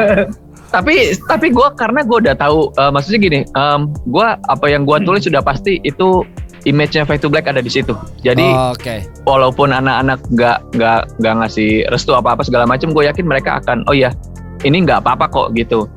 tapi 0.74 0.94
tapi 1.28 1.46
gue 1.52 1.68
karena 1.76 2.00
gue 2.00 2.18
udah 2.22 2.34
tahu 2.38 2.72
eh, 2.72 2.90
maksudnya 2.94 3.18
gini, 3.20 3.40
em, 3.44 3.80
gue 4.08 4.26
apa 4.48 4.66
yang 4.72 4.88
gue 4.88 4.96
tulis 5.04 5.20
sudah 5.20 5.44
pasti 5.44 5.82
itu 5.84 6.24
image-nya 6.64 7.02
Fade 7.06 7.22
to 7.22 7.28
Black 7.30 7.50
ada 7.50 7.58
di 7.58 7.70
situ. 7.70 7.94
Jadi 8.22 8.44
Oke. 8.72 9.06
walaupun 9.26 9.74
anak-anak 9.74 10.22
nggak 10.30 10.58
nggak 10.78 11.00
nggak 11.18 11.34
ngasih 11.42 11.86
restu 11.90 12.14
apa 12.14 12.38
apa 12.38 12.42
segala 12.46 12.64
macam, 12.68 12.94
gue 12.94 13.04
yakin 13.06 13.26
mereka 13.26 13.58
akan 13.62 13.82
oh 13.90 13.96
ya 13.96 14.14
ini 14.62 14.82
nggak 14.86 15.02
apa-apa 15.02 15.26
kok 15.30 15.48
gitu. 15.58 15.90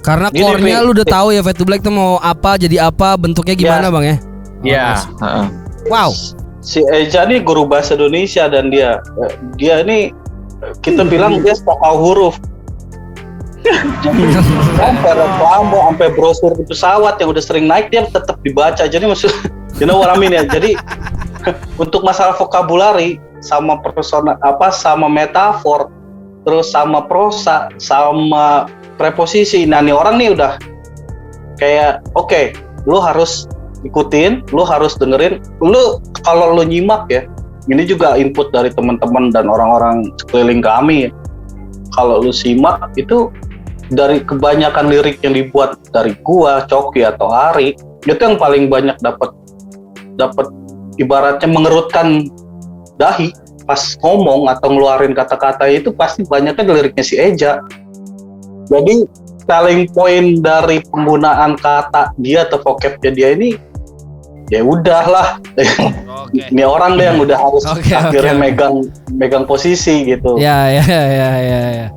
Karena 0.00 0.32
Gini, 0.32 0.40
core-nya 0.40 0.80
lu 0.80 0.96
udah 0.96 1.06
tahu 1.06 1.28
ya 1.36 1.44
Fade 1.44 1.58
to 1.60 1.64
Black 1.68 1.84
tuh 1.84 1.92
mau 1.92 2.16
apa, 2.18 2.56
jadi 2.56 2.88
apa, 2.88 3.20
bentuknya 3.20 3.54
gimana 3.54 3.92
bang 3.92 4.04
ya? 4.04 4.16
Iya. 4.60 4.86
heeh. 5.20 5.46
Wow. 5.88 6.12
si 6.60 6.84
Eja 6.92 7.24
nih 7.24 7.40
guru 7.40 7.64
bahasa 7.64 7.96
Indonesia 7.96 8.44
dan 8.44 8.68
dia 8.68 9.00
eh, 9.24 9.32
dia 9.56 9.80
ini 9.80 10.12
kita 10.84 11.08
bilang 11.08 11.40
dia 11.40 11.56
stokal 11.56 11.96
huruf 11.96 12.36
sampai 14.80 15.12
reklame 15.16 15.72
sampai 15.72 16.08
brosur 16.12 16.52
di 16.56 16.64
pesawat 16.68 17.16
yang 17.16 17.32
udah 17.32 17.40
sering 17.44 17.64
naik 17.64 17.88
dia 17.88 18.04
tetap 18.08 18.36
dibaca 18.44 18.84
jadi 18.84 19.04
maksud 19.08 19.32
you 19.80 19.88
know 19.88 19.98
what 19.98 20.12
I 20.12 20.16
mean 20.20 20.36
ya 20.36 20.44
jadi 20.44 20.76
untuk 21.82 22.04
masalah 22.04 22.36
vokabulari 22.36 23.18
sama 23.40 23.80
persona 23.80 24.36
apa 24.44 24.68
sama 24.70 25.08
metafor 25.08 25.88
terus 26.44 26.70
sama 26.70 27.08
prosa 27.08 27.72
sama 27.80 28.68
preposisi 29.00 29.64
nah 29.64 29.80
nih 29.80 29.96
orang 29.96 30.20
nih 30.20 30.36
udah 30.36 30.52
kayak 31.56 32.04
oke 32.12 32.52
lu 32.84 33.00
harus 33.00 33.48
ikutin, 33.84 34.44
lu 34.52 34.62
harus 34.64 34.96
dengerin. 34.96 35.40
Lu 35.60 36.00
kalau 36.24 36.56
lu 36.56 36.64
nyimak 36.64 37.08
ya, 37.08 37.24
ini 37.68 37.84
juga 37.88 38.16
input 38.16 38.52
dari 38.52 38.68
teman-teman 38.72 39.32
dan 39.32 39.48
orang-orang 39.48 40.12
sekeliling 40.20 40.60
kami. 40.60 41.08
ya. 41.08 41.10
Kalau 41.96 42.22
lu 42.22 42.30
simak 42.30 42.94
itu 42.94 43.32
dari 43.90 44.22
kebanyakan 44.22 44.86
lirik 44.86 45.18
yang 45.26 45.34
dibuat 45.34 45.80
dari 45.90 46.14
gua, 46.22 46.62
Coki 46.70 47.02
atau 47.02 47.34
Ari, 47.34 47.74
itu 48.06 48.20
yang 48.20 48.38
paling 48.38 48.70
banyak 48.70 48.94
dapat 49.02 49.34
dapat 50.20 50.46
ibaratnya 51.00 51.48
mengerutkan 51.48 52.28
dahi 53.00 53.32
pas 53.64 53.96
ngomong 54.04 54.50
atau 54.52 54.68
ngeluarin 54.68 55.16
kata-kata 55.16 55.64
itu 55.72 55.94
pasti 55.96 56.26
banyaknya 56.28 56.60
di 56.66 56.72
liriknya 56.76 57.04
si 57.06 57.16
Eja. 57.16 57.64
Jadi 58.68 59.08
selling 59.48 59.88
point 59.96 60.44
dari 60.44 60.84
penggunaan 60.92 61.56
kata 61.58 62.12
dia 62.20 62.44
atau 62.46 62.60
vocabnya 62.62 63.10
dia 63.10 63.34
ini 63.34 63.56
ya 64.50 64.62
udahlah 64.66 65.38
Oke. 66.26 66.42
ini 66.50 66.62
orang 66.66 66.98
deh 66.98 67.06
yang 67.06 67.18
udah 67.22 67.38
harus 67.38 67.62
Oke, 67.70 67.94
akhirnya 67.94 68.34
oke. 68.34 68.42
megang 68.42 68.74
megang 69.14 69.44
posisi 69.46 70.06
gitu 70.06 70.38
Ya 70.38 70.70
ya 70.70 70.82
ya 70.86 71.02
ya 71.38 71.62
ya. 71.70 71.88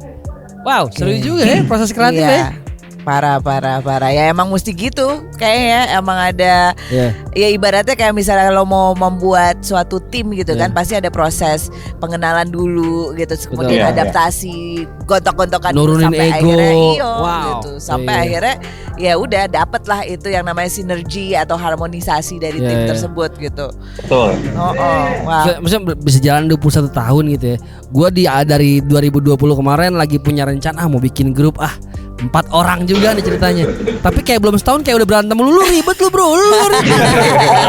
Wow, 0.64 0.88
seru 0.96 1.12
juga 1.20 1.44
ya 1.44 1.60
proses 1.68 1.92
kreatif 1.92 2.24
ya. 2.24 2.56
Iya. 3.04 3.06
Parah, 3.06 3.38
parah, 3.38 3.78
parah. 3.80 4.10
Ya 4.10 4.32
emang 4.32 4.48
mesti 4.48 4.72
gitu. 4.72 5.28
Kayaknya 5.36 6.00
emang 6.00 6.16
ada 6.16 6.72
Ya. 6.88 7.12
ya 7.36 7.48
ibaratnya 7.52 7.94
kayak 7.94 8.16
misalnya 8.16 8.48
lo 8.48 8.64
mau 8.64 8.96
membuat 8.96 9.60
suatu 9.60 10.00
tim 10.00 10.32
gitu 10.32 10.56
kan 10.56 10.72
Iya. 10.72 10.76
pasti 10.76 10.94
ada 10.96 11.12
proses 11.12 11.68
pengenalan 12.00 12.48
dulu 12.48 13.12
gitu 13.14 13.36
kemudian 13.52 13.84
Iya, 13.84 13.92
adaptasi 13.92 14.88
gontok-gontokan 15.04 15.76
Nurunin 15.76 16.08
sampai 16.08 16.28
ego. 16.32 16.36
akhirnya 16.48 16.72
iyo 16.72 17.12
Wow. 17.20 17.44
gitu 17.44 17.72
sampai 17.78 18.14
Iya. 18.14 18.24
akhirnya 18.24 18.56
ya 18.94 19.14
udah 19.18 19.44
dapet 19.50 19.82
lah 19.84 20.00
itu 20.06 20.28
yang 20.30 20.46
namanya 20.46 20.70
sinergi 20.70 21.34
atau 21.34 21.58
harmonisasi 21.58 22.40
dari 22.40 22.62
Iya, 22.62 22.70
tim 22.72 22.80
iya. 22.80 22.88
tersebut 22.88 23.32
gitu 23.36 23.68
Betul. 24.00 24.32
oh, 24.56 24.72
oh 24.72 25.06
wah 25.28 25.44
Maksudnya- 25.60 25.98
bisa 25.98 26.20
jalan 26.20 26.48
21 26.48 26.88
tahun 26.90 27.24
gitu 27.36 27.46
ya. 27.46 27.58
Gua 27.92 28.08
di 28.08 28.24
dari 28.26 28.80
2020 28.80 29.36
kemarin 29.54 29.92
lagi 29.94 30.18
punya 30.18 30.46
rencana 30.46 30.80
ah, 30.80 30.88
mau 30.88 30.98
bikin 30.98 31.34
grup 31.34 31.60
ah 31.60 31.74
empat 32.24 32.48
orang 32.56 32.88
juga 32.88 33.12
nih 33.12 33.24
ceritanya. 33.24 33.66
Tapi 34.00 34.20
kayak 34.24 34.40
belum 34.40 34.56
setahun 34.56 34.82
kayak 34.88 35.04
udah 35.04 35.08
berantem 35.08 35.36
lu, 35.36 35.52
lu 35.52 35.64
ribet 35.68 35.98
lu 36.00 36.10
bro, 36.10 36.34
lu 36.34 36.44
ribet. 36.72 36.84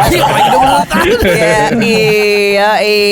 Lagi 0.04 0.18
21 0.50 1.20
tahun. 1.20 1.82
Iya, 1.82 2.70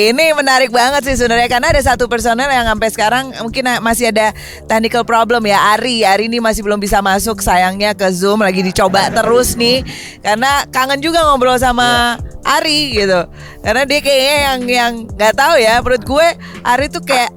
ini 0.09 0.25
menarik 0.33 0.71
banget 0.71 1.03
sih 1.07 1.15
sebenarnya 1.19 1.47
karena 1.51 1.75
ada 1.75 1.81
satu 1.83 2.07
personel 2.07 2.47
yang 2.47 2.67
sampai 2.67 2.89
sekarang 2.89 3.23
mungkin 3.43 3.63
masih 3.83 4.09
ada 4.15 4.31
technical 4.65 5.03
problem 5.03 5.43
ya 5.43 5.75
Ari. 5.75 6.07
Ari 6.07 6.31
ini 6.31 6.39
masih 6.39 6.63
belum 6.63 6.79
bisa 6.79 7.03
masuk 7.03 7.43
sayangnya 7.43 7.91
ke 7.93 8.07
Zoom 8.15 8.41
lagi 8.41 8.63
dicoba 8.63 9.11
terus 9.11 9.59
nih 9.59 9.83
karena 10.23 10.63
kangen 10.71 11.03
juga 11.03 11.23
ngobrol 11.27 11.59
sama 11.59 12.17
Ari 12.43 12.95
gitu. 12.95 13.27
Karena 13.63 13.83
dia 13.87 13.99
kayaknya 14.03 14.37
yang 14.39 14.59
yang 14.67 14.93
nggak 15.15 15.33
tahu 15.35 15.55
ya 15.59 15.79
menurut 15.79 16.03
gue 16.03 16.27
Ari 16.63 16.87
tuh 16.91 17.03
kayak 17.03 17.31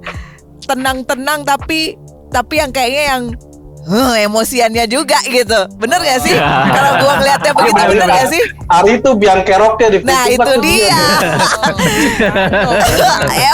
tenang-tenang 0.67 1.47
tapi 1.47 1.95
tapi 2.31 2.59
yang 2.59 2.75
kayaknya 2.75 3.05
yang 3.15 3.23
huh, 3.87 4.13
emosiannya 4.27 4.85
juga 4.91 5.17
gitu. 5.25 5.61
Bener 5.79 6.03
gak 6.03 6.21
sih? 6.27 6.35
Kalau 6.71 6.93
gue 6.99 7.13
ngeliatnya 7.23 7.53
begitu 7.55 7.81
bener 7.95 8.09
gak 8.11 8.29
sih? 8.29 8.43
Ari 8.67 8.99
itu 8.99 9.11
biang 9.15 9.47
keroknya 9.47 9.89
di 9.95 9.99
Nah 10.03 10.27
itu 10.27 10.53
dia 10.59 10.99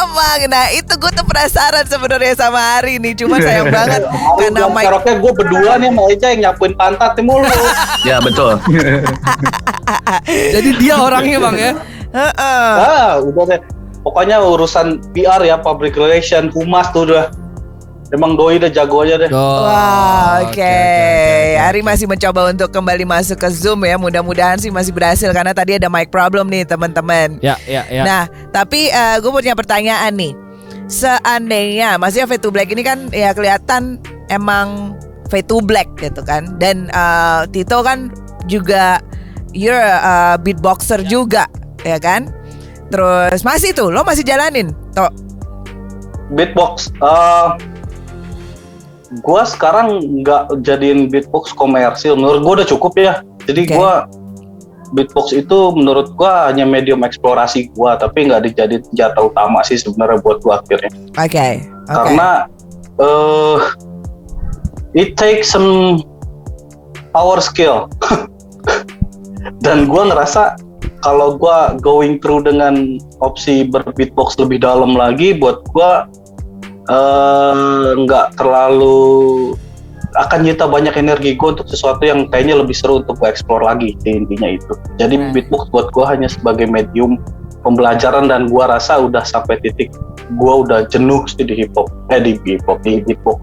Emang 0.00 0.40
Nah 0.48 0.72
itu 0.72 0.88
gue 0.88 1.10
tuh 1.12 1.24
penasaran 1.28 1.84
sebenarnya 1.84 2.32
sama 2.32 2.80
Ari 2.80 2.96
nih 2.96 3.12
Cuma 3.20 3.36
sayang 3.36 3.68
banget 3.76 4.08
Karena 4.40 4.56
biang 4.56 4.72
Mike 4.72 4.88
keroknya 4.88 5.14
gue 5.20 5.32
berdua 5.36 5.72
nih 5.76 5.88
sama 5.92 6.02
Eja 6.08 6.26
yang 6.32 6.40
nyapuin 6.48 6.72
pantatnya 6.80 7.22
mulu 7.28 7.44
Ya 8.08 8.16
betul. 8.24 8.56
Jadi 10.26 10.70
dia 10.80 10.94
orangnya 10.98 11.38
bang 11.38 11.56
ya. 11.60 11.72
Heeh. 12.12 12.72
ah 12.76 13.12
udah 13.24 13.44
deh 13.48 13.60
pokoknya 14.04 14.36
urusan 14.42 15.00
PR 15.16 15.40
ya 15.40 15.56
public 15.56 15.96
relation 15.96 16.52
humas 16.52 16.90
tuh 16.92 17.08
udah 17.08 17.32
emang 18.12 18.36
doi 18.36 18.60
udah 18.60 18.68
jago 18.68 19.02
aja 19.02 19.16
deh 19.16 19.32
Oh, 19.32 19.64
Wah, 19.64 20.44
oke. 20.44 20.76
Ari 21.56 21.80
masih 21.80 22.04
mencoba 22.04 22.52
untuk 22.52 22.68
kembali 22.68 23.08
masuk 23.08 23.40
ke 23.40 23.48
Zoom 23.48 23.88
ya. 23.88 23.96
Mudah-mudahan 23.96 24.60
sih 24.60 24.68
masih 24.68 24.92
berhasil 24.92 25.32
karena 25.32 25.56
tadi 25.56 25.80
ada 25.80 25.88
mic 25.88 26.12
problem 26.12 26.52
nih 26.52 26.68
teman-teman. 26.68 27.40
Ya 27.40 27.56
ya 27.64 27.88
ya. 27.88 28.04
Nah, 28.04 28.22
tapi 28.52 28.92
gue 28.92 29.30
punya 29.32 29.56
pertanyaan 29.56 30.12
nih. 30.12 30.32
Seandainya, 30.92 31.96
maksudnya 31.96 32.28
Fade 32.28 32.44
to 32.44 32.52
Black 32.52 32.68
ini 32.68 32.84
kan 32.84 33.08
ya 33.08 33.32
kelihatan 33.32 33.96
emang 34.28 34.92
Fade 35.32 35.48
to 35.48 35.64
Black 35.64 35.88
gitu 35.96 36.20
kan. 36.20 36.60
Dan 36.60 36.92
eh, 36.92 37.48
Tito 37.48 37.80
kan 37.80 38.12
juga 38.44 39.00
you're 39.56 39.80
a 39.80 40.36
beatboxer 40.36 41.00
juga, 41.08 41.48
ya 41.80 41.96
kan? 41.96 42.28
Terus 42.92 43.40
masih 43.40 43.72
tuh, 43.72 43.88
lo 43.88 44.04
masih 44.04 44.20
jalanin, 44.20 44.76
toh? 44.92 45.08
beatbox 46.32 46.88
eh 47.04 47.48
gua 49.20 49.44
sekarang 49.44 50.00
nggak 50.24 50.64
jadiin 50.64 51.12
beatbox 51.12 51.52
komersil 51.52 52.16
menurut 52.16 52.40
gua 52.40 52.52
udah 52.62 52.68
cukup 52.68 52.92
ya 52.96 53.14
jadi 53.44 53.68
Oke. 53.68 53.74
gua 53.76 53.92
beatbox 54.96 55.36
itu 55.36 55.58
menurut 55.76 56.16
gua 56.16 56.48
hanya 56.48 56.64
medium 56.64 57.04
eksplorasi 57.04 57.68
gua 57.76 58.00
tapi 58.00 58.24
nggak 58.24 58.48
dijadiin 58.48 58.80
senjata 58.88 59.20
utama 59.20 59.60
sih 59.60 59.76
sebenarnya 59.76 60.24
buat 60.24 60.40
gua 60.40 60.64
akhirnya 60.64 60.88
Oke, 61.20 61.60
oke. 61.60 61.92
karena 61.92 62.30
eh 62.96 63.60
it 64.96 65.16
takes 65.20 65.52
some 65.52 66.00
power 67.12 67.36
skill 67.44 67.92
dan 69.64 69.84
gua 69.84 70.08
ngerasa 70.08 70.56
kalau 71.04 71.36
gua 71.36 71.76
going 71.82 72.16
through 72.22 72.46
dengan 72.46 72.96
opsi 73.20 73.68
berbeatbox 73.68 74.38
lebih 74.40 74.64
dalam 74.64 74.96
lagi 74.96 75.36
buat 75.36 75.60
gua 75.76 76.08
eh, 76.88 77.88
nggak 77.98 78.38
terlalu 78.38 79.54
akan 80.12 80.44
nyita 80.44 80.68
banyak 80.68 80.92
energi 81.00 81.40
gue 81.40 81.48
untuk 81.56 81.64
sesuatu 81.64 82.04
yang 82.04 82.28
kayaknya 82.28 82.60
lebih 82.60 82.76
seru 82.76 83.00
untuk 83.00 83.16
gue 83.16 83.28
explore 83.32 83.64
lagi 83.64 83.96
intinya 84.04 84.48
itu 84.52 84.72
jadi 85.00 85.16
Hmm. 85.16 85.32
beatbox 85.32 85.72
buat 85.72 85.88
gue 85.88 86.04
hanya 86.04 86.28
sebagai 86.28 86.68
medium 86.68 87.16
pembelajaran 87.64 88.28
dan 88.28 88.50
gue 88.50 88.60
rasa 88.60 89.00
udah 89.00 89.24
sampai 89.24 89.56
titik 89.64 89.88
gue 90.36 90.52
udah 90.66 90.84
jenuh 90.92 91.24
sih 91.30 91.46
di 91.46 91.64
hip 91.64 91.72
hop 91.72 91.88
eh 92.12 92.20
di 92.20 92.36
hip 92.44 92.64
hop 92.68 92.84
di 92.84 93.00
beatbox 93.00 93.40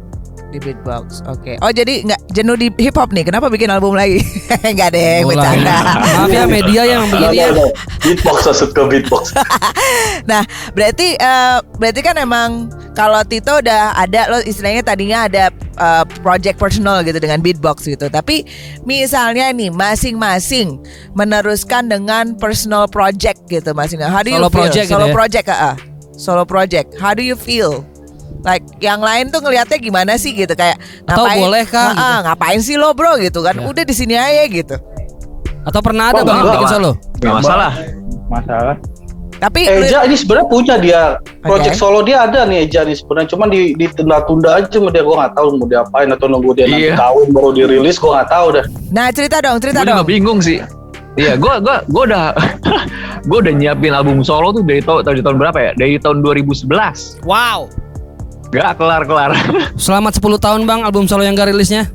Di 0.50 0.58
beatbox. 0.58 1.22
Oke. 1.30 1.62
Oh 1.62 1.70
jadi 1.70 2.02
nggak 2.02 2.34
jenuh 2.34 2.58
di 2.58 2.74
hip 2.82 2.98
hop 2.98 3.14
nih? 3.14 3.22
Kenapa 3.22 3.54
bikin 3.54 3.70
album 3.70 3.94
lagi? 3.94 4.18
Enggak 4.66 4.98
deh, 4.98 5.22
Mulai. 5.22 5.38
bercanda. 5.38 5.76
Maaf 6.02 6.30
ya 6.30 6.44
media 6.50 6.82
yang 6.84 7.06
begini 7.06 7.38
ya. 7.38 7.48
Beatbox 8.02 8.38
masuk 8.50 8.70
ke 8.74 8.82
beatbox. 8.88 9.30
Nah, 10.26 10.46
berarti 10.74 11.18
eh, 11.18 11.58
berarti 11.82 12.02
kan 12.02 12.14
emang 12.14 12.70
kalau 12.94 13.26
Tito 13.26 13.58
udah 13.58 13.98
ada 13.98 14.30
lo 14.30 14.38
istilahnya 14.42 14.86
tadinya 14.86 15.26
ada 15.26 15.50
eh, 15.54 16.04
project 16.22 16.58
personal 16.58 17.02
gitu 17.02 17.18
dengan 17.18 17.42
beatbox 17.42 17.86
gitu. 17.86 18.10
Tapi 18.10 18.46
misalnya 18.86 19.50
nih 19.50 19.70
masing-masing 19.70 20.78
meneruskan 21.14 21.90
dengan 21.90 22.38
personal 22.38 22.86
project 22.86 23.42
gitu 23.50 23.74
masing 23.74 24.02
How 24.02 24.22
do 24.22 24.30
you 24.30 24.38
Solo 24.38 24.50
feel? 24.50 24.60
project 24.62 24.86
gitu 24.86 24.94
Solo 24.98 25.08
ya? 25.10 25.14
project, 25.14 25.46
ah. 25.50 25.76
Solo 26.14 26.44
project. 26.46 26.90
How 26.98 27.14
do 27.14 27.22
you 27.22 27.34
feel? 27.34 27.82
Like 28.40 28.64
yang 28.80 29.00
lain 29.00 29.28
tuh 29.28 29.40
ngelihatnya 29.40 29.76
gimana 29.78 30.16
sih 30.16 30.32
gitu 30.32 30.52
kayak 30.52 30.80
Atau 31.04 31.28
boleh 31.28 31.64
kah 31.64 31.80
Ah, 31.82 31.92
gitu? 31.92 32.00
ah, 32.02 32.18
ngapain 32.26 32.60
sih 32.60 32.76
lo 32.76 32.92
bro 32.92 33.16
gitu 33.16 33.40
kan? 33.40 33.54
Ya. 33.54 33.66
Udah 33.66 33.84
di 33.84 33.92
sini 33.92 34.14
aja 34.14 34.44
gitu. 34.46 34.76
Atau 35.62 35.80
pernah 35.80 36.10
ada 36.10 36.22
Oh, 36.22 36.26
bang 36.26 36.40
bikin 36.48 36.68
solo? 36.70 36.92
Gak 37.18 37.34
masalah. 37.36 37.72
masalah 38.26 38.76
Tapi 39.40 39.64
Eja 39.64 40.04
ini 40.04 40.14
sebenarnya 40.14 40.48
punya 40.48 40.76
dia 40.76 41.02
project 41.40 41.74
Oke. 41.74 41.80
solo 41.80 42.00
dia 42.02 42.24
ada 42.24 42.44
nih 42.44 42.64
Eja 42.64 42.84
nih 42.84 42.92
sebenarnya 42.94 43.32
cuman 43.32 43.48
di 43.48 43.72
ditunda-tunda 43.74 44.50
aja 44.54 44.68
sama 44.70 44.88
dia 44.90 45.00
gue 45.00 45.16
nggak 45.16 45.32
tahu 45.34 45.48
mau 45.56 45.64
diapain 45.66 46.08
atau 46.10 46.28
nunggu 46.28 46.52
dia 46.54 46.66
nanti 46.66 46.84
Iya. 46.86 46.96
kawin 46.96 47.28
baru 47.30 47.50
dirilis 47.54 47.96
gue 47.96 48.08
nggak 48.10 48.30
tahu 48.30 48.48
dah. 48.54 48.66
nah 48.90 49.08
cerita 49.10 49.40
dong, 49.40 49.58
cerita 49.58 49.80
Gue 49.80 49.88
juga 49.90 49.98
dong. 49.98 50.08
bingung 50.08 50.40
sih. 50.40 50.60
Iya, 51.16 51.36
gue 51.36 51.54
gua 51.58 51.84
gua 51.88 52.04
udah 52.06 52.26
gue 53.28 53.38
udah 53.42 53.54
nyiapin 53.54 53.92
album 53.92 54.22
solo 54.22 54.52
tuh 54.52 54.62
dari 54.62 54.80
tahun 54.80 55.02
dari 55.02 55.20
tahun 55.20 55.36
berapa 55.38 55.58
ya? 55.58 55.72
Dari 55.74 55.96
tahun 55.98 56.18
2011. 56.20 57.24
Wow. 57.24 57.72
Gak 58.50 58.82
kelar-kelar. 58.82 59.32
Selamat 59.78 60.18
10 60.18 60.26
tahun 60.42 60.62
bang 60.66 60.82
album 60.82 61.06
solo 61.06 61.22
yang 61.22 61.38
gak 61.38 61.54
rilisnya. 61.54 61.86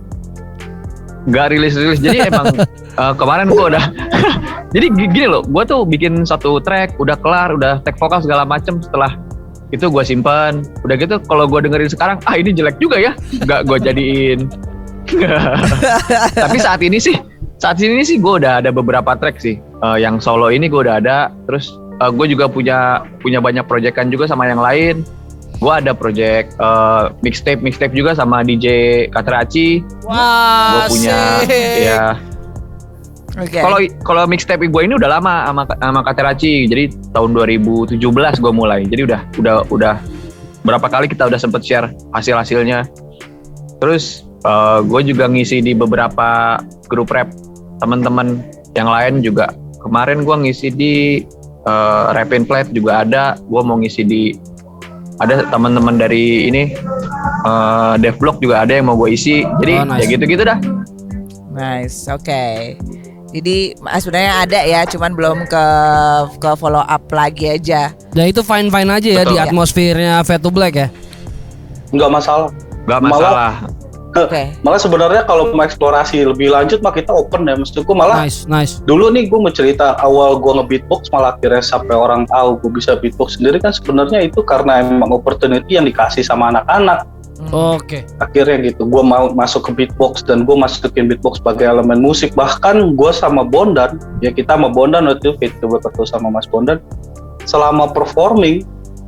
Gak 1.27 1.51
rilis-rilis. 1.51 1.99
Jadi 1.99 2.19
emang 2.31 2.47
eh, 2.79 3.13
kemarin 3.19 3.51
gue 3.51 3.65
udah 3.75 3.85
Jadi 4.75 4.87
gi- 4.91 5.11
gini 5.11 5.27
loh, 5.31 5.43
gue 5.47 5.63
tuh 5.67 5.87
bikin 5.87 6.27
satu 6.27 6.59
track, 6.59 6.99
udah 6.99 7.15
kelar, 7.23 7.55
udah 7.55 7.79
tag 7.87 7.95
vokal 7.95 8.19
segala 8.19 8.43
macem 8.43 8.83
setelah 8.83 9.15
itu 9.71 9.87
gue 9.87 10.03
simpan. 10.07 10.63
Udah 10.83 10.95
gitu 10.99 11.19
kalau 11.27 11.47
gue 11.47 11.63
dengerin 11.63 11.91
sekarang, 11.91 12.19
ah 12.27 12.35
ini 12.35 12.51
jelek 12.51 12.79
juga 12.83 12.99
ya, 12.99 13.15
gak 13.47 13.67
gue 13.71 13.79
jadiin. 13.79 14.51
Tapi 16.35 16.59
saat 16.59 16.83
ini 16.83 16.99
sih, 16.99 17.15
saat 17.59 17.79
ini 17.79 18.03
sih 18.03 18.19
gue 18.19 18.43
udah 18.43 18.63
ada 18.63 18.75
beberapa 18.75 19.15
track 19.15 19.39
sih. 19.39 19.59
Eh, 19.59 19.99
yang 20.03 20.19
solo 20.19 20.51
ini 20.51 20.67
gue 20.67 20.83
udah 20.87 20.99
ada. 20.99 21.31
Terus 21.47 21.71
gue 22.03 22.27
juga 22.27 22.51
punya 22.51 23.03
punya 23.23 23.39
banyak 23.39 23.67
proyekan 23.67 24.11
juga 24.11 24.27
sama 24.27 24.47
yang 24.47 24.59
lain. 24.59 25.07
Gue 25.65 25.73
ada 25.73 25.97
project 25.97 26.61
eh, 26.61 27.05
mixtape 27.25 27.65
mixtape 27.65 27.97
juga 27.97 28.13
sama 28.13 28.45
DJ 28.45 29.09
Katraci. 29.09 29.81
Gue 29.81 30.13
Wah, 30.13 30.85
punya 30.93 31.41
ya 31.81 32.05
Oke. 33.35 33.59
kalau 33.59 33.79
kalau 34.05 34.23
mixtape 34.29 34.69
gue 34.69 34.83
ini 34.85 34.95
udah 35.01 35.09
lama 35.17 35.49
sama 35.49 35.63
sama 35.81 36.01
Kateraci. 36.05 36.69
Jadi 36.69 36.93
tahun 37.17 37.33
2017 37.33 37.97
gue 38.45 38.53
mulai. 38.53 38.85
Jadi 38.85 39.09
udah 39.09 39.21
udah 39.41 39.57
udah 39.73 39.95
berapa 40.69 40.85
kali 40.85 41.09
kita 41.09 41.33
udah 41.33 41.41
sempet 41.41 41.65
share 41.65 41.89
hasil 42.13 42.37
hasilnya. 42.37 42.85
Terus 43.81 44.29
gue 44.85 45.01
juga 45.09 45.25
ngisi 45.25 45.65
di 45.65 45.73
beberapa 45.73 46.61
grup 46.93 47.09
rap 47.09 47.33
teman-teman 47.81 48.45
yang 48.77 48.93
lain 48.93 49.25
juga. 49.25 49.51
Kemarin 49.81 50.29
gue 50.29 50.37
ngisi 50.45 50.69
di 50.73 50.95
uh, 51.69 52.13
Rap 52.13 52.31
in 52.33 52.45
Flat 52.45 52.71
juga 52.73 53.05
ada. 53.05 53.37
Gue 53.41 53.61
mau 53.65 53.77
ngisi 53.81 54.03
di 54.05 54.23
ada 55.19 55.47
teman-teman 55.47 55.95
dari 55.95 56.49
ini 56.49 56.75
uh, 57.43 57.95
Devblog 57.97 58.43
juga 58.43 58.67
ada 58.67 58.75
yang 58.75 58.91
mau 58.91 58.97
gue 58.97 59.15
isi. 59.15 59.47
Jadi 59.63 59.73
Oh, 59.79 59.87
nice. 59.87 60.01
ya 60.01 60.05
gitu-gitu 60.11 60.43
dah. 60.43 60.59
Nice, 61.55 62.11
oke. 62.11 62.45
Jadi 63.35 63.75
ah, 63.83 63.99
sebenarnya 63.99 64.33
ada 64.47 64.61
ya, 64.63 64.81
cuman 64.87 65.11
belum 65.15 65.39
ke 65.51 65.65
ke 66.39 66.51
follow 66.55 66.83
up 66.83 67.03
lagi 67.11 67.51
aja. 67.51 67.91
Dan 68.15 68.31
itu 68.31 68.47
fine 68.47 68.71
fine 68.71 68.91
aja 68.91 69.09
ya 69.11 69.23
Betul. 69.23 69.31
di 69.31 69.37
atmosfernya 69.43 70.23
Fat 70.23 70.39
to 70.39 70.55
Black 70.55 70.75
ya. 70.75 70.89
Nggak 71.91 72.11
masalah. 72.11 72.51
Gak 72.85 73.01
Malah- 73.01 73.65
Oke. 74.15 74.55
Malah 74.63 74.79
sebenarnya 74.79 75.23
kalau 75.27 75.51
mau 75.51 75.67
eksplorasi 75.67 76.23
lebih 76.23 76.55
lanjut 76.55 76.79
mah 76.81 76.95
kita 76.95 77.11
open 77.11 77.51
ya. 77.51 77.59
Maksudku 77.59 77.91
malah 77.93 78.23
Nice 78.23 78.47
nice. 78.47 78.79
dulu 78.87 79.11
nih 79.11 79.27
gue 79.27 79.39
mau 79.39 79.51
cerita 79.51 79.99
awal 79.99 80.39
gue 80.39 80.53
nge-beatbox 80.63 81.11
malah 81.11 81.35
akhirnya 81.35 81.61
sampai 81.61 81.95
orang 81.99 82.23
tahu 82.31 82.57
gue 82.63 82.71
bisa 82.79 82.95
beatbox 82.95 83.37
sendiri 83.37 83.59
kan 83.59 83.75
sebenarnya 83.75 84.23
itu 84.23 84.41
karena 84.47 84.81
emang 84.87 85.11
opportunity 85.11 85.75
yang 85.75 85.85
dikasih 85.85 86.23
sama 86.23 86.55
anak-anak 86.55 87.05
Oke. 87.51 88.07
akhirnya 88.23 88.73
gitu 88.73 88.87
gue 88.87 89.03
mau 89.03 89.35
masuk 89.35 89.69
ke 89.69 89.85
beatbox 89.85 90.23
dan 90.23 90.47
gue 90.47 90.55
masukin 90.55 91.11
beatbox 91.11 91.43
sebagai 91.43 91.67
elemen 91.67 91.99
musik 91.99 92.33
bahkan 92.39 92.95
gue 92.95 93.11
sama 93.11 93.43
Bondan 93.43 93.99
ya 94.23 94.31
kita 94.31 94.55
sama 94.55 94.71
Bondan 94.71 95.11
waktu 95.11 95.35
itu 95.35 95.59
coba 95.61 95.83
ketemu 95.83 96.07
sama 96.07 96.29
Mas 96.31 96.47
Bondan 96.47 96.79
selama 97.45 97.91
performing 97.91 98.63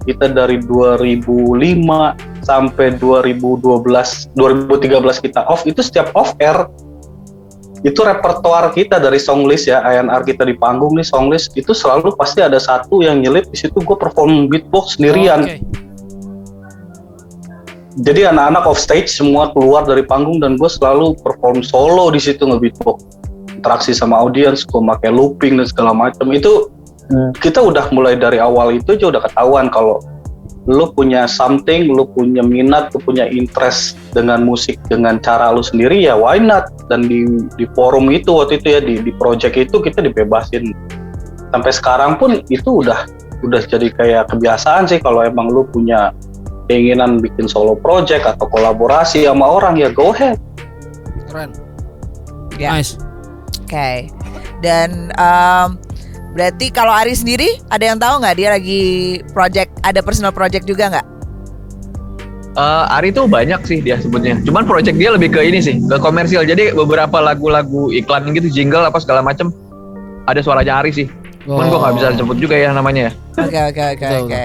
kita 0.05 0.31
dari 0.31 0.59
2005 0.67 2.36
sampai 2.47 2.95
2012 3.03 3.83
2013 4.39 5.27
kita 5.27 5.43
off 5.51 5.67
itu 5.67 5.83
setiap 5.83 6.15
off 6.15 6.39
air 6.39 6.71
itu 7.85 8.01
repertoar 8.03 8.73
kita 8.73 8.99
dari 8.99 9.21
song 9.21 9.45
list 9.45 9.69
ya 9.71 9.83
ANR 9.83 10.27
kita 10.27 10.47
di 10.47 10.59
panggung 10.59 10.97
nih 10.97 11.07
song 11.07 11.29
list 11.29 11.53
itu 11.59 11.71
selalu 11.71 12.15
pasti 12.19 12.41
ada 12.41 12.57
satu 12.57 13.03
yang 13.05 13.21
nyelip 13.21 13.47
di 13.51 13.59
situ 13.59 13.79
gue 13.79 13.97
perform 13.99 14.49
beatbox 14.49 14.97
sendirian. 14.97 15.45
Oke. 15.47 15.61
jadi 17.97 18.29
anak-anak 18.29 18.69
off 18.69 18.77
stage 18.77 19.09
semua 19.09 19.55
keluar 19.57 19.89
dari 19.89 20.05
panggung 20.05 20.43
dan 20.43 20.61
gue 20.61 20.69
selalu 20.69 21.17
perform 21.21 21.65
solo 21.65 22.13
di 22.13 22.21
situ 22.21 22.45
nge-beatbox. 22.45 22.99
Interaksi 23.57 23.97
sama 23.97 24.21
audiens 24.21 24.69
gue 24.69 24.81
pakai 24.83 25.15
looping 25.15 25.57
dan 25.61 25.67
segala 25.69 25.97
macam. 25.97 26.29
Itu 26.35 26.75
kita 27.39 27.63
udah 27.63 27.89
mulai 27.95 28.19
dari 28.19 28.43
awal 28.43 28.83
itu 28.83 28.99
aja 28.99 29.15
udah 29.15 29.23
ketahuan 29.31 29.71
kalau 29.71 30.03
lu 30.67 30.91
punya 30.91 31.31
something, 31.31 31.87
lu 31.95 32.07
punya 32.11 32.43
minat, 32.43 32.91
lu 32.91 32.99
punya 32.99 33.31
interest 33.31 33.95
dengan 34.11 34.43
musik 34.43 34.79
dengan 34.91 35.23
cara 35.23 35.55
lu 35.55 35.63
sendiri 35.63 36.03
ya 36.03 36.19
why 36.19 36.43
not 36.43 36.69
dan 36.91 37.07
di 37.07 37.27
di 37.55 37.65
forum 37.75 38.11
itu 38.11 38.35
waktu 38.35 38.59
itu 38.59 38.69
ya 38.75 38.81
di 38.83 38.95
di 38.99 39.13
project 39.15 39.55
itu 39.55 39.79
kita 39.79 40.03
dibebasin 40.03 40.75
sampai 41.55 41.73
sekarang 41.73 42.19
pun 42.19 42.43
itu 42.51 42.83
udah 42.83 43.07
udah 43.47 43.63
jadi 43.63 43.89
kayak 43.95 44.25
kebiasaan 44.35 44.91
sih 44.91 44.99
kalau 44.99 45.23
emang 45.23 45.53
lu 45.53 45.63
punya 45.71 46.11
keinginan 46.67 47.23
bikin 47.23 47.47
solo 47.47 47.79
project 47.79 48.27
atau 48.27 48.51
kolaborasi 48.51 49.29
sama 49.29 49.47
orang 49.47 49.79
ya 49.79 49.87
go 49.95 50.11
ahead 50.11 50.41
Keren. 51.31 51.51
Ya. 52.57 52.73
Nice. 52.73 52.97
Oke. 53.67 54.09
Dan 54.65 55.13
em, 55.21 55.77
berarti 56.37 56.69
kalau 56.69 56.93
Ari 56.93 57.17
sendiri 57.17 57.49
ada 57.73 57.85
yang 57.89 57.97
tahu 57.97 58.21
nggak 58.21 58.37
dia 58.37 58.49
lagi 58.53 58.83
project 59.33 59.73
ada 59.81 60.05
personal 60.05 60.31
project 60.37 60.69
juga 60.69 60.93
nggak? 60.93 61.07
Eh, 62.57 62.85
Ari 62.97 63.13
tuh 63.13 63.29
banyak 63.29 63.61
sih 63.69 63.85
dia 63.85 64.01
sebutnya. 64.01 64.41
Cuman 64.41 64.65
project 64.65 64.97
dia 64.97 65.13
lebih 65.13 65.29
ke 65.29 65.45
ini 65.45 65.61
sih, 65.61 65.77
ke 65.77 65.97
komersial. 66.01 66.49
Jadi 66.49 66.73
beberapa 66.73 67.21
lagu-lagu 67.21 67.93
iklan 67.93 68.33
gitu, 68.33 68.49
jingle 68.49 68.85
apa 68.89 68.97
segala 68.97 69.21
macem 69.21 69.53
ada 70.25 70.41
suaranya 70.41 70.81
Ari 70.81 70.93
sih. 70.93 71.07
Cuman 71.45 71.69
gua 71.69 71.79
nggak 71.85 71.95
bisa 72.01 72.07
sebut 72.17 72.37
juga 72.41 72.57
ya 72.57 72.73
namanya 72.73 73.09
ya. 73.09 73.13
Oke 73.45 73.61
oke 73.73 73.83
oke 73.97 74.07
oke. 74.25 74.45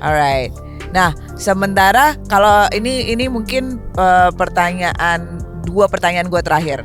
Alright. 0.00 0.52
Nah 0.96 1.12
sementara 1.36 2.16
kalau 2.32 2.64
ini 2.72 3.12
ini 3.12 3.28
mungkin 3.28 3.76
eh, 3.96 4.30
pertanyaan 4.32 5.44
dua 5.68 5.84
pertanyaan 5.86 6.32
gue 6.32 6.40
terakhir. 6.40 6.80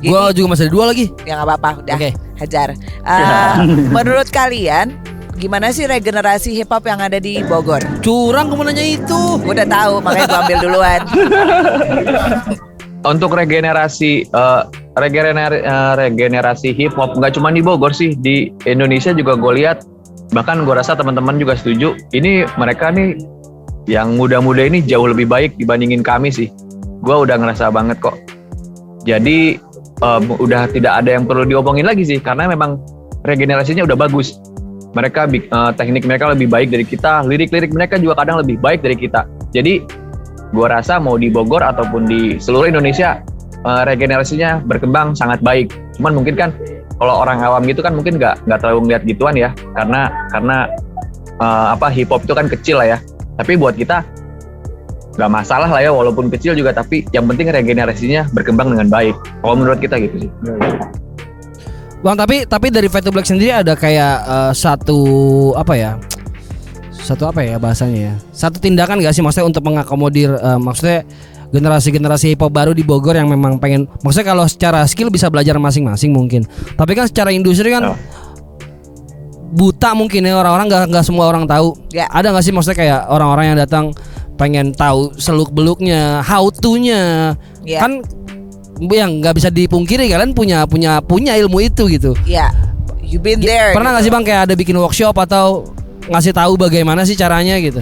Gua 0.00 0.32
juga 0.32 0.56
masih 0.56 0.66
ada 0.68 0.72
dua 0.72 0.84
lagi. 0.88 1.12
ya 1.28 1.36
nggak 1.36 1.48
apa-apa 1.52 1.70
udah 1.84 1.96
Oke. 2.00 2.10
Hajar. 2.38 2.74
Eh, 3.04 3.52
menurut 3.92 4.32
kalian 4.32 4.96
gimana 5.36 5.68
sih 5.76 5.84
regenerasi 5.84 6.56
hip 6.56 6.72
hop 6.72 6.88
yang 6.88 7.04
ada 7.04 7.20
di 7.20 7.44
Bogor? 7.44 7.84
Curang 8.00 8.48
kamu 8.48 8.72
nanya 8.72 8.80
itu. 8.80 9.36
Gue 9.44 9.52
udah 9.52 9.68
tahu 9.68 10.00
makanya 10.00 10.24
gue 10.24 10.40
ambil 10.40 10.58
duluan. 10.64 11.00
Untuk 13.12 13.36
regenerasi 13.36 14.24
eh, 14.24 14.62
regener- 14.96 15.60
eh, 15.60 15.92
regenerasi 16.00 16.72
hip 16.72 16.96
hop 16.96 17.12
nggak 17.20 17.36
cuma 17.36 17.52
di 17.52 17.60
Bogor 17.60 17.92
sih, 17.92 18.16
di 18.16 18.48
Indonesia 18.64 19.12
juga 19.12 19.36
gue 19.36 19.60
lihat 19.60 19.84
bahkan 20.32 20.64
gue 20.64 20.72
rasa 20.72 20.96
teman-teman 20.96 21.36
juga 21.36 21.60
setuju. 21.60 21.92
Ini 22.16 22.48
mereka 22.56 22.88
nih 22.88 23.20
yang 23.84 24.16
muda-muda 24.16 24.64
ini 24.64 24.80
jauh 24.80 25.04
lebih 25.04 25.28
baik 25.28 25.60
dibandingin 25.60 26.00
kami 26.00 26.32
sih. 26.32 26.48
Gue 27.04 27.28
udah 27.28 27.36
ngerasa 27.36 27.68
banget 27.68 28.00
kok. 28.00 28.16
Jadi 29.04 29.60
eh, 30.04 30.20
udah 30.28 30.68
tidak 30.68 30.92
ada 31.00 31.10
yang 31.16 31.24
perlu 31.24 31.48
diomongin 31.48 31.88
lagi 31.88 32.04
sih 32.04 32.20
karena 32.20 32.44
memang 32.52 32.76
regenerasinya 33.24 33.88
udah 33.88 33.96
bagus. 33.96 34.36
Mereka 34.94 35.26
eh, 35.32 35.70
teknik 35.74 36.04
mereka 36.06 36.30
lebih 36.30 36.46
baik 36.46 36.70
dari 36.70 36.84
kita, 36.86 37.24
lirik-lirik 37.26 37.72
mereka 37.72 37.98
juga 37.98 38.22
kadang 38.22 38.44
lebih 38.44 38.60
baik 38.60 38.84
dari 38.84 38.94
kita. 38.94 39.26
Jadi 39.50 39.82
gue 40.54 40.66
rasa 40.70 41.02
mau 41.02 41.18
di 41.18 41.32
Bogor 41.32 41.64
ataupun 41.66 42.06
di 42.06 42.38
seluruh 42.38 42.70
Indonesia 42.70 43.18
eh, 43.64 43.82
regenerasinya 43.88 44.62
berkembang 44.62 45.16
sangat 45.18 45.42
baik. 45.42 45.72
Cuman 45.98 46.14
mungkin 46.14 46.38
kan 46.38 46.50
kalau 46.94 47.26
orang 47.26 47.42
awam 47.42 47.66
gitu 47.66 47.82
kan 47.82 47.96
mungkin 47.96 48.22
nggak 48.22 48.46
nggak 48.46 48.58
terlalu 48.62 48.86
ngeliat 48.86 49.02
gituan 49.02 49.34
ya 49.34 49.50
karena 49.74 50.00
karena 50.30 50.56
eh, 51.42 51.66
apa 51.74 51.90
hip 51.90 52.12
hop 52.12 52.22
itu 52.22 52.34
kan 52.36 52.46
kecil 52.46 52.78
lah 52.78 52.94
ya. 52.94 52.98
Tapi 53.34 53.58
buat 53.58 53.74
kita 53.74 54.06
nggak 55.14 55.30
masalah 55.30 55.70
lah 55.70 55.80
ya 55.80 55.94
walaupun 55.94 56.26
kecil 56.26 56.58
juga 56.58 56.74
tapi 56.74 57.06
yang 57.14 57.24
penting 57.30 57.50
regenerasinya 57.50 58.26
berkembang 58.34 58.74
dengan 58.74 58.90
baik 58.90 59.14
kalau 59.42 59.54
menurut 59.54 59.78
kita 59.78 59.98
gitu 60.02 60.26
sih 60.26 60.30
Bang 62.04 62.20
tapi 62.20 62.44
tapi 62.44 62.68
dari 62.68 62.84
Fade 62.92 63.08
to 63.08 63.10
Black 63.16 63.24
sendiri 63.24 63.64
ada 63.64 63.72
kayak 63.72 64.14
eh, 64.28 64.52
satu 64.52 65.00
apa 65.56 65.72
ya? 65.72 65.96
Satu 67.00 67.24
apa 67.24 67.40
ya 67.40 67.56
bahasanya 67.56 68.12
ya? 68.12 68.14
Satu 68.28 68.60
tindakan 68.60 69.00
gak 69.00 69.16
sih 69.16 69.24
maksudnya 69.24 69.48
untuk 69.48 69.64
mengakomodir 69.64 70.36
eh, 70.36 70.60
maksudnya 70.60 71.00
generasi-generasi 71.48 72.36
hip 72.36 72.44
hop 72.44 72.52
baru 72.52 72.76
di 72.76 72.84
Bogor 72.84 73.16
yang 73.16 73.32
memang 73.32 73.56
pengen 73.56 73.88
maksudnya 74.04 74.36
kalau 74.36 74.44
secara 74.44 74.84
skill 74.84 75.08
bisa 75.08 75.32
belajar 75.32 75.56
masing-masing 75.56 76.12
mungkin. 76.12 76.44
Tapi 76.76 76.92
kan 76.92 77.08
secara 77.08 77.32
industri 77.32 77.72
kan 77.72 77.96
Oh. 77.96 77.98
buta 79.54 79.94
mungkin 79.96 80.26
ya 80.26 80.34
orang-orang 80.34 80.66
nggak 80.68 80.84
nggak 80.92 81.04
semua 81.08 81.24
orang 81.30 81.48
tahu. 81.48 81.72
Ya. 81.88 82.04
Ada 82.12 82.36
nggak 82.36 82.44
sih 82.44 82.52
maksudnya 82.52 82.78
kayak 82.84 83.00
orang-orang 83.08 83.44
yang 83.48 83.58
datang 83.64 83.96
pengen 84.34 84.74
tahu 84.74 85.14
seluk 85.16 85.54
beluknya, 85.54 86.22
how 86.22 86.50
to-nya. 86.50 87.34
Ya. 87.62 87.80
Kan 87.80 88.02
yang 88.90 89.22
nggak 89.22 89.38
bisa 89.38 89.48
dipungkiri 89.54 90.10
kalian 90.10 90.34
punya 90.34 90.66
punya 90.66 90.98
punya 90.98 91.38
ilmu 91.38 91.62
itu 91.62 91.86
gitu. 91.86 92.12
Ya, 92.26 92.50
you 93.00 93.22
been 93.22 93.38
there. 93.38 93.70
Pernah 93.70 93.94
nggak 93.94 94.02
gitu. 94.02 94.10
sih 94.10 94.18
bang 94.18 94.24
kayak 94.26 94.40
ada 94.50 94.54
bikin 94.58 94.76
workshop 94.76 95.14
atau 95.14 95.70
ngasih 96.10 96.34
tahu 96.34 96.58
bagaimana 96.58 97.06
sih 97.06 97.14
caranya 97.14 97.54
gitu? 97.62 97.80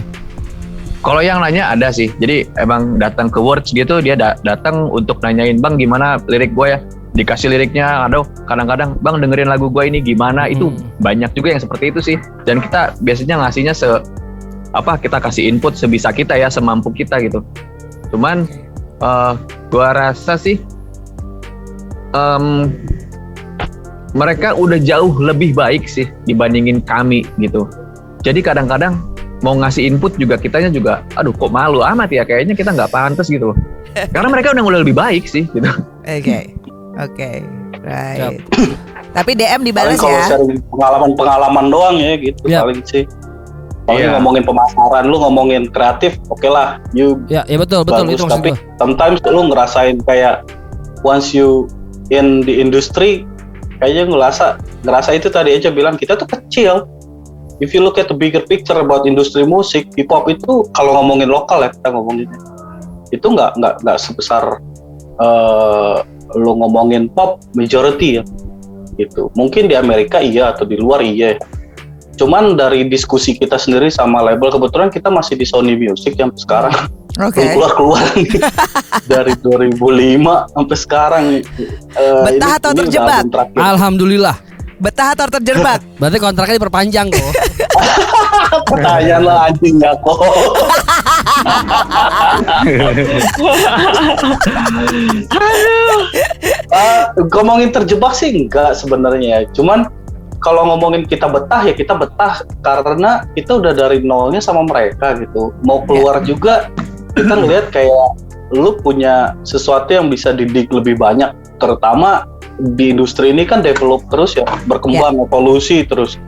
Kalau 1.03 1.19
yang 1.19 1.43
nanya 1.43 1.75
ada 1.75 1.91
sih. 1.91 2.15
Jadi 2.23 2.47
emang 2.63 3.01
datang 3.03 3.27
ke 3.27 3.43
Words 3.43 3.75
gitu 3.75 3.99
dia 3.99 4.15
da- 4.15 4.39
datang 4.47 4.87
untuk 4.87 5.19
nanyain 5.19 5.59
bang 5.59 5.75
gimana 5.75 6.21
lirik 6.31 6.55
gue 6.55 6.77
ya. 6.77 6.79
Dikasih 7.13 7.53
liriknya, 7.53 8.09
aduh 8.09 8.25
kadang-kadang 8.49 8.97
bang 9.03 9.21
dengerin 9.21 9.51
lagu 9.51 9.69
gue 9.69 9.85
ini 9.85 10.01
gimana 10.01 10.49
itu 10.49 10.73
Hmm. 10.73 10.81
banyak 11.03 11.29
juga 11.37 11.53
yang 11.53 11.61
seperti 11.61 11.85
itu 11.93 12.01
sih. 12.01 12.17
Dan 12.47 12.63
kita 12.63 12.97
biasanya 13.03 13.43
ngasihnya 13.43 13.75
se 13.75 13.89
apa 14.73 14.97
kita 14.97 15.21
kasih 15.21 15.49
input 15.53 15.77
sebisa 15.77 16.13
kita 16.13 16.37
ya 16.37 16.49
semampu 16.49 16.89
kita 16.93 17.21
gitu. 17.21 17.45
Cuman 18.13 18.49
eh 19.03 19.33
gua 19.69 19.89
rasa 19.93 20.37
sih 20.37 20.61
em, 22.13 22.73
mereka 24.13 24.53
udah 24.53 24.77
jauh 24.77 25.13
lebih 25.21 25.57
baik 25.57 25.89
sih 25.89 26.09
dibandingin 26.29 26.85
kami 26.85 27.25
gitu. 27.41 27.65
Jadi 28.21 28.45
kadang-kadang 28.45 29.01
mau 29.43 29.59
ngasih 29.59 29.89
input 29.91 30.15
juga 30.15 30.39
kitanya 30.39 30.71
juga, 30.71 31.03
aduh 31.19 31.35
kok 31.35 31.51
malu 31.51 31.83
amat 31.83 32.15
ya 32.15 32.23
kayaknya 32.23 32.55
kita 32.55 32.71
nggak 32.71 32.93
pantas 32.95 33.27
gitu 33.27 33.51
loh. 33.51 33.59
Karena 34.15 34.29
mereka 34.31 34.55
udah 34.55 34.63
mulai 34.63 34.79
lebih 34.87 34.95
baik 34.95 35.27
sih 35.27 35.49
gitu. 35.51 35.67
Oke, 36.07 36.55
oke, 37.01 37.31
right. 37.83 38.39
Tapi 39.13 39.31
DM 39.37 39.61
dibalas 39.67 40.01
kalau 40.01 40.17
ya. 40.17 40.25
sharing 40.31 40.57
pengalaman-pengalaman 40.73 41.67
doang 41.69 41.97
ya 42.01 42.17
gitu 42.17 42.49
Ya. 42.49 42.65
paling 42.65 42.81
sih. 42.87 43.05
Paling 43.83 44.07
Iya. 44.07 44.15
ngomongin 44.15 44.47
pemasaran, 44.47 45.11
lu 45.11 45.19
ngomongin 45.19 45.67
kreatif, 45.69 46.15
oke 46.31 46.47
lah, 46.47 46.79
you 46.95 47.19
Ya, 47.27 47.43
ya 47.51 47.59
betul 47.59 47.83
betul 47.83 48.07
bagus. 48.07 48.15
itu 48.15 48.23
maksud 48.23 48.39
Tapi 48.39 48.51
gua. 48.55 48.79
sometimes 48.79 49.19
lu 49.27 49.41
ngerasain 49.51 49.97
kayak 50.07 50.47
once 51.03 51.35
you 51.35 51.67
in 52.15 52.47
the 52.47 52.55
industry, 52.55 53.27
kayaknya 53.79 54.07
ngerasa 54.07 54.47
ngerasa 54.83 55.11
itu 55.13 55.27
tadi 55.29 55.59
aja 55.59 55.75
bilang 55.75 55.99
kita 55.99 56.15
tuh 56.15 56.31
kecil. 56.31 56.87
If 57.59 57.75
you 57.75 57.83
look 57.83 57.99
at 57.99 58.07
the 58.07 58.15
bigger 58.15 58.43
picture 58.43 58.75
about 58.75 59.03
industri 59.03 59.43
musik, 59.43 59.91
hip 59.95 60.11
hop 60.11 60.27
itu 60.27 60.67
kalau 60.75 60.99
ngomongin 60.99 61.27
lokal 61.27 61.63
ya 61.63 61.71
kita 61.71 61.91
ngomongin 61.91 62.27
itu 63.11 63.23
nggak 63.23 63.55
nggak 63.55 63.75
nggak 63.83 63.99
sebesar 63.99 64.63
eh 65.19 65.97
lu 66.33 66.55
ngomongin 66.57 67.11
pop 67.13 67.43
majority 67.55 68.19
ya 68.19 68.25
gitu. 68.95 69.27
Mungkin 69.35 69.67
di 69.67 69.75
Amerika 69.75 70.19
iya 70.19 70.51
atau 70.51 70.65
di 70.65 70.79
luar 70.79 71.03
iya. 71.03 71.35
Cuman 72.17 72.55
dari 72.55 72.87
diskusi 72.87 73.35
kita 73.35 73.57
sendiri 73.57 73.89
sama 73.89 74.21
label 74.21 74.53
kebetulan 74.53 74.89
kita 74.93 75.09
masih 75.09 75.35
di 75.35 75.47
Sony 75.49 75.75
Music 75.75 76.15
yang 76.21 76.31
sekarang 76.37 76.73
Oke. 77.21 77.45
keluar 77.45 77.73
keluar 77.77 78.01
dari 79.13 79.33
2005 79.41 79.77
sampai 80.57 80.77
sekarang. 80.77 81.25
Eh, 81.97 82.23
Betah 82.25 82.53
atau 82.57 82.73
terjebak? 82.73 83.25
Alhamdulillah. 83.57 84.37
Betah 84.83 85.15
atau 85.15 85.27
terjebak? 85.31 85.79
Berarti 86.01 86.19
kontraknya 86.19 86.57
diperpanjang 86.59 87.07
kok. 87.13 87.23
Pertanyaan 88.73 89.23
lo 89.25 89.33
anjing 89.33 89.81
nggak 89.81 89.97
kok. 90.03 90.19
Ah, 96.73 97.13
ngomongin 97.31 97.71
terjebak 97.71 98.13
sih 98.17 98.33
enggak 98.33 98.75
sebenarnya. 98.77 99.47
Cuman 99.55 99.87
kalau 100.43 100.67
ngomongin 100.75 101.07
kita 101.07 101.31
betah 101.31 101.63
ya 101.63 101.73
kita 101.73 101.95
betah 101.95 102.43
karena 102.67 103.25
kita 103.39 103.63
udah 103.63 103.73
dari 103.73 104.03
nolnya 104.03 104.43
sama 104.43 104.67
mereka 104.67 105.15
gitu. 105.17 105.55
Mau 105.63 105.87
keluar 105.87 106.21
juga 106.27 106.69
kita 107.15 107.33
ngelihat 107.41 107.71
kayak 107.71 108.19
lu 108.53 108.77
punya 108.83 109.33
sesuatu 109.49 109.89
yang 109.97 110.13
bisa 110.13 110.35
didik 110.37 110.69
lebih 110.69 111.01
banyak 111.01 111.33
terutama 111.57 112.29
di 112.77 112.93
industri 112.93 113.33
ini 113.33 113.49
kan 113.49 113.65
develop 113.65 114.05
terus 114.13 114.37
ya 114.37 114.45
berkembang 114.69 115.17
evolusi 115.25 115.89
terus 115.89 116.21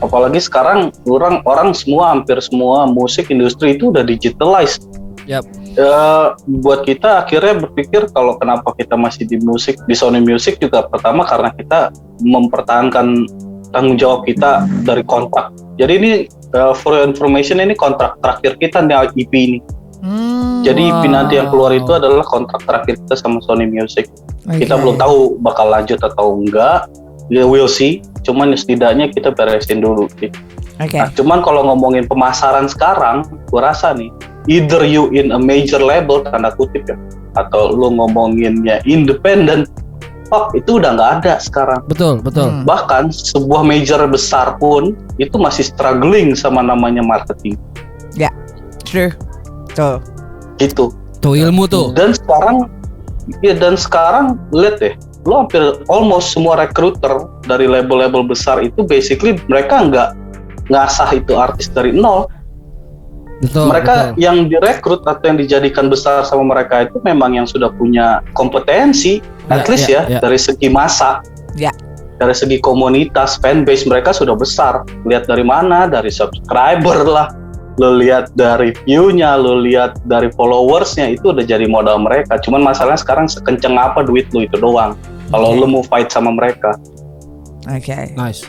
apalagi 0.00 0.40
sekarang 0.40 0.88
orang 1.04 1.44
orang 1.44 1.76
semua 1.76 2.16
hampir 2.16 2.40
semua 2.40 2.88
musik 2.88 3.28
industri 3.28 3.76
itu 3.76 3.92
udah 3.92 4.00
digitalized 4.00 4.88
Yap. 5.28 5.44
Eh, 5.78 6.26
buat 6.66 6.82
kita 6.82 7.22
akhirnya 7.22 7.62
berpikir 7.62 8.10
kalau 8.10 8.34
kenapa 8.42 8.74
kita 8.74 8.98
masih 8.98 9.22
di 9.22 9.38
musik 9.38 9.78
di 9.86 9.94
Sony 9.94 10.18
Music 10.18 10.58
juga 10.58 10.82
pertama 10.90 11.22
karena 11.22 11.54
kita 11.54 11.94
mempertahankan 12.26 13.30
tanggung 13.70 13.94
jawab 13.94 14.26
kita 14.26 14.66
dari 14.82 15.06
kontrak 15.06 15.54
jadi 15.78 15.94
ini 15.94 16.10
eh, 16.26 16.72
for 16.74 16.98
your 16.98 17.06
information 17.06 17.62
ini 17.62 17.78
kontrak 17.78 18.18
terakhir 18.18 18.58
kita 18.58 18.82
nih 18.82 19.14
EP 19.14 19.30
ini 19.30 19.60
Hmm, 20.00 20.64
jadi 20.64 20.80
EP 20.80 21.12
nanti 21.12 21.36
yang 21.36 21.52
keluar 21.52 21.76
Wow. 21.76 21.80
itu 21.84 21.90
adalah 21.92 22.24
kontrak 22.24 22.64
terakhir 22.64 22.96
kita 23.04 23.20
sama 23.20 23.36
Sony 23.44 23.68
Music 23.68 24.08
kita 24.48 24.74
oke. 24.74 24.80
belum 24.80 24.96
tahu 24.96 25.16
bakal 25.44 25.68
lanjut 25.68 26.00
atau 26.00 26.40
enggak 26.40 26.88
ya 27.28 27.44
we'll 27.44 27.68
see 27.68 28.00
cuman 28.24 28.56
setidaknya 28.56 29.12
kita 29.12 29.28
beresin 29.28 29.84
dulu 29.84 30.08
gitu. 30.16 30.32
Oke. 30.80 30.96
Nah, 30.96 31.12
cuman 31.12 31.44
kalau 31.44 31.62
ngomongin 31.68 32.08
pemasaran 32.08 32.64
sekarang, 32.66 33.28
gua 33.52 33.70
rasa 33.72 33.92
nih, 33.92 34.08
either 34.48 34.80
you 34.82 35.12
in 35.12 35.30
a 35.30 35.40
major 35.40 35.78
label 35.78 36.24
tanda 36.24 36.56
kutip 36.56 36.88
ya, 36.88 36.96
atau 37.36 37.76
lu 37.76 37.92
ngomonginnya 37.92 38.80
independent, 38.88 39.68
pop 40.32 40.56
itu 40.56 40.80
udah 40.80 40.96
nggak 40.96 41.10
ada 41.20 41.34
sekarang. 41.36 41.84
Betul, 41.84 42.24
betul. 42.24 42.48
Hmm. 42.48 42.64
Bahkan 42.64 43.12
sebuah 43.12 43.60
major 43.60 44.00
besar 44.08 44.56
pun 44.56 44.96
itu 45.20 45.36
masih 45.36 45.68
struggling 45.68 46.32
sama 46.32 46.64
namanya 46.64 47.04
marketing, 47.04 47.60
True. 48.90 49.14
Tuh. 49.78 50.02
gitu. 50.58 50.90
Tuh 51.22 51.34
ilmu 51.38 51.70
tuh. 51.70 51.94
Dan 51.94 52.10
sekarang, 52.10 52.66
ya 53.40 53.54
dan 53.54 53.78
sekarang 53.78 54.34
lihat 54.50 54.82
deh, 54.82 54.94
lo 55.28 55.46
hampir 55.46 55.62
almost 55.86 56.34
semua 56.34 56.58
recruiter 56.58 57.30
dari 57.46 57.70
label-label 57.70 58.26
besar 58.26 58.58
itu 58.58 58.82
basically 58.82 59.38
mereka 59.46 59.86
nggak 59.86 60.08
ngasah 60.70 61.10
itu 61.12 61.34
artis 61.36 61.66
dari 61.68 61.90
nol. 61.92 62.30
Betul. 63.40 63.72
mereka 63.72 64.12
betul. 64.12 64.20
yang 64.20 64.36
direkrut 64.52 65.00
atau 65.08 65.24
yang 65.24 65.40
dijadikan 65.40 65.88
besar 65.88 66.28
sama 66.28 66.44
mereka 66.44 66.84
itu 66.84 67.00
memang 67.00 67.40
yang 67.40 67.48
sudah 67.48 67.72
punya 67.72 68.20
kompetensi 68.36 69.24
at 69.48 69.64
Ya, 69.64 69.68
least 69.72 69.88
ya, 69.88 69.92
ya, 69.96 70.02
ya. 70.04 70.18
dari 70.20 70.36
segi 70.36 70.68
masa 70.68 71.24
Ya. 71.56 71.72
dari 72.20 72.36
segi 72.36 72.60
komunitas 72.60 73.40
fanbase 73.40 73.88
mereka 73.88 74.12
sudah 74.12 74.36
besar 74.36 74.84
lihat 75.08 75.24
dari 75.24 75.40
mana 75.40 75.88
dari 75.88 76.12
subscriber 76.12 77.00
lah 77.08 77.32
lo 77.80 77.96
lihat 77.96 78.28
dari 78.36 78.76
view-nya 78.84 79.40
lo 79.40 79.64
lihat 79.64 79.96
dari 80.04 80.28
followersnya 80.36 81.08
itu 81.08 81.32
udah 81.32 81.40
jadi 81.40 81.64
modal 81.64 81.96
mereka 81.96 82.36
cuman 82.44 82.60
masalahnya 82.60 83.00
sekarang 83.00 83.24
sekenceng 83.24 83.72
apa 83.80 84.04
duit 84.04 84.28
lo 84.36 84.44
itu 84.44 84.60
doang 84.60 84.92
kalau 85.32 85.56
Oke. 85.56 85.64
lo 85.64 85.80
mau 85.80 85.80
fight 85.88 86.12
sama 86.12 86.28
mereka 86.28 86.76
Oke. 87.72 88.12
Nice. 88.20 88.44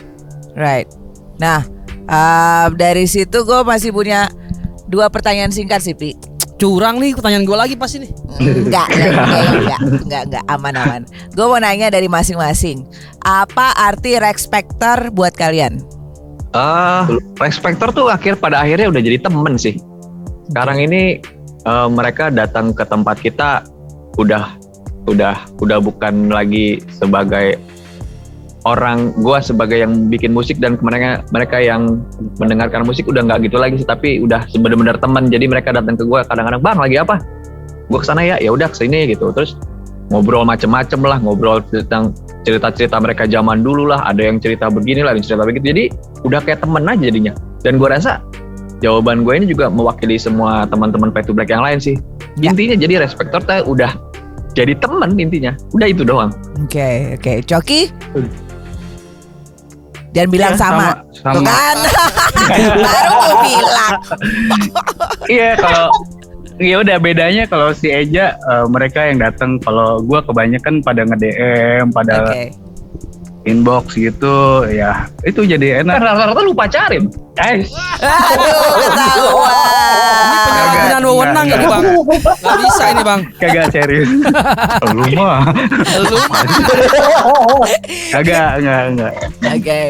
Right. 0.52 0.84
Nah, 1.40 1.64
uh, 2.08 2.66
dari 2.74 3.06
situ 3.06 3.44
gue 3.44 3.60
masih 3.66 3.90
punya 3.94 4.30
dua 4.88 5.10
pertanyaan 5.12 5.50
singkat 5.50 5.82
sih, 5.82 5.94
Pi. 5.94 6.14
Curang 6.62 7.02
nih 7.02 7.18
pertanyaan 7.18 7.42
gue 7.42 7.56
lagi 7.58 7.74
pas 7.74 7.90
ini. 7.98 8.06
Enggak, 8.38 8.86
enggak, 8.94 9.10
enggak, 9.50 9.80
enggak, 9.82 10.22
enggak, 10.30 10.44
aman, 10.46 10.74
aman. 10.78 11.02
Gue 11.34 11.46
mau 11.50 11.58
nanya 11.58 11.90
dari 11.90 12.06
masing-masing. 12.06 12.86
Apa 13.26 13.74
arti 13.74 14.14
respecter 14.22 15.10
buat 15.10 15.34
kalian? 15.34 15.82
Ah, 16.52 17.08
Respector 17.40 17.96
tuh 17.96 18.12
akhir 18.12 18.36
pada 18.36 18.60
akhirnya 18.60 18.92
udah 18.92 19.02
jadi 19.02 19.18
temen 19.24 19.56
sih. 19.56 19.80
Sekarang 20.52 20.84
ini 20.84 21.18
eh, 21.64 21.88
mereka 21.88 22.28
datang 22.28 22.76
ke 22.76 22.84
tempat 22.84 23.16
kita 23.18 23.64
udah 24.20 24.60
udah 25.08 25.48
udah 25.58 25.78
bukan 25.80 26.28
lagi 26.28 26.78
sebagai 26.92 27.56
orang 28.62 29.10
gua 29.18 29.42
sebagai 29.42 29.82
yang 29.82 30.06
bikin 30.06 30.30
musik 30.30 30.62
dan 30.62 30.78
mereka 30.78 31.26
mereka 31.34 31.58
yang 31.58 32.02
mendengarkan 32.38 32.86
musik 32.86 33.06
udah 33.10 33.26
nggak 33.26 33.50
gitu 33.50 33.58
lagi 33.58 33.82
sih 33.82 33.88
tapi 33.88 34.22
udah 34.22 34.46
bener-bener 34.54 34.96
teman 35.02 35.26
jadi 35.26 35.44
mereka 35.50 35.74
datang 35.74 35.98
ke 35.98 36.06
gua 36.06 36.22
kadang-kadang 36.26 36.62
bang 36.62 36.78
lagi 36.78 36.96
apa 37.02 37.14
gua 37.90 37.98
ke 37.98 38.06
sana 38.06 38.22
ya 38.22 38.36
ya 38.38 38.54
udah 38.54 38.70
ke 38.70 38.76
sini 38.78 39.10
gitu 39.10 39.34
terus 39.34 39.58
ngobrol 40.14 40.46
macem-macem 40.46 41.00
lah 41.02 41.18
ngobrol 41.18 41.64
tentang 41.72 42.14
cerita-cerita 42.46 42.98
mereka 43.02 43.26
zaman 43.26 43.66
dulu 43.66 43.90
lah 43.90 44.06
ada 44.06 44.22
yang 44.22 44.38
cerita 44.38 44.70
begini 44.70 45.02
lah 45.02 45.14
ada 45.14 45.18
yang 45.18 45.26
cerita 45.26 45.42
begitu 45.42 45.64
jadi 45.74 45.84
udah 46.22 46.40
kayak 46.42 46.62
temen 46.62 46.86
aja 46.86 47.02
jadinya 47.02 47.32
dan 47.66 47.82
gua 47.82 47.98
rasa 47.98 48.22
jawaban 48.82 49.22
gue 49.22 49.34
ini 49.38 49.46
juga 49.46 49.70
mewakili 49.70 50.18
semua 50.18 50.66
teman-teman 50.66 51.14
Pay 51.14 51.22
to 51.22 51.32
Black 51.32 51.48
yang 51.54 51.62
lain 51.62 51.78
sih. 51.78 51.96
Ya. 52.42 52.50
Intinya 52.50 52.74
jadi 52.74 52.98
respektor 52.98 53.40
tuh 53.46 53.62
udah 53.64 53.94
jadi 54.52 54.76
temen 54.76 55.16
intinya. 55.16 55.54
Udah 55.72 55.88
itu 55.88 56.02
doang. 56.02 56.34
Oke, 56.60 57.16
oke. 57.16 57.46
Coki? 57.46 57.88
Jangan 60.12 60.28
bilang 60.28 60.52
Iya, 60.52 60.60
sama. 60.60 60.86
sama, 61.16 61.32
Tuh 61.32 61.40
sama. 61.40 61.48
kan? 61.48 61.76
Baru 62.84 63.10
mau 63.16 63.34
bilang. 63.40 63.92
Iya 65.24 65.48
kalau 65.56 65.86
ya 66.60 66.76
udah 66.78 66.96
bedanya 66.96 67.44
kalau 67.46 67.72
si 67.72 67.88
Eja 67.88 68.36
eh, 68.36 68.64
mereka 68.68 69.08
yang 69.08 69.18
datang 69.18 69.56
kalau 69.58 70.04
gua 70.04 70.20
kebanyakan 70.20 70.84
pada 70.84 71.08
nge-DM 71.08 71.88
pada 71.90 72.28
Oke. 72.28 72.52
inbox 73.42 73.96
gitu 73.96 74.62
ya 74.68 75.08
itu 75.24 75.42
jadi 75.42 75.80
enak 75.82 75.96
rata-rata 75.98 76.40
lu 76.44 76.52
pacarin. 76.52 77.08
Guys. 77.32 77.72
Aduh, 77.98 78.84
ketahuan. 78.84 79.71
Penyalahgunaan 80.22 81.02
wewenang 81.02 81.46
ini 81.46 81.66
bang. 81.66 81.82
Gak 82.38 82.56
bisa 82.58 82.84
ini 82.88 83.02
bang. 83.02 83.20
kagak 83.36 83.66
serius 83.70 84.08
lu 84.96 85.04
mah 85.14 85.42
Lu 86.00 86.18
kagak 88.14 88.48
enggak 88.58 88.80
enggak 88.88 89.12
Oke. 89.50 89.80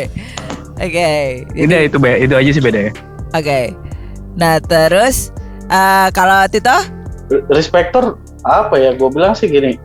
Oke. 0.77 1.11
Udah 1.55 1.81
itu 1.83 1.97
be- 1.97 2.21
itu 2.21 2.35
aja 2.35 2.51
sih 2.51 2.63
beda 2.63 2.81
ya 2.89 2.93
Oke. 3.33 3.61
Nah, 4.33 4.57
terus 4.59 5.29
eh, 5.67 6.09
kalau 6.11 6.45
Tito? 6.47 6.73
Respektor 7.49 8.17
apa 8.43 8.77
ya? 8.77 8.93
Gue 8.93 9.09
bilang 9.09 9.33
sih 9.33 9.47
gini, 9.47 9.77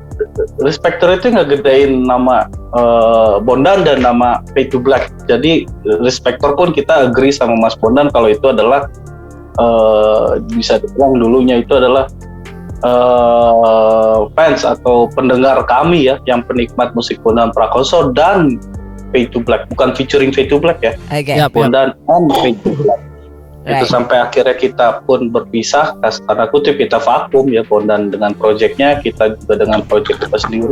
Respektor 0.57 1.13
itu 1.13 1.29
nggak 1.29 1.47
gedein 1.49 2.03
nama 2.03 2.43
eh, 2.73 3.35
Bondan 3.39 3.83
dan 3.83 4.01
nama 4.01 4.43
Pay 4.51 4.67
to 4.67 4.79
Black. 4.79 5.07
Jadi 5.25 5.63
Respektor 6.01 6.55
pun 6.55 6.71
kita 6.71 7.07
agree 7.07 7.31
sama 7.31 7.55
Mas 7.55 7.75
Bondan 7.75 8.07
kalau 8.09 8.27
itu 8.27 8.43
adalah 8.45 8.91
eh, 9.57 10.29
bisa 10.53 10.79
dibilang 10.81 11.17
dulunya 11.17 11.61
itu 11.61 11.73
adalah 11.75 12.05
eh, 12.85 14.19
fans 14.37 14.61
atau 14.61 15.09
pendengar 15.11 15.65
kami 15.65 16.07
ya, 16.09 16.21
yang 16.29 16.45
penikmat 16.45 16.93
musik 16.93 17.17
Bondan 17.25 17.49
Prakoso 17.51 18.13
dan 18.13 18.61
Pay 19.11 19.31
to 19.31 19.39
Black, 19.39 19.65
bukan 19.71 19.95
featuring 19.95 20.29
Pay 20.35 20.51
to 20.51 20.59
Black 20.59 20.83
ya. 20.83 20.93
Oke. 21.09 21.33
Yap, 21.33 21.49
yap. 21.49 21.51
Bondan 21.55 21.95
dan 21.95 22.21
Pay 22.43 22.53
to 22.61 22.71
Black. 22.75 23.01
Itu 23.67 23.83
Right. 23.83 23.91
sampai 23.91 24.23
akhirnya 24.23 24.55
kita 24.55 25.03
pun 25.03 25.27
berpisah 25.27 25.99
karena 25.99 26.47
kutip 26.47 26.79
kita 26.79 27.03
vakum 27.03 27.51
ya 27.51 27.67
Bondan 27.67 28.07
dengan 28.07 28.31
proyeknya 28.31 29.03
kita 29.03 29.35
juga 29.35 29.59
dengan 29.59 29.83
proyek 29.83 30.23
kita 30.23 30.39
sendiri. 30.39 30.71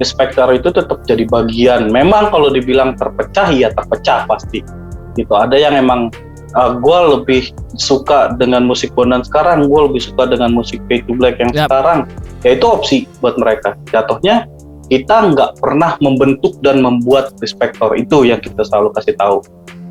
Spectre 0.00 0.48
itu 0.56 0.72
tetap 0.72 1.04
jadi 1.04 1.28
bagian. 1.28 1.92
Memang 1.92 2.32
kalau 2.32 2.48
dibilang 2.48 2.96
terpecah 2.96 3.52
ya 3.52 3.68
terpecah 3.68 4.24
pasti. 4.24 4.64
Gitu. 5.12 5.32
Ada 5.32 5.60
yang 5.60 5.76
emang 5.76 6.08
gue 6.56 6.98
lebih 7.12 7.52
suka 7.76 8.32
dengan 8.40 8.64
musik 8.64 8.96
Bondan 8.96 9.20
sekarang, 9.20 9.68
gue 9.68 9.80
lebih 9.92 10.00
suka 10.00 10.24
dengan 10.24 10.56
musik 10.56 10.80
Pay 10.88 11.04
to 11.04 11.12
Black 11.12 11.36
yang 11.36 11.52
Yap. 11.52 11.68
sekarang. 11.68 12.08
Ya 12.40 12.56
itu 12.56 12.66
opsi 12.66 12.98
buat 13.20 13.36
mereka. 13.36 13.76
Jatuhnya 13.92 14.48
kita 14.88 15.34
nggak 15.34 15.60
pernah 15.60 15.98
membentuk 16.00 16.56
dan 16.62 16.80
membuat 16.80 17.34
Respector 17.42 17.92
itu 17.98 18.24
yang 18.24 18.40
kita 18.40 18.64
selalu 18.64 18.94
kasih 18.96 19.14
tahu 19.18 19.38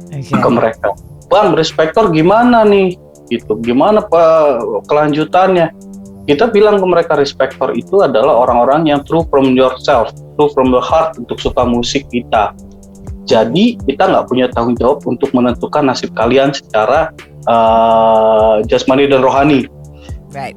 Oke. 0.09 0.33
ke 0.33 0.49
mereka. 0.49 0.89
Bang, 1.29 1.57
respektor 1.57 2.13
gimana 2.13 2.61
nih? 2.65 2.97
Gitu. 3.29 3.57
Gimana 3.65 4.05
Pak 4.05 4.85
kelanjutannya? 4.85 5.73
Kita 6.25 6.49
bilang 6.49 6.81
ke 6.81 6.85
mereka 6.89 7.13
respektor 7.13 7.73
itu 7.77 8.01
adalah 8.01 8.41
orang-orang 8.45 8.89
yang 8.89 9.01
true 9.05 9.25
from 9.29 9.53
yourself, 9.53 10.09
true 10.37 10.49
from 10.57 10.73
the 10.73 10.81
heart 10.81 11.13
untuk 11.21 11.37
suka 11.37 11.61
musik 11.65 12.09
kita. 12.09 12.53
Jadi 13.25 13.77
kita 13.89 14.05
nggak 14.05 14.25
punya 14.29 14.45
tanggung 14.53 14.77
jawab 14.77 15.01
untuk 15.09 15.33
menentukan 15.33 15.81
nasib 15.85 16.13
kalian 16.13 16.53
secara 16.53 17.09
uh, 17.49 18.61
jasmani 18.69 19.09
dan 19.09 19.25
rohani. 19.25 19.65
Right. 20.29 20.53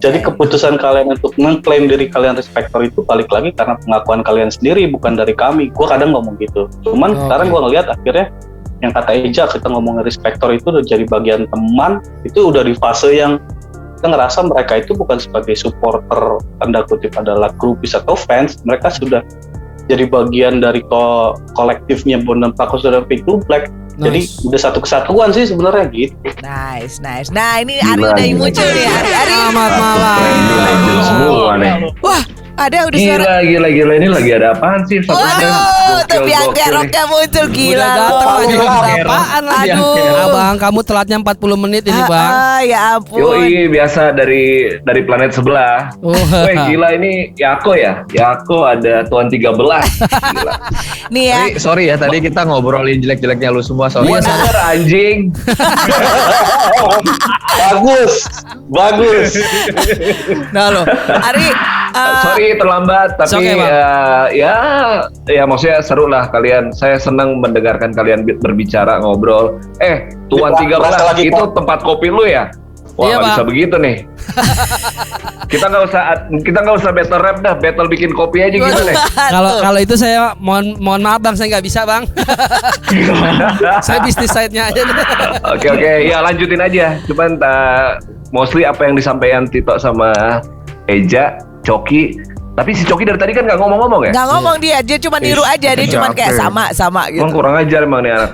Jadi 0.00 0.24
keputusan 0.24 0.80
kalian 0.80 1.12
untuk 1.18 1.36
mengklaim 1.36 1.84
diri 1.84 2.08
kalian 2.08 2.32
respektor 2.38 2.80
itu 2.80 3.04
balik 3.04 3.28
lagi 3.28 3.52
karena 3.52 3.76
pengakuan 3.84 4.24
kalian 4.24 4.48
sendiri 4.48 4.88
bukan 4.88 5.18
dari 5.18 5.36
kami. 5.36 5.68
Gua 5.76 5.92
kadang 5.92 6.16
ngomong 6.16 6.40
gitu. 6.40 6.70
Cuman 6.86 7.12
Oke. 7.12 7.20
sekarang 7.26 7.46
gua 7.52 7.60
ngelihat 7.68 7.86
akhirnya 7.92 8.32
yang 8.80 8.96
kata 8.96 9.12
Eja 9.12 9.44
kita 9.44 9.68
ngomongin 9.68 10.06
respektor 10.08 10.48
itu 10.56 10.72
udah 10.72 10.80
jadi 10.80 11.04
bagian 11.04 11.44
teman 11.52 12.00
itu 12.24 12.48
udah 12.48 12.64
di 12.64 12.72
fase 12.80 13.12
yang 13.12 13.36
kita 14.00 14.16
ngerasa 14.16 14.48
mereka 14.48 14.80
itu 14.80 14.96
bukan 14.96 15.20
sebagai 15.20 15.52
supporter 15.52 16.40
tanda 16.56 16.80
kutip 16.88 17.12
adalah 17.20 17.52
grupis 17.60 17.92
atau 17.92 18.16
fans 18.16 18.56
mereka 18.64 18.88
sudah 18.88 19.20
jadi 19.90 20.04
bagian 20.06 20.62
dari 20.62 20.86
ko 20.86 21.34
kolektifnya 21.58 22.22
Bondan 22.22 22.54
Prakoso 22.54 22.94
dan 22.94 23.02
Pink 23.10 23.26
Black 23.50 23.66
jadi 24.00 24.22
Nice. 24.24 24.40
udah 24.46 24.60
satu 24.60 24.78
kesatuan 24.80 25.28
sih 25.34 25.44
sebenarnya 25.44 25.90
gitu 25.92 26.14
Nice, 26.40 27.04
nice. 27.04 27.28
Nah, 27.28 27.60
ini 27.60 27.76
Ari 27.84 28.00
udah 28.00 28.26
muncul 28.32 28.64
nih. 28.64 28.86
Ari, 28.88 29.12
Ari. 29.12 29.32
Selamat 29.36 29.72
malam. 29.76 30.18
Legend 30.56 31.00
semua 31.04 31.52
nih. 31.60 31.72
Wah, 32.00 32.22
ada 32.60 32.76
udah 32.84 32.98
suara. 32.98 33.24
Gila, 33.24 33.42
gila, 33.42 33.68
gila. 33.70 33.92
Ini 33.96 34.08
lagi 34.10 34.30
ada 34.30 34.48
apaan 34.52 34.80
sih? 34.84 35.00
Waduh, 35.00 35.16
tuh 35.16 36.00
Gokil, 36.12 36.22
biang 36.22 36.46
gokil 36.46 36.52
nih. 36.52 36.66
keroknya 36.66 37.02
muncul 37.06 37.46
gila. 37.48 37.80
Udah 37.80 37.96
datang 37.96 38.34
lagi 38.36 38.52
Aduh. 38.52 38.68
apaan 39.00 39.44
lagi? 39.44 39.70
Aduh. 39.72 40.20
Abang 40.20 40.56
kamu 40.58 40.80
telatnya 40.82 41.16
40 41.18 41.56
menit 41.58 41.82
ini 41.84 41.96
Ah, 41.96 42.06
bang. 42.06 42.30
ah, 42.30 42.60
ya 42.62 42.78
ampun. 42.94 43.18
Yoi, 43.18 43.66
biasa 43.66 44.12
dari 44.12 44.44
dari 44.78 45.00
planet 45.02 45.30
sebelah. 45.32 45.90
Wah. 45.98 46.44
Weh, 46.44 46.56
gila 46.68 46.88
ini 46.92 47.32
Yako 47.34 47.72
ya? 47.72 48.04
Yako 48.08 48.66
ada 48.66 49.02
Tuan 49.04 49.26
13. 49.26 49.40
Gila. 49.40 49.80
Nih 51.14 51.24
ya. 51.26 51.36
Tapi 51.42 51.50
sorry 51.58 51.82
ya 51.86 51.96
tadi 51.96 52.20
kita 52.20 52.44
ngobrolin 52.44 52.98
jelek-jeleknya 52.98 53.48
lu 53.48 53.60
semua 53.60 53.88
sorry. 53.88 54.06
Gua 54.06 54.20
denger 54.20 54.56
anjing. 54.68 55.16
bagus 57.60 58.12
bagus 58.68 59.28
Nah 60.50 60.66
lo, 60.70 60.82
Ari. 61.22 61.48
Eh, 61.90 62.14
Sorry 62.22 62.46
terlambat, 62.56 63.18
tapi 63.18 63.34
okay, 63.36 63.54
Bang. 63.58 63.68
ya, 63.68 63.90
ya, 64.30 64.54
ya 65.26 65.42
maksudnya 65.44 65.78
seru 65.82 66.06
lah 66.06 66.30
kalian. 66.30 66.70
Saya 66.70 66.96
senang 66.96 67.38
mendengarkan 67.42 67.90
kalian 67.92 68.22
bi- 68.22 68.38
berbicara 68.38 69.02
ngobrol. 69.02 69.58
Eh, 69.82 70.10
Tuan 70.30 70.54
Berasa 70.54 71.02
13 71.02 71.10
lagi, 71.10 71.22
itu 71.30 71.42
Pak. 71.42 71.54
tempat 71.58 71.78
kopi 71.82 72.08
lu 72.08 72.24
ya? 72.24 72.50
Wah, 72.98 73.06
Iya, 73.06 73.16
bisa 73.22 73.42
begitu 73.46 73.76
nih. 73.80 74.04
kita 75.52 75.66
nggak 75.66 75.82
usah 75.90 76.02
kita 76.46 76.58
nggak 76.62 76.76
usah 76.78 76.90
battle 76.94 77.22
rap 77.22 77.38
dah, 77.42 77.54
battle 77.58 77.88
bikin 77.90 78.14
kopi 78.14 78.44
aja 78.44 78.54
gitu 78.54 78.82
deh. 78.86 78.96
Kalau 79.34 79.58
kalau 79.58 79.78
itu 79.82 79.94
saya 79.98 80.36
mohon 80.38 80.78
mohon 80.78 81.02
maaf 81.02 81.18
bang, 81.18 81.34
saya 81.34 81.58
nggak 81.58 81.64
bisa 81.64 81.82
bang. 81.82 82.04
saya 83.86 83.98
bisnis 84.04 84.30
side-nya 84.30 84.70
aja. 84.70 84.82
Oke 85.50 85.66
oke, 85.70 85.92
ya 86.06 86.22
lanjutin 86.22 86.60
aja. 86.60 87.00
Cuman 87.08 87.40
uh, 87.42 87.98
mostly 88.30 88.62
apa 88.62 88.86
yang 88.86 88.94
disampaikan 88.94 89.48
Tito 89.50 89.74
sama 89.80 90.38
Eja, 90.86 91.38
Coki. 91.64 92.16
Tapi 92.50 92.76
si 92.76 92.82
Coki 92.84 93.08
dari 93.08 93.16
tadi 93.16 93.32
kan 93.32 93.46
nggak 93.46 93.56
ngomong-ngomong 93.56 94.10
ya? 94.10 94.12
Nggak 94.12 94.28
ngomong 94.36 94.56
dia, 94.60 94.78
dia 94.84 94.98
cuma 95.00 95.16
niru 95.16 95.40
aja, 95.46 95.70
dia 95.72 95.86
cuma 95.88 96.12
kayak 96.12 96.34
Oke. 96.34 96.40
sama 96.44 96.64
sama 96.76 97.02
gitu. 97.08 97.24
Emang 97.24 97.32
kurang 97.32 97.54
ajar 97.56 97.80
emang 97.86 98.04
nih 98.04 98.12
anak. 98.12 98.30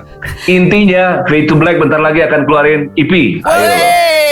Intinya, 0.51 1.23
Fade 1.29 1.47
to 1.47 1.55
Black 1.55 1.77
bentar 1.79 2.01
lagi 2.01 2.19
akan 2.25 2.43
keluarin 2.43 2.91
EP. 2.99 3.39
Ayo. 3.45 3.67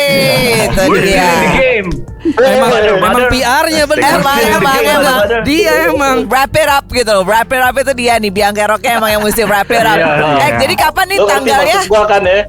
Wih, 0.06 0.70
itu 0.70 0.84
dia. 1.02 1.30
game. 1.58 1.90
emang 2.26 2.72
emang. 2.74 3.14
PR-nya 3.30 3.86
benar. 3.86 4.12
Emang, 4.18 4.38
emang, 4.42 4.82
emang. 4.82 5.20
Dia 5.46 5.74
emang. 5.94 6.16
Wrap 6.28 6.54
it 6.58 6.70
up 6.70 6.86
gitu 6.90 7.12
loh. 7.16 7.24
Wrap 7.24 7.50
it 7.54 7.62
up 7.62 7.76
itu 7.78 7.94
dia 7.94 8.18
nih 8.18 8.32
biang 8.34 8.54
keroknya 8.54 8.98
emang 8.98 9.10
yang 9.14 9.24
mesti 9.24 9.46
wrap 9.46 9.70
it 9.70 9.86
up. 9.86 9.98
Iya, 9.98 10.10
eh, 10.10 10.34
iya. 10.42 10.48
jadi 10.60 10.76
kapan 10.76 11.06
nih 11.14 11.20
tanggalnya? 11.24 11.78
maksud 11.80 11.94
gua 11.94 12.04
kan 12.10 12.22
ya 12.26 12.42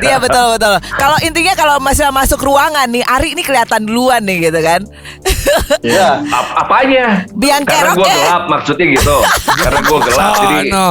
Iya 0.00 0.18
betul 0.18 0.46
betul. 0.52 0.74
Kalau 0.92 1.18
intinya 1.22 1.54
kalau 1.54 1.76
masih 1.78 2.10
masuk 2.10 2.40
ruangan 2.40 2.86
nih, 2.86 3.02
Ari 3.04 3.32
ini 3.32 3.42
kelihatan 3.42 3.86
duluan 3.86 4.18
nih 4.20 4.50
gitu 4.50 4.58
kan. 4.58 4.82
Iya. 5.80 6.18
Ap- 6.24 6.54
apanya? 6.60 7.22
Biang 7.32 7.62
Karena 7.62 7.94
gue 7.94 8.02
gelap 8.02 8.44
maksudnya 8.48 8.86
gitu. 8.90 9.16
Karena 9.54 9.80
gue 9.80 9.98
gelap 10.02 10.26
Oh, 10.28 10.42
jadi 10.42 10.56
no. 10.74 10.86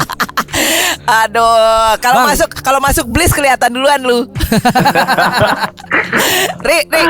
Aduh, 1.02 1.52
kalau 1.98 2.18
Bang. 2.22 2.28
masuk 2.32 2.50
kalau 2.60 2.80
masuk 2.80 3.06
Bliss 3.08 3.32
kelihatan 3.32 3.72
duluan 3.72 4.00
lu. 4.00 4.24
Ri, 6.62 6.78
Ri, 6.86 7.04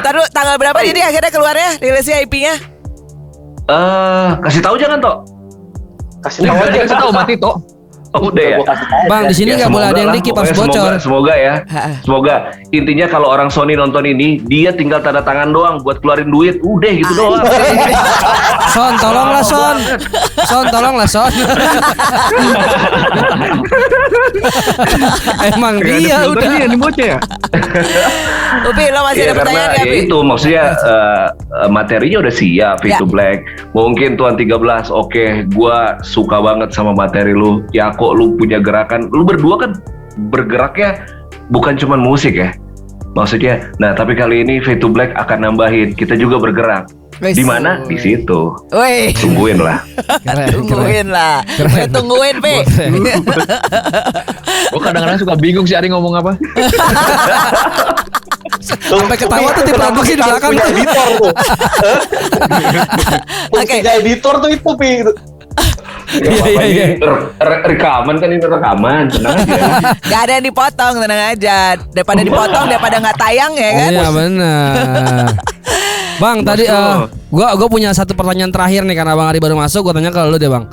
taruh 0.00 0.26
tanggal 0.30 0.56
berapa 0.56 0.80
jadi 0.82 1.00
akhirnya 1.06 1.30
keluarnya 1.30 1.68
rilisnya 1.78 2.20
IP-nya? 2.20 2.54
eh 3.66 4.28
kasih 4.40 4.62
tahu 4.62 4.78
jangan 4.78 5.02
toh. 5.02 5.16
kasih 6.22 6.46
tahu 6.46 6.54
aja 6.56 6.78
Kasih 6.84 6.96
tahu 6.96 7.10
Mati 7.10 7.34
Tok. 7.34 7.56
Oh, 8.16 8.32
udah 8.32 8.46
ya. 8.48 8.58
Bang 9.12 9.28
di 9.28 9.34
sini 9.36 9.52
Ya, 9.52 9.68
nggak 9.68 9.72
boleh 9.76 9.88
ada 9.92 10.00
yang 10.00 10.08
lah, 10.08 10.16
dikit 10.16 10.32
pas 10.32 10.48
pokoknya 10.48 10.60
bocor. 10.64 10.72
Semoga, 10.72 11.04
semoga 11.04 11.34
ya. 11.36 11.54
Semoga 12.00 12.34
intinya 12.72 13.06
kalau 13.12 13.28
orang 13.28 13.52
Sony 13.52 13.76
nonton 13.76 14.08
ini 14.08 14.40
dia 14.48 14.72
tinggal 14.72 15.04
tanda 15.04 15.20
tangan 15.20 15.52
doang 15.52 15.84
buat 15.84 16.00
keluarin 16.00 16.32
duit. 16.32 16.56
Udah 16.64 16.92
gitu 16.96 17.12
doang. 17.12 17.44
Son, 18.72 18.96
tolonglah 18.96 19.44
Son. 19.44 19.76
Son, 20.46 20.62
tolonglah 20.70 21.10
Son. 21.10 21.26
Emang 25.52 25.80
dia 25.82 26.24
udah. 26.26 26.40
Filternya 26.40 26.58
yang 26.66 26.80
bocah 26.80 27.06
ya 27.16 27.18
Upi, 28.66 28.84
lo 28.90 29.00
masih 29.04 29.20
Iya 29.20 29.26
ada 29.30 29.34
pertanyaan 29.36 29.72
ya 29.76 29.84
Pi? 29.84 29.98
itu 30.06 30.18
maksudnya 30.22 30.64
eh, 30.74 31.26
eh, 31.66 31.70
materinya 31.70 32.18
udah 32.24 32.34
siap 32.34 32.78
Ya. 32.86 32.98
itu 32.98 33.04
Black. 33.08 33.38
Mungkin 33.74 34.14
Tuan 34.14 34.38
13 34.38 34.90
oke 34.90 35.24
gua 35.54 35.98
suka 36.06 36.38
banget 36.38 36.70
sama 36.70 36.94
materi 36.94 37.34
lu. 37.34 37.66
Ya 37.74 37.90
kok 37.90 38.14
lu 38.14 38.38
punya 38.38 38.62
gerakan. 38.62 39.10
Lu 39.10 39.26
berdua 39.26 39.58
kan 39.58 39.70
bergeraknya 40.30 41.02
bukan 41.50 41.74
cuman 41.74 41.98
musik 41.98 42.38
ya. 42.38 42.54
Maksudnya, 43.16 43.72
nah 43.80 43.96
tapi 43.96 44.12
kali 44.12 44.44
ini 44.44 44.60
V2 44.60 44.92
Black 44.92 45.10
akan 45.16 45.48
nambahin 45.48 45.96
kita 45.96 46.20
juga 46.20 46.36
bergerak. 46.36 46.92
Di 47.16 47.44
mana? 47.44 47.80
Di 47.82 47.96
situ. 47.96 48.52
Woi, 48.68 49.16
Tungguin 49.16 49.56
lah. 49.56 49.80
Keren, 50.20 50.52
keren. 50.52 50.68
tungguin 50.68 51.08
lah. 51.08 51.36
Weh, 51.72 51.86
tungguin, 51.88 52.36
Pe. 52.44 52.56
Gue 54.72 54.80
kadang-kadang 54.82 55.16
suka 55.16 55.34
bingung 55.34 55.64
sih 55.64 55.72
Ari 55.72 55.88
ngomong 55.88 56.20
apa. 56.20 56.32
Sampai 58.60 59.16
ketawa 59.16 59.48
tuh 59.52 59.64
di 59.64 59.72
produksi 59.72 60.12
di 60.14 60.22
belakang 60.22 60.50
punya 60.52 60.64
tuh. 60.64 60.74
editor 60.74 61.08
tuh. 61.16 61.32
Oke. 63.60 63.76
Editor 63.80 64.34
tuh 64.42 64.50
itu 64.52 64.70
pi. 64.76 64.90
Gak 66.06 66.22
Iya, 66.22 66.62
iya, 66.62 66.84
iya. 66.94 67.12
rekaman 67.66 68.22
kan 68.22 68.30
ini 68.30 68.38
rekaman, 68.38 69.10
tenang 69.10 69.36
aja. 69.42 69.58
Gak 70.06 70.20
ada 70.22 70.32
yang 70.38 70.46
dipotong, 70.46 70.92
tenang 71.02 71.22
aja. 71.34 71.58
Daripada 71.90 72.20
dipotong, 72.22 72.64
daripada 72.70 72.96
nggak 73.02 73.18
tayang 73.18 73.52
ya 73.58 73.70
kan? 73.74 73.90
Iya 73.90 74.06
benar. 74.14 75.26
Bang, 76.16 76.40
tadi 76.46 76.64
eh, 76.64 76.96
gua 77.28 77.48
gua 77.54 77.68
punya 77.68 77.92
satu 77.92 78.16
pertanyaan 78.16 78.48
terakhir 78.48 78.88
nih 78.88 78.96
karena 78.96 79.12
Bang 79.12 79.28
Ari 79.28 79.38
baru 79.42 79.56
masuk, 79.58 79.90
gua 79.90 79.94
tanya 79.96 80.08
ke 80.08 80.20
lu 80.24 80.36
deh, 80.40 80.48
Bang. 80.48 80.64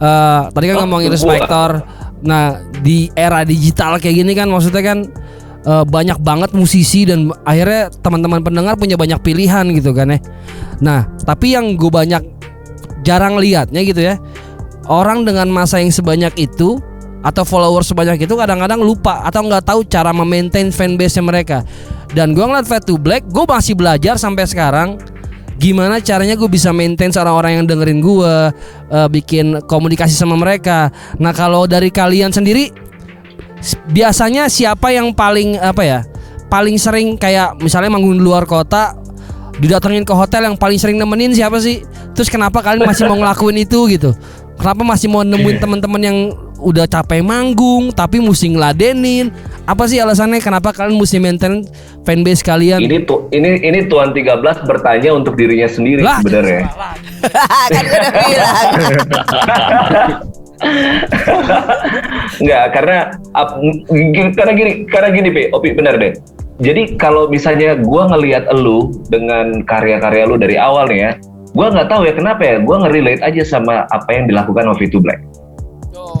Eh, 0.00 0.42
tadi 0.52 0.64
kan 0.68 0.76
Oh, 0.76 0.80
ngomongin 0.84 1.08
gua. 1.08 1.16
Respektor. 1.16 1.70
Nah, 2.20 2.60
di 2.84 3.08
era 3.16 3.40
digital 3.48 3.96
kayak 3.96 4.16
gini 4.20 4.32
kan 4.36 4.52
maksudnya 4.52 4.84
kan 4.84 4.98
eh, 5.64 5.84
banyak 5.88 6.20
banget 6.20 6.50
musisi 6.52 7.08
dan 7.08 7.32
akhirnya 7.48 7.88
teman-teman 8.04 8.44
pendengar 8.44 8.76
punya 8.76 9.00
banyak 9.00 9.20
pilihan 9.24 9.64
gitu 9.72 9.96
kan 9.96 10.12
ya. 10.12 10.18
Nah, 10.80 11.08
tapi 11.24 11.52
yang 11.56 11.76
gue 11.76 11.88
banyak 11.92 12.20
jarang 13.04 13.40
lihatnya 13.40 13.80
gitu 13.84 14.00
ya. 14.04 14.16
Orang 14.88 15.22
dengan 15.28 15.48
masa 15.52 15.78
yang 15.78 15.92
sebanyak 15.92 16.34
itu 16.40 16.80
atau 17.20 17.44
followers 17.44 17.92
sebanyak 17.92 18.24
itu 18.24 18.34
kadang-kadang 18.36 18.80
lupa 18.80 19.20
atau 19.24 19.44
nggak 19.44 19.64
tahu 19.64 19.80
cara 19.84 20.10
memaintain 20.12 20.72
fanbase 20.72 21.20
mereka. 21.20 21.64
Dan 22.10 22.34
gue 22.34 22.42
ngeliat 22.42 22.66
Fat 22.66 22.82
to 22.82 22.98
Black, 22.98 23.22
gue 23.28 23.44
masih 23.46 23.78
belajar 23.78 24.18
sampai 24.18 24.48
sekarang 24.48 24.98
gimana 25.60 26.00
caranya 26.00 26.40
gue 26.40 26.48
bisa 26.48 26.72
maintain 26.72 27.12
seorang 27.12 27.36
orang 27.36 27.52
yang 27.60 27.64
dengerin 27.68 28.00
gue, 28.00 28.34
eh, 28.90 29.08
bikin 29.12 29.60
komunikasi 29.68 30.16
sama 30.16 30.34
mereka. 30.34 30.88
Nah 31.20 31.36
kalau 31.36 31.68
dari 31.68 31.92
kalian 31.92 32.32
sendiri, 32.32 32.72
biasanya 33.92 34.48
siapa 34.48 34.88
yang 34.90 35.12
paling 35.12 35.60
apa 35.60 35.82
ya, 35.84 36.00
paling 36.48 36.80
sering 36.80 37.20
kayak 37.20 37.60
misalnya 37.60 37.92
manggung 37.92 38.16
di 38.16 38.24
luar 38.24 38.48
kota, 38.48 38.96
didatengin 39.60 40.08
ke 40.08 40.16
hotel 40.16 40.48
yang 40.48 40.56
paling 40.56 40.80
sering 40.80 40.96
nemenin 40.96 41.36
siapa 41.36 41.60
sih? 41.60 41.84
Terus 42.16 42.32
kenapa 42.32 42.64
kalian 42.64 42.88
masih 42.88 43.04
mau 43.06 43.20
ngelakuin 43.20 43.60
itu 43.60 43.78
gitu? 43.92 44.16
Kenapa 44.56 44.82
masih 44.82 45.12
mau 45.12 45.20
nemuin 45.20 45.60
teman-teman 45.62 46.00
yang 46.00 46.18
udah 46.60 46.84
capek 46.86 47.24
manggung 47.24 47.90
tapi 47.90 48.20
mesti 48.20 48.52
ngeladenin? 48.52 49.32
Apa 49.64 49.88
sih 49.88 49.98
alasannya 49.98 50.40
kenapa 50.44 50.72
kalian 50.76 50.96
mesti 51.00 51.16
maintain 51.16 51.64
fanbase 52.04 52.44
kalian? 52.44 52.80
Ini 52.80 53.04
tuh 53.08 53.28
ini 53.32 53.60
ini 53.64 53.88
Tuan 53.88 54.12
13 54.12 54.68
bertanya 54.68 55.10
untuk 55.16 55.34
dirinya 55.34 55.68
sendiri 55.68 56.04
Lah. 56.04 56.20
sebenarnya. 56.20 56.68
kan 57.74 57.84
gue 57.84 57.98
udah 57.98 58.12
bilang. 58.12 58.56
Enggak, 62.40 62.64
karena 62.76 62.98
ap- 63.32 63.56
karena 64.36 64.52
gini, 64.52 64.72
karena 64.88 65.08
gini, 65.12 65.28
Pi. 65.32 65.42
Opi 65.52 65.72
benar 65.72 65.96
deh. 65.96 66.12
Jadi 66.60 67.00
kalau 67.00 67.32
misalnya 67.32 67.72
gua 67.80 68.12
ngelihat 68.12 68.44
elu 68.52 68.92
dengan 69.08 69.64
karya-karya 69.64 70.28
lu 70.28 70.36
dari 70.36 70.60
awal 70.60 70.92
nih 70.92 71.00
ya, 71.00 71.10
gua 71.56 71.72
nggak 71.72 71.88
tahu 71.88 72.04
ya 72.04 72.12
kenapa 72.12 72.42
ya, 72.44 72.60
gua 72.60 72.84
ngerelate 72.84 73.24
aja 73.24 73.42
sama 73.48 73.88
apa 73.88 74.12
yang 74.12 74.28
dilakukan 74.28 74.68
Ovi 74.68 74.92
to 74.92 75.00
Black. 75.00 75.24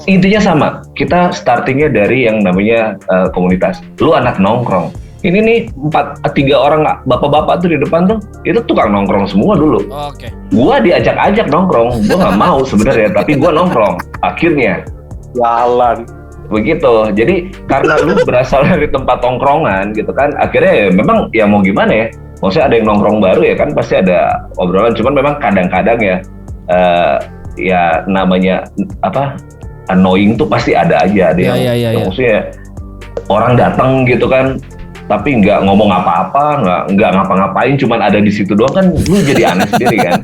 Intinya 0.06 0.40
sama, 0.40 0.68
kita 0.96 1.30
startingnya 1.34 1.92
dari 1.92 2.26
yang 2.26 2.42
namanya 2.42 2.96
eh, 3.10 3.28
komunitas. 3.32 3.82
Lu 4.00 4.16
anak 4.16 4.40
nongkrong. 4.40 4.92
Ini 5.20 5.36
nih 5.36 5.58
empat 5.76 6.24
tiga 6.32 6.56
orang 6.56 6.80
bapak-bapak 7.04 7.60
tuh 7.60 7.68
di 7.68 7.76
depan 7.76 8.08
tuh, 8.08 8.18
itu 8.48 8.56
tukang 8.64 8.88
nongkrong 8.88 9.28
semua 9.28 9.52
dulu 9.52 9.84
Oke. 9.92 10.32
gua 10.48 10.80
diajak-ajak 10.80 11.52
nongkrong 11.52 12.08
gua 12.08 12.16
nggak 12.24 12.38
mau 12.40 12.64
sebenarnya 12.64 13.12
tapi 13.12 13.36
gua 13.36 13.52
nongkrong 13.52 14.00
akhirnya 14.24 14.80
Jalan. 15.36 16.08
begitu 16.48 17.12
jadi 17.12 17.52
karena 17.68 18.00
lu 18.00 18.16
berasal 18.24 18.64
dari 18.64 18.88
tempat 18.88 19.20
tongkrongan 19.20 19.92
gitu 19.92 20.08
kan 20.10 20.32
akhirnya 20.40 20.72
ya 20.72 20.86
memang 20.88 21.28
ya 21.36 21.44
mau 21.44 21.60
gimana 21.60 21.92
ya 21.92 22.06
maksudnya 22.40 22.72
ada 22.72 22.74
yang 22.80 22.86
nongkrong 22.88 23.20
baru 23.20 23.40
ya 23.44 23.54
kan 23.60 23.76
pasti 23.76 24.00
ada 24.00 24.48
obrolan 24.56 24.96
cuman 24.96 25.14
memang 25.20 25.34
kadang-kadang 25.36 26.00
ya 26.00 26.16
eh, 26.72 27.16
ya 27.60 28.02
namanya 28.08 28.64
apa 29.04 29.36
annoying 29.92 30.38
tuh 30.38 30.46
pasti 30.46 30.72
ada 30.74 31.02
aja. 31.04 31.34
Ada 31.34 31.40
Iya, 31.40 31.48
yang, 31.50 31.58
iya, 31.58 31.72
iya, 31.74 31.88
yang 31.90 31.94
iya. 31.94 32.06
maksudnya 32.08 32.38
orang 33.30 33.52
datang 33.54 33.90
gitu 34.06 34.26
kan 34.26 34.58
tapi 35.10 35.42
nggak 35.42 35.66
ngomong 35.66 35.90
apa-apa 35.90 36.62
nggak 36.62 36.82
nggak 36.94 37.10
ngapa-ngapain 37.18 37.74
cuman 37.74 37.98
ada 37.98 38.22
di 38.22 38.30
situ 38.30 38.54
doang 38.54 38.70
kan 38.70 38.86
lu 38.94 39.18
jadi 39.26 39.54
aneh 39.54 39.66
sendiri 39.74 39.98
kan. 40.06 40.22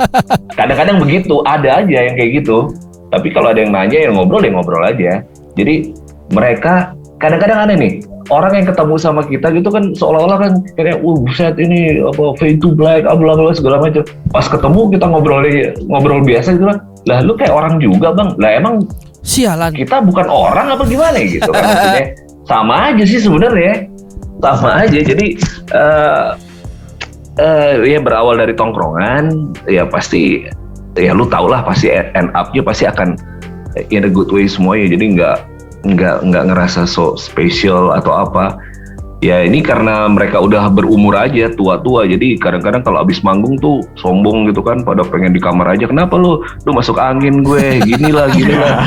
Kadang-kadang 0.55 1.03
begitu 1.03 1.43
ada 1.43 1.83
aja 1.83 1.99
yang 2.07 2.15
kayak 2.15 2.43
gitu. 2.43 2.71
Tapi 3.11 3.35
kalau 3.35 3.51
ada 3.51 3.59
yang 3.67 3.75
nanya 3.75 3.99
ya 4.07 4.11
ngobrol 4.15 4.43
ya 4.43 4.55
ngobrol 4.55 4.87
aja. 4.87 5.27
Jadi 5.59 5.91
mereka 6.31 6.95
kadang-kadang 7.19 7.67
aneh 7.67 7.77
nih 7.79 7.93
orang 8.31 8.63
yang 8.63 8.67
ketemu 8.67 8.95
sama 8.99 9.23
kita 9.27 9.51
gitu 9.55 9.71
kan 9.71 9.95
seolah-olah 9.95 10.39
kan 10.39 10.53
kayak 10.75 10.99
uh 11.03 11.17
buset 11.19 11.55
ini 11.59 12.03
apa 12.03 12.35
fade 12.39 12.59
to 12.59 12.75
black 12.75 13.07
ah, 13.07 13.19
bla 13.19 13.35
bla 13.35 13.51
segala 13.55 13.83
macam. 13.83 14.07
Pas 14.31 14.47
ketemu 14.47 14.81
kita 14.95 15.05
ngobrol 15.11 15.43
ngobrol 15.91 16.23
biasa 16.23 16.55
gitu 16.55 16.67
kan. 16.71 16.79
Lah 17.11 17.19
lu 17.27 17.35
kayak 17.35 17.51
orang 17.51 17.83
juga 17.83 18.15
bang. 18.15 18.39
Lah 18.39 18.51
emang 18.55 18.87
Sialan. 19.27 19.75
kita 19.75 19.99
bukan 20.07 20.31
orang 20.31 20.71
apa 20.71 20.87
gimana 20.87 21.19
ya 21.19 21.27
gitu 21.27 21.51
kan 21.51 21.63
maksudnya? 21.67 22.07
Sama 22.51 22.75
aja 22.95 23.05
sih 23.05 23.19
sebenarnya. 23.19 23.91
Sama 24.39 24.87
aja. 24.87 24.99
Jadi 25.03 25.27
eh 25.75 26.29
eh, 27.43 27.73
ya 27.91 27.99
berawal 27.99 28.39
dari 28.39 28.55
tongkrongan 28.55 29.51
ya 29.67 29.83
pasti 29.91 30.47
ya 30.95 31.11
lu 31.11 31.27
tau 31.27 31.51
lah 31.51 31.67
pasti 31.67 31.91
end 31.91 32.31
up-nya 32.39 32.63
pasti 32.63 32.87
akan 32.87 33.19
in 33.91 34.07
a 34.07 34.11
good 34.11 34.31
way 34.31 34.47
semuanya. 34.47 34.95
Jadi 34.95 35.19
nggak 35.19 35.39
nggak 35.91 36.17
nggak 36.23 36.45
ngerasa 36.55 36.87
so 36.87 37.19
spesial 37.19 37.91
atau 37.91 38.15
apa 38.15 38.55
ya 39.19 39.41
ini 39.41 39.59
karena 39.59 40.05
mereka 40.07 40.39
udah 40.39 40.69
berumur 40.69 41.17
aja 41.17 41.49
tua-tua 41.51 42.05
jadi 42.05 42.37
kadang-kadang 42.37 42.85
kalau 42.85 43.01
abis 43.01 43.25
manggung 43.25 43.57
tuh 43.57 43.81
sombong 43.97 44.45
gitu 44.47 44.61
kan 44.61 44.81
pada 44.81 45.01
pengen 45.03 45.33
di 45.33 45.41
kamar 45.41 45.73
aja 45.73 45.89
kenapa 45.89 46.15
lu 46.15 46.37
lu 46.63 46.71
masuk 46.71 46.95
angin 46.97 47.41
gue 47.41 47.81
gini 47.83 48.13
lah 48.13 48.29
gini 48.29 48.53
lah 48.53 48.77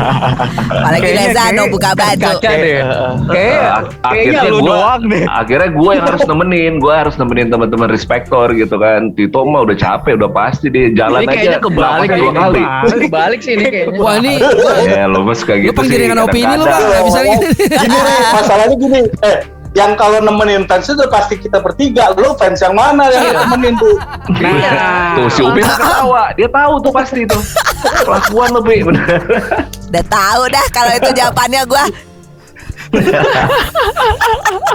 Apalagi 0.79 1.11
Lezano 1.11 1.63
buka 1.67 1.91
baju. 1.93 2.29
Kaca 2.31 2.51
deh. 2.51 2.81
Kayak 3.27 3.61
Ak- 3.65 3.89
kayaknya 4.05 4.41
lu 4.47 4.59
gua- 4.59 4.69
doang 4.71 5.01
deh. 5.05 5.23
akhirnya 5.25 5.69
gue 5.71 5.91
yang 5.91 6.05
harus 6.09 6.23
nemenin 6.23 6.73
gue 6.77 6.93
harus 6.93 7.15
nemenin 7.15 7.47
teman-teman 7.49 7.87
respektor 7.89 8.47
gitu 8.53 8.75
kan 8.75 9.01
Tito 9.11 9.41
mah 9.43 9.61
udah 9.63 9.75
capek 9.75 10.13
udah 10.15 10.29
pasti 10.29 10.69
dia 10.69 10.93
jalan 10.95 11.19
Ini 11.19 11.27
aja 11.27 11.33
kayaknya 11.35 11.59
kebalik 11.59 12.07
nafas 12.07 12.19
dua 12.19 12.31
kali 12.31 12.63
Kebalik 13.01 13.39
sih 13.41 13.53
ini 13.55 13.65
kayaknya. 13.73 13.97
Wah 13.97 14.13
ini 14.15 14.33
ya 14.87 15.05
lo 15.05 15.19
mas 15.21 15.41
kayak 15.41 15.57
lu 15.57 15.65
gitu 15.65 15.73
sih 15.73 15.77
penggiringan 15.81 16.19
opini 16.21 16.53
lu 16.53 16.63
bang 16.63 16.83
bisa. 17.03 17.19
Gini 17.75 17.97
masalahnya 18.31 18.75
gini. 18.77 18.99
Eh, 19.21 19.37
yang 19.77 19.93
kalau 19.93 20.17
nemenin 20.17 20.65
fans 20.65 20.89
itu 20.89 21.05
pasti 21.09 21.37
kita 21.37 21.61
bertiga. 21.61 22.09
Lu 22.17 22.33
fans 22.35 22.57
yang 22.61 22.73
mana 22.73 23.09
yang 23.13 23.33
nemenin 23.33 23.77
tuh? 23.77 23.95
Nah, 24.41 25.13
tuh 25.13 25.29
si 25.29 25.41
Upi 25.45 25.61
ketawa 25.61 26.33
dia 26.33 26.49
tahu 26.49 26.73
tuh 26.81 26.91
pasti 26.93 27.25
tuh 27.29 27.41
kelakuan 28.05 28.49
lo 28.53 28.61
Pi 28.65 28.81
bener 28.81 29.21
Udah 29.89 30.05
tahu 30.05 30.41
dah 30.49 30.65
kalau 30.73 30.91
itu 30.97 31.09
jawabannya 31.13 31.61
gua. 31.69 31.85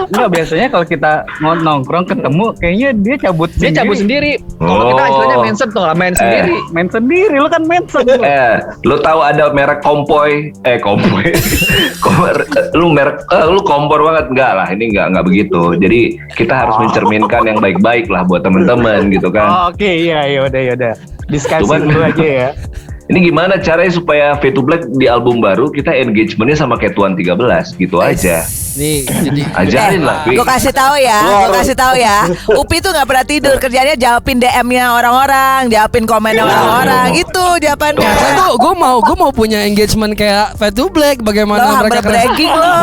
Enggak 0.05 0.29
biasanya 0.31 0.67
kalau 0.69 0.87
kita 0.87 1.13
mau 1.39 1.55
nongkrong 1.55 2.07
ketemu 2.07 2.45
kayaknya 2.57 2.89
dia 2.97 3.17
cabut 3.21 3.51
Dia 3.55 3.71
cabut 3.75 3.97
sendiri. 3.97 4.39
Kalau 4.57 4.85
kita 4.87 5.01
Oh. 5.01 5.09
istilahnya 5.09 5.39
mindset 5.41 5.71
tuh 5.71 5.83
lah, 5.83 5.95
main 5.95 6.15
sendiri. 6.15 6.55
main 6.71 6.89
sendiri 6.89 7.37
lu 7.37 7.49
kan 7.49 7.63
mention 7.63 8.05
lu. 8.05 8.21
eh 8.21 8.57
lu 8.83 8.97
tahu 8.99 9.21
ada 9.21 9.51
merek 9.51 9.81
kompoy 9.81 10.33
eh 10.63 10.79
kompoy 10.79 11.31
Kom- 12.05 12.31
lu 12.73 12.91
merek 12.91 13.21
eh, 13.29 13.47
lu 13.47 13.61
kompor 13.61 14.01
banget 14.03 14.31
enggak 14.31 14.53
lah 14.55 14.67
ini 14.69 14.91
enggak 14.91 15.07
enggak 15.09 15.25
begitu 15.25 15.61
jadi 15.77 16.01
kita 16.33 16.55
harus 16.57 16.75
mencerminkan 16.79 17.43
yang 17.45 17.59
baik-baik 17.59 18.07
lah 18.07 18.23
buat 18.23 18.43
temen-temen 18.43 19.11
gitu 19.11 19.29
kan 19.29 19.47
Oh, 19.47 19.63
Oke 19.69 19.87
iya 19.87 20.25
iya 20.25 20.41
udah 20.43 20.61
ya 20.63 20.73
udah. 20.75 20.95
Diskusi 21.27 21.63
Cuman- 21.63 21.85
dulu 21.85 22.03
aja 22.03 22.27
ya. 22.27 22.51
Ini 23.05 23.21
gimana 23.21 23.61
caranya 23.61 23.93
supaya 23.93 24.33
V2 24.41 24.59
Black 24.65 24.83
di 24.97 25.05
album 25.05 25.45
baru 25.45 25.69
kita 25.69 25.93
engagementnya 25.93 26.57
sama 26.57 26.81
kayak 26.81 26.97
Tuan 26.97 27.13
13 27.13 27.77
gitu 27.77 28.01
aja. 28.01 28.41
Nih 28.75 29.07
jadi 29.07 29.41
Ajarin 29.61 30.03
lah, 30.03 30.23
Pi. 30.23 30.35
Gue 30.35 30.43
kasih 30.43 30.71
tahu 30.71 30.95
ya, 30.97 31.19
gue 31.47 31.55
kasih 31.55 31.75
tahu 31.75 31.95
ya. 31.95 32.27
Upi 32.51 32.79
tuh 32.79 32.91
nggak 32.91 33.07
pernah 33.07 33.25
tidur, 33.25 33.55
kerjanya 33.57 33.95
jawabin 33.95 34.39
DM-nya 34.39 34.91
orang-orang, 34.93 35.71
jawabin 35.71 36.05
komennya 36.05 36.43
orang-orang, 36.43 37.15
gitu 37.15 37.47
jawabannya. 37.61 38.03
Gue 38.03 38.59
gue 38.59 38.73
mau 38.75 38.97
gue 38.99 39.17
mau 39.17 39.31
punya 39.31 39.63
engagement 39.63 40.13
kayak 40.13 40.55
Fat 40.55 40.75
to 40.75 40.91
Black 40.91 41.23
bagaimana 41.23 41.71
Lo 41.71 41.87
mereka 41.87 42.03
bragging 42.03 42.51
lo. 42.59 42.75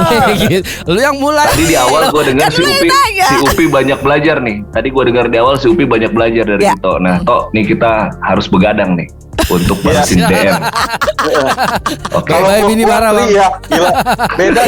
Lu 0.88 1.00
yang 1.00 1.18
mulai 1.18 1.48
Tadi 1.50 1.66
di 1.66 1.76
awal 1.76 2.08
gue 2.08 2.24
dengar 2.26 2.48
Kan 2.48 2.56
si 2.56 2.62
Upi, 2.64 2.88
nanya. 2.88 3.28
si 3.28 3.36
Upi 3.44 3.66
banyak 3.68 4.00
belajar 4.00 4.36
nih. 4.39 4.58
Tadi 4.72 4.88
gue 4.88 5.04
dengar 5.06 5.26
di 5.28 5.38
awal 5.38 5.56
si 5.56 5.68
Upi 5.68 5.84
banyak 5.84 6.12
belajar 6.12 6.44
dari 6.48 6.62
Ya. 6.62 6.74
Tito. 6.74 6.96
Nah, 6.98 7.20
Tok, 7.22 7.52
nih 7.52 7.66
kita 7.68 7.92
harus 8.22 8.46
begadang 8.46 8.94
nih 8.94 9.10
untuk 9.50 9.82
balasin 9.82 10.22
DM. 10.22 10.54
Oke. 12.18 12.30
Kalau 12.30 12.70
ini 12.70 12.84
marah, 12.84 13.12
Bang. 13.12 13.28
Iya, 13.28 13.48
gila. 13.66 13.92
Beda. 14.38 14.62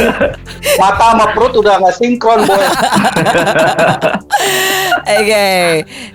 Mata 0.75 1.07
sama 1.13 1.29
perut 1.37 1.53
udah 1.61 1.77
nggak 1.77 1.95
sinkron 1.95 2.39
boy. 2.49 2.57
Oke, 5.21 5.47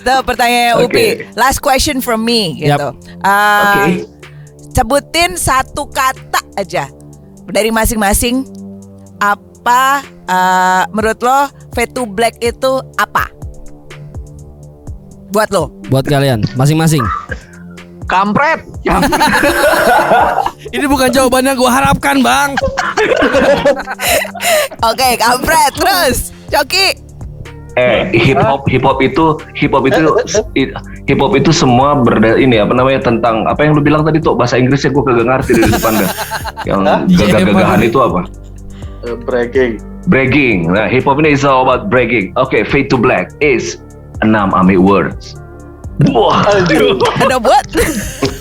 tuh 0.03 0.19
pertanyaan 0.27 0.83
Oke. 0.83 0.91
Upi. 0.91 1.07
Last 1.39 1.63
question 1.63 2.03
from 2.03 2.27
me 2.27 2.59
gitu. 2.59 2.99
Uh, 3.23 3.87
Oke. 3.87 4.11
Sebutin 4.75 5.39
satu 5.39 5.87
kata 5.91 6.43
aja 6.55 6.91
dari 7.51 7.71
masing-masing 7.71 8.47
apa 9.19 10.07
uh, 10.31 10.87
menurut 10.95 11.19
lo 11.23 11.51
Vetu 11.75 12.07
Black 12.07 12.39
itu 12.43 12.83
apa? 12.99 13.31
Buat 15.31 15.51
lo. 15.55 15.71
Buat 15.91 16.07
kalian 16.07 16.43
masing-masing. 16.59 17.03
Kampret. 18.09 18.65
Ini 20.73 20.89
bukan 20.89 21.13
jawaban 21.13 21.45
yang 21.45 21.61
gue 21.61 21.69
harapkan, 21.69 22.25
Bang. 22.25 22.57
Oke, 24.81 25.09
kampret 25.21 25.73
terus. 25.77 26.33
Coki. 26.49 26.97
Eh, 27.79 28.11
hip 28.11 28.43
hop 28.43 28.67
hip 28.67 28.83
hop 28.83 28.99
itu 28.99 29.39
hip 29.55 29.71
hop 29.71 29.87
itu 29.87 30.03
hip 31.07 31.21
hop 31.23 31.33
itu 31.39 31.55
semua 31.55 31.95
berda 31.95 32.35
ini 32.35 32.59
apa 32.59 32.75
namanya 32.75 33.07
tentang 33.07 33.47
apa 33.47 33.63
yang 33.63 33.79
lu 33.79 33.83
bilang 33.87 34.03
tadi 34.03 34.19
tuh 34.19 34.35
bahasa 34.35 34.59
Inggrisnya 34.59 34.91
gue 34.91 35.05
kagak 35.07 35.27
ngerti 35.31 35.53
dari 35.63 35.71
depan 35.71 35.93
dah. 35.95 36.11
Yang 36.67 36.81
gagah-gagahan 37.23 37.81
itu 37.87 37.99
apa? 38.03 38.21
Eh, 39.07 39.15
Bragging. 39.23 39.79
Bragging. 40.11 40.59
Nah, 40.75 40.91
hip 40.91 41.07
hop 41.07 41.23
ini 41.23 41.37
is 41.39 41.47
all 41.47 41.63
about 41.63 41.87
bragging. 41.87 42.35
Oke, 42.35 42.67
fade 42.67 42.91
to 42.91 42.99
black 42.99 43.31
is 43.39 43.79
enam 44.27 44.51
ami 44.57 44.75
words. 44.75 45.39
Wah, 46.07 46.47
Ada 46.47 47.37
buat? 47.43 47.67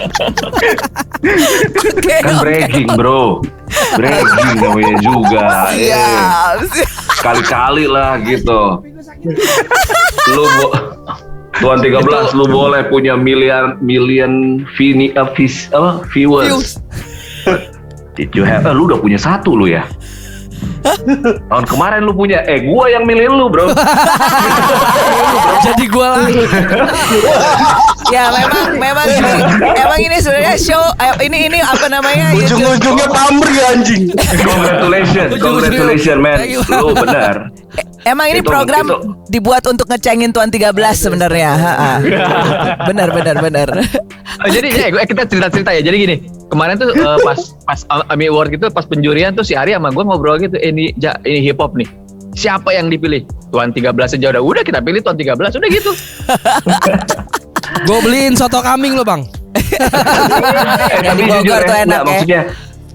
Oke, 0.00 0.68
kan 2.24 2.34
oke. 2.34 2.40
bragging 2.40 2.88
bro. 2.96 3.44
Bragging 3.96 4.56
namanya 4.56 4.96
juga. 5.04 5.68
Siap, 5.76 6.56
siap. 6.72 6.88
Kali-kali 7.20 7.84
lah 7.84 8.16
gitu. 8.24 8.80
Lu 10.32 10.44
bo- 10.56 10.74
Tuan 11.60 11.84
13 11.84 12.32
lu 12.32 12.48
boleh 12.48 12.88
punya 12.88 13.20
miliar 13.20 13.76
million 13.84 14.64
vini, 14.80 15.12
uh, 15.12 15.28
vis, 15.36 15.68
apa, 15.76 16.00
viewers. 16.08 16.80
Did 18.16 18.32
you 18.32 18.48
have, 18.48 18.64
eh, 18.64 18.72
lu 18.72 18.88
udah 18.88 18.96
punya 18.96 19.20
satu 19.20 19.52
lu 19.52 19.68
ya? 19.68 19.84
Tahun 20.82 21.64
kemarin 21.66 22.00
lu 22.02 22.12
punya, 22.12 22.40
eh 22.44 22.64
gua 22.64 22.88
yang 22.88 23.04
milih 23.04 23.28
lu 23.30 23.46
bro. 23.48 23.68
Jadi 25.66 25.84
gue 25.86 26.06
lagi. 26.06 26.42
Ya 28.10 28.26
memang 28.26 28.74
memang 28.74 29.06
emang 29.70 30.00
ini 30.02 30.18
sebenarnya 30.18 30.58
show 30.58 30.82
eh, 30.98 31.14
ini 31.30 31.46
ini 31.46 31.58
apa 31.62 31.86
namanya? 31.86 32.34
YouTube. 32.34 32.58
Ujung-ujungnya 32.58 33.06
pamri 33.06 33.56
anjing. 33.62 34.02
Congratulations, 34.18 35.30
congratulations 35.38 36.18
man. 36.18 36.42
Lu 36.74 36.90
benar. 36.90 37.54
Emang 38.02 38.26
ini 38.26 38.42
Itu- 38.42 38.50
program 38.50 38.82
itu- 38.90 39.00
dibuat 39.30 39.62
untuk 39.70 39.86
ngecengin 39.86 40.34
Tuan 40.34 40.50
13 40.50 40.74
sebenarnya. 40.98 41.50
Benar 42.82 43.14
benar 43.14 43.36
benar. 43.38 43.68
Oh, 44.42 44.48
jadi 44.50 44.90
gue- 44.90 45.06
kita 45.06 45.22
cerita-cerita 45.30 45.70
ya. 45.70 45.82
Jadi 45.84 45.96
gini, 46.00 46.16
kemarin 46.50 46.76
tuh 46.76 46.90
eh, 46.92 47.18
pas 47.26 47.38
pas 47.64 47.80
Ami 48.10 48.26
Award 48.26 48.50
gitu, 48.52 48.66
pas 48.68 48.84
penjurian 48.84 49.32
tuh 49.32 49.46
si 49.46 49.54
Ari 49.54 49.72
sama 49.72 49.94
gue 49.94 50.02
ngobrol 50.02 50.36
gitu, 50.42 50.58
eh, 50.58 50.74
ini 50.74 50.90
ja, 50.98 51.14
ini 51.22 51.40
hip 51.40 51.62
hop 51.62 51.78
nih. 51.78 51.86
Siapa 52.34 52.70
yang 52.70 52.90
dipilih? 52.90 53.26
Tuan 53.50 53.74
13 53.74 53.90
aja 53.90 54.26
udah. 54.30 54.42
Udah 54.42 54.62
kita 54.62 54.78
pilih 54.78 55.02
Tuan 55.02 55.18
13 55.18 55.34
udah 55.34 55.68
gitu. 55.70 55.90
Gue 57.90 57.98
beliin 58.06 58.38
soto 58.38 58.62
kambing 58.62 58.94
lo, 58.94 59.02
Bang. 59.02 59.26
Eh, 61.00 61.14
Bogor 61.16 61.42
jujur 61.42 61.60
tuh 61.64 61.74
ya, 61.74 61.82
enak 61.82 61.86
nggak, 61.86 61.90
ya. 61.90 62.04
maksudnya 62.06 62.42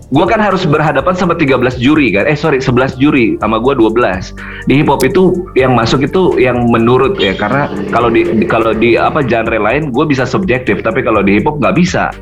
gue 0.05 0.25
kan 0.29 0.37
harus 0.37 0.63
berhadapan 0.69 1.13
sama 1.17 1.33
13 1.33 1.81
juri 1.81 2.13
kan 2.13 2.29
eh 2.29 2.37
sorry 2.37 2.61
11 2.61 3.01
juri 3.01 3.41
sama 3.41 3.57
gue 3.57 3.73
12 3.73 4.37
di 4.69 4.73
hip 4.77 4.87
hop 4.87 5.01
itu 5.01 5.49
yang 5.57 5.73
masuk 5.73 6.05
itu 6.05 6.37
yang 6.37 6.69
menurut 6.69 7.17
ya 7.17 7.33
karena 7.33 7.65
kalau 7.89 8.13
di 8.13 8.21
di- 8.23 8.45
kalau 8.45 8.71
di 8.71 8.95
apa 8.95 9.25
genre 9.25 9.57
lain 9.57 9.89
gue 9.89 10.05
bisa 10.05 10.23
subjektif 10.23 10.85
tapi 10.85 11.01
kalau 11.01 11.25
di 11.25 11.41
hip 11.41 11.49
hop 11.49 11.57
nggak 11.57 11.75
bisa 11.75 12.13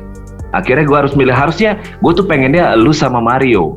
akhirnya 0.54 0.86
gue 0.86 0.98
harus 0.98 1.14
milih 1.18 1.34
harusnya 1.34 1.76
gue 1.98 2.12
tuh 2.14 2.24
pengennya 2.24 2.78
lu 2.78 2.94
sama 2.94 3.18
Mario. 3.18 3.74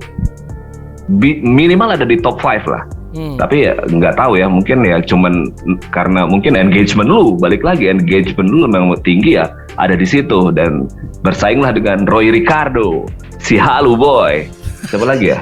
Bi- 1.08 1.40
minimal 1.40 1.96
ada 1.98 2.06
di 2.06 2.20
top 2.22 2.38
5 2.40 2.68
lah. 2.68 2.86
Hmm. 3.18 3.40
tapi 3.40 3.66
ya 3.66 3.74
nggak 3.74 4.20
tahu 4.20 4.38
ya 4.38 4.46
mungkin 4.52 4.84
ya 4.84 5.00
cuman 5.02 5.50
karena 5.96 6.28
mungkin 6.28 6.54
engagement 6.54 7.08
lu 7.08 7.40
balik 7.40 7.64
lagi 7.66 7.88
engagement 7.90 8.52
lu 8.52 8.68
memang 8.68 8.94
tinggi 9.02 9.40
ya 9.40 9.50
ada 9.80 9.98
di 9.98 10.06
situ. 10.06 10.54
Dan 10.54 10.86
bersainglah 11.26 11.74
dengan 11.74 12.06
Roy 12.06 12.30
Ricardo 12.30 13.10
si 13.42 13.58
Halu 13.58 13.98
Boy 13.98 14.46
siapa 14.88 15.06
lagi 15.06 15.26
ya 15.28 15.40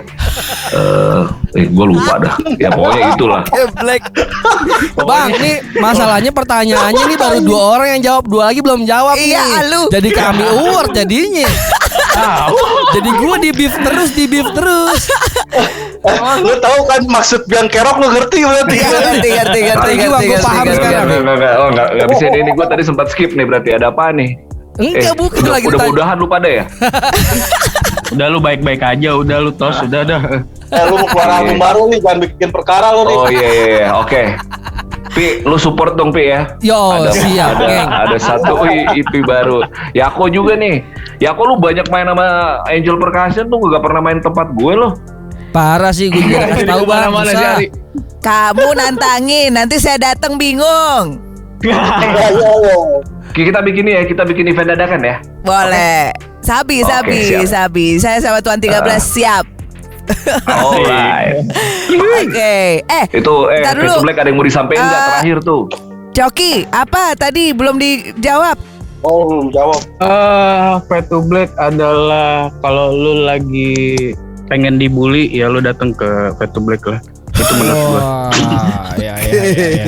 eh 0.73 1.21
eh 1.53 1.65
gue 1.65 1.85
lupa 1.85 2.13
dah 2.17 2.35
ya 2.57 2.69
pokoknya 2.69 3.05
itulah 3.13 3.41
Black. 3.75 4.03
Bang, 4.97 5.29
ini 5.31 5.51
masalahnya 5.75 6.31
pertanyaannya 6.31 7.03
ini 7.03 7.15
baru 7.15 7.37
dua 7.39 7.61
orang 7.71 7.87
yang 7.95 8.01
jawab, 8.03 8.23
dua 8.25 8.43
lagi 8.49 8.59
belum 8.59 8.81
jawab 8.83 9.13
Iya, 9.15 9.41
nih. 9.41 9.69
lu. 9.69 9.81
Jadi 9.87 10.09
kami 10.11 10.43
award 10.43 10.89
jadinya. 10.91 11.45
Jadi 12.91 13.09
gue 13.11 13.35
di 13.39 13.51
beef 13.51 13.75
terus, 13.75 14.09
di 14.11 14.25
beef 14.25 14.47
terus. 14.51 15.01
lu 16.37 16.53
tahu 16.57 16.79
kan 16.85 17.01
maksud 17.05 17.45
biang 17.45 17.65
kerok 17.67 17.97
lu 17.97 18.07
ngerti 18.07 18.37
berarti 18.41 18.75
Iya 18.75 18.87
ngerti 18.89 19.29
ngerti 19.29 19.59
ngerti 19.59 19.59
ngerti 19.61 19.91
gua 20.03 20.19
ngerti, 20.19 20.43
paham 20.43 20.63
ngerti, 20.63 20.75
sekarang. 20.75 20.93
ngerti. 20.95 21.15
Nggak, 21.15 21.21
nggak, 21.21 21.35
nggak, 21.35 21.53
oh, 21.55 21.69
nggak, 21.69 21.87
nggak 21.91 22.07
bisa 22.09 22.23
ini, 22.23 22.37
ini 22.39 22.51
gue 22.51 22.65
tadi 22.67 22.83
sempat 22.83 23.07
skip 23.09 23.31
nih 23.31 23.45
berarti 23.45 23.69
ada 23.71 23.87
apa 23.89 24.05
nih 24.11 24.31
Enggak, 24.75 25.07
eh, 25.07 25.15
bukan 25.15 25.39
udah, 25.39 25.53
lagi 25.53 25.65
udah 25.65 25.79
tanya. 25.79 25.89
mudahan 25.89 26.15
lu 26.17 26.27
pada 26.27 26.47
ya 26.49 26.65
Udah 28.13 28.27
lu 28.29 28.37
baik-baik 28.37 28.85
aja, 28.85 29.17
udah 29.17 29.37
lu 29.41 29.51
tos, 29.55 29.81
udah 29.81 30.01
dah. 30.05 30.21
Eh, 30.73 30.83
lu 30.89 30.95
mau 30.97 31.07
keluar 31.07 31.29
album 31.29 31.57
baru 31.61 31.81
nih 31.93 31.99
jangan 32.01 32.19
bikin 32.25 32.49
perkara 32.49 32.87
lu 32.89 33.05
nih 33.05 33.15
oh 33.15 33.29
iya 33.29 33.47
iya 33.47 33.65
iya 33.69 33.89
oke 33.93 34.21
Pi, 35.13 35.45
lu 35.45 35.55
support 35.61 35.93
dong 35.95 36.09
Pi 36.11 36.33
ya 36.33 36.41
Yo, 36.59 36.75
ada, 36.75 37.13
siap, 37.13 37.55
ada, 37.55 37.65
geng. 37.69 37.87
ada 37.87 38.17
satu 38.19 38.67
IP 38.67 39.23
baru. 39.23 39.63
Yako 39.95 40.27
juga 40.27 40.59
nih. 40.59 40.83
Yako 41.23 41.41
lu 41.47 41.55
banyak 41.55 41.87
main 41.87 42.03
sama 42.03 42.59
Angel 42.67 42.99
Percussion 42.99 43.47
tuh 43.47 43.63
gak 43.71 43.79
pernah 43.79 44.01
main 44.03 44.19
tempat 44.19 44.51
gue 44.51 44.73
loh. 44.75 44.91
Parah 45.55 45.95
sih 45.95 46.11
gue 46.11 46.19
juga 46.19 46.51
kasih 46.51 46.67
tahu 46.67 46.83
bang. 46.83 47.11
Si 47.31 47.35
Ari. 47.37 47.67
Kamu 48.19 48.75
nantangin, 48.75 49.55
nanti 49.55 49.79
saya 49.79 49.95
datang 49.95 50.35
bingung. 50.35 51.23
Oke, 53.35 53.51
kita 53.51 53.59
bikin 53.59 53.83
ya, 53.83 54.07
kita 54.07 54.23
bikin 54.23 54.47
event 54.47 54.71
dadakan 54.71 55.03
ya. 55.03 55.19
Boleh. 55.43 56.15
Sabi, 56.39 56.79
Oke, 56.79 56.87
sabi, 56.87 57.17
siap. 57.19 57.43
Ah. 57.43 57.49
sabi. 57.51 57.85
Saya 57.99 58.17
sama 58.23 58.39
Tuan 58.39 58.63
13 58.63 58.79
siap. 58.95 59.43
Alright. 60.47 61.43
Oke. 61.91 62.79
Eh, 62.79 63.05
Itu 63.11 63.51
eh 63.51 63.59
dulu. 63.75 64.07
Black 64.07 64.23
ada 64.23 64.31
yang 64.31 64.39
mau 64.39 64.47
disampaikan 64.47 64.87
nggak 64.87 64.95
Eh, 64.95 65.07
terakhir 65.11 65.37
tuh? 65.43 65.67
Coki, 66.15 66.63
apa 66.71 67.11
tadi 67.19 67.51
belum 67.51 67.75
dijawab? 67.75 68.55
oh 69.03 69.27
belum 69.27 69.51
jawab 69.51 69.83
Eh, 69.99 70.71
Fade 70.87 71.11
to 71.11 71.19
Black 71.19 71.51
adalah 71.59 72.55
kalau 72.63 72.95
lu 72.95 73.27
lagi 73.27 74.15
pengen 74.47 74.79
dibully 74.79 75.27
ya 75.27 75.51
lu 75.51 75.59
datang 75.59 75.91
ke 75.91 76.07
to 76.39 76.63
Black 76.63 76.87
lah. 76.87 77.03
Itu 77.45 77.53
menurut 77.55 77.77
gua. 77.85 78.01
Wah, 78.01 78.29
ya, 78.97 79.13
ya, 79.15 79.41
ya, 79.45 79.45
ya, 79.45 79.67
ya. 79.69 79.85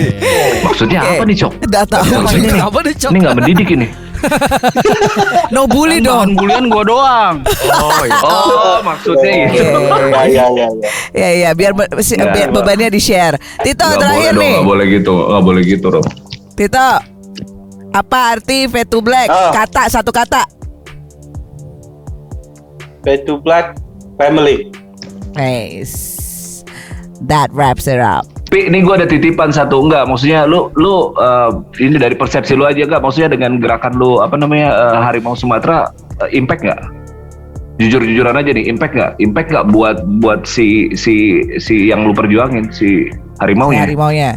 Maksudnya 0.61 0.99
apa 1.01 1.23
nih, 1.25 1.35
Cok? 1.35 1.51
Udah 1.63 1.83
tahu. 1.83 2.03
Maksudnya 2.21 2.51
nih, 2.53 2.61
Apa 2.61 2.77
nih 2.79 2.93
cok? 2.95 3.09
ini 3.09 3.17
nggak 3.19 3.35
mendidik 3.35 3.69
ini. 3.71 3.87
No 5.53 5.63
bully 5.65 6.01
Kan 6.01 6.09
bahan 6.09 6.27
dong. 6.27 6.29
bulian 6.35 6.63
gua 6.67 6.83
doang. 6.83 7.35
Oh, 7.69 8.01
oh 8.23 8.77
maksudnya 8.81 9.29
Oke. 9.45 9.53
gitu. 9.53 9.77
iya 9.77 10.25
iya 10.25 10.45
iya 10.49 10.67
iya. 10.67 10.89
Ya 11.13 11.29
ya, 11.37 11.49
biar 11.53 11.71
be- 11.71 11.89
biar 12.27 12.49
bebannya 12.49 12.89
di-share. 12.89 13.37
Tito 13.61 13.77
Nggak 13.79 13.95
terakhir 13.95 14.17
boleh 14.17 14.33
dong, 14.33 14.41
nih. 14.41 14.53
nggak 14.53 14.67
boleh 14.67 14.85
gitu, 14.89 15.13
nggak 15.23 15.43
boleh 15.43 15.61
gitu, 15.63 15.85
Rob. 15.87 16.05
Tito. 16.53 16.89
Apa 17.87 18.17
arti 18.31 18.67
fade 18.67 18.85
to 18.85 18.99
black? 18.99 19.25
Ah. 19.27 19.53
Kata 19.55 19.83
satu 19.87 20.09
kata. 20.09 20.43
Fade 22.99 23.23
to 23.23 23.37
Black 23.37 23.77
Family 24.15 24.67
Nice. 25.31 26.16
That 27.25 27.49
wraps 27.49 27.89
it 27.89 27.97
up. 27.97 28.29
Pi, 28.47 28.69
ini 28.69 28.79
gue 28.79 28.93
ada 28.95 29.09
titipan 29.09 29.51
satu 29.51 29.83
enggak, 29.83 30.07
maksudnya 30.07 30.47
lu 30.47 30.71
lu 30.79 31.11
eh, 31.19 31.51
ini 31.83 31.99
dari 31.99 32.15
persepsi 32.15 32.55
lu 32.55 32.63
aja 32.63 32.79
enggak, 32.85 33.03
maksudnya 33.03 33.33
dengan 33.35 33.59
gerakan 33.59 33.97
lu 33.99 34.23
apa 34.23 34.39
namanya 34.39 34.71
eh, 34.71 34.99
harimau 35.03 35.35
Sumatera 35.35 35.91
eh, 36.23 36.31
impact 36.37 36.63
nggak? 36.63 36.81
Jujur-jujuran 37.77 38.33
aja 38.39 38.49
nih, 38.55 38.65
impact 38.71 38.93
nggak? 38.95 39.11
Impact 39.19 39.47
nggak 39.51 39.65
buat 39.69 39.97
buat 40.23 40.47
si 40.47 40.93
si 40.95 41.43
si 41.59 41.91
yang 41.91 42.07
lu 42.07 42.13
perjuangin 42.15 42.71
si 42.71 43.11
harimau 43.43 43.69
Si 43.69 43.75
nya? 43.75 43.83
harimaunya. 43.83 44.31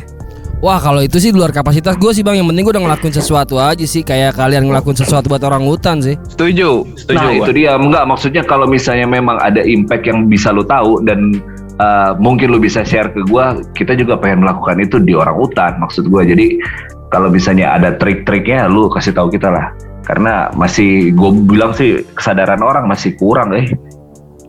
Wah 0.61 0.77
kalau 0.77 1.01
itu 1.01 1.17
sih 1.17 1.33
di 1.33 1.41
luar 1.41 1.57
kapasitas 1.57 1.97
gue 1.97 2.13
sih 2.13 2.21
bang. 2.21 2.37
Yang 2.37 2.53
penting 2.53 2.65
gue 2.69 2.75
udah 2.77 2.85
ngelakuin 2.85 3.15
sesuatu 3.17 3.57
aja 3.57 3.81
sih. 3.89 4.05
Kayak 4.05 4.37
kalian 4.37 4.69
ngelakuin 4.69 4.93
sesuatu 4.93 5.33
buat 5.33 5.41
orang 5.41 5.65
hutan 5.65 6.05
sih. 6.05 6.21
Setuju, 6.29 6.85
setuju. 7.01 7.17
Nah 7.17 7.33
itu 7.33 7.51
dia 7.57 7.81
enggak 7.81 8.05
maksudnya 8.05 8.45
kalau 8.45 8.69
misalnya 8.69 9.09
memang 9.09 9.41
ada 9.41 9.65
impact 9.65 10.05
yang 10.05 10.29
bisa 10.29 10.53
lu 10.53 10.61
tahu 10.61 11.01
dan 11.09 11.41
uh, 11.81 12.13
mungkin 12.21 12.53
lu 12.53 12.61
bisa 12.61 12.85
share 12.85 13.09
ke 13.09 13.25
gua, 13.25 13.57
kita 13.73 13.97
juga 13.97 14.21
pengen 14.21 14.45
melakukan 14.45 14.77
itu 14.85 15.01
di 15.01 15.17
orang 15.17 15.35
hutan 15.41 15.81
maksud 15.81 16.13
gua. 16.13 16.21
Jadi 16.29 16.61
kalau 17.09 17.33
misalnya 17.33 17.75
ada 17.75 17.97
trik-triknya 17.97 18.69
lu 18.69 18.93
kasih 18.93 19.17
tahu 19.17 19.33
kita 19.33 19.49
lah. 19.49 19.73
Karena 20.07 20.51
masih 20.59 21.15
gue 21.15 21.31
bilang 21.47 21.71
sih 21.71 22.03
kesadaran 22.19 22.63
orang 22.67 22.89
masih 22.91 23.15
kurang 23.15 23.55
eh, 23.55 23.71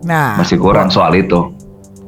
Nah, 0.01 0.41
masih 0.41 0.57
kurang 0.57 0.89
soal 0.89 1.13
itu. 1.13 1.53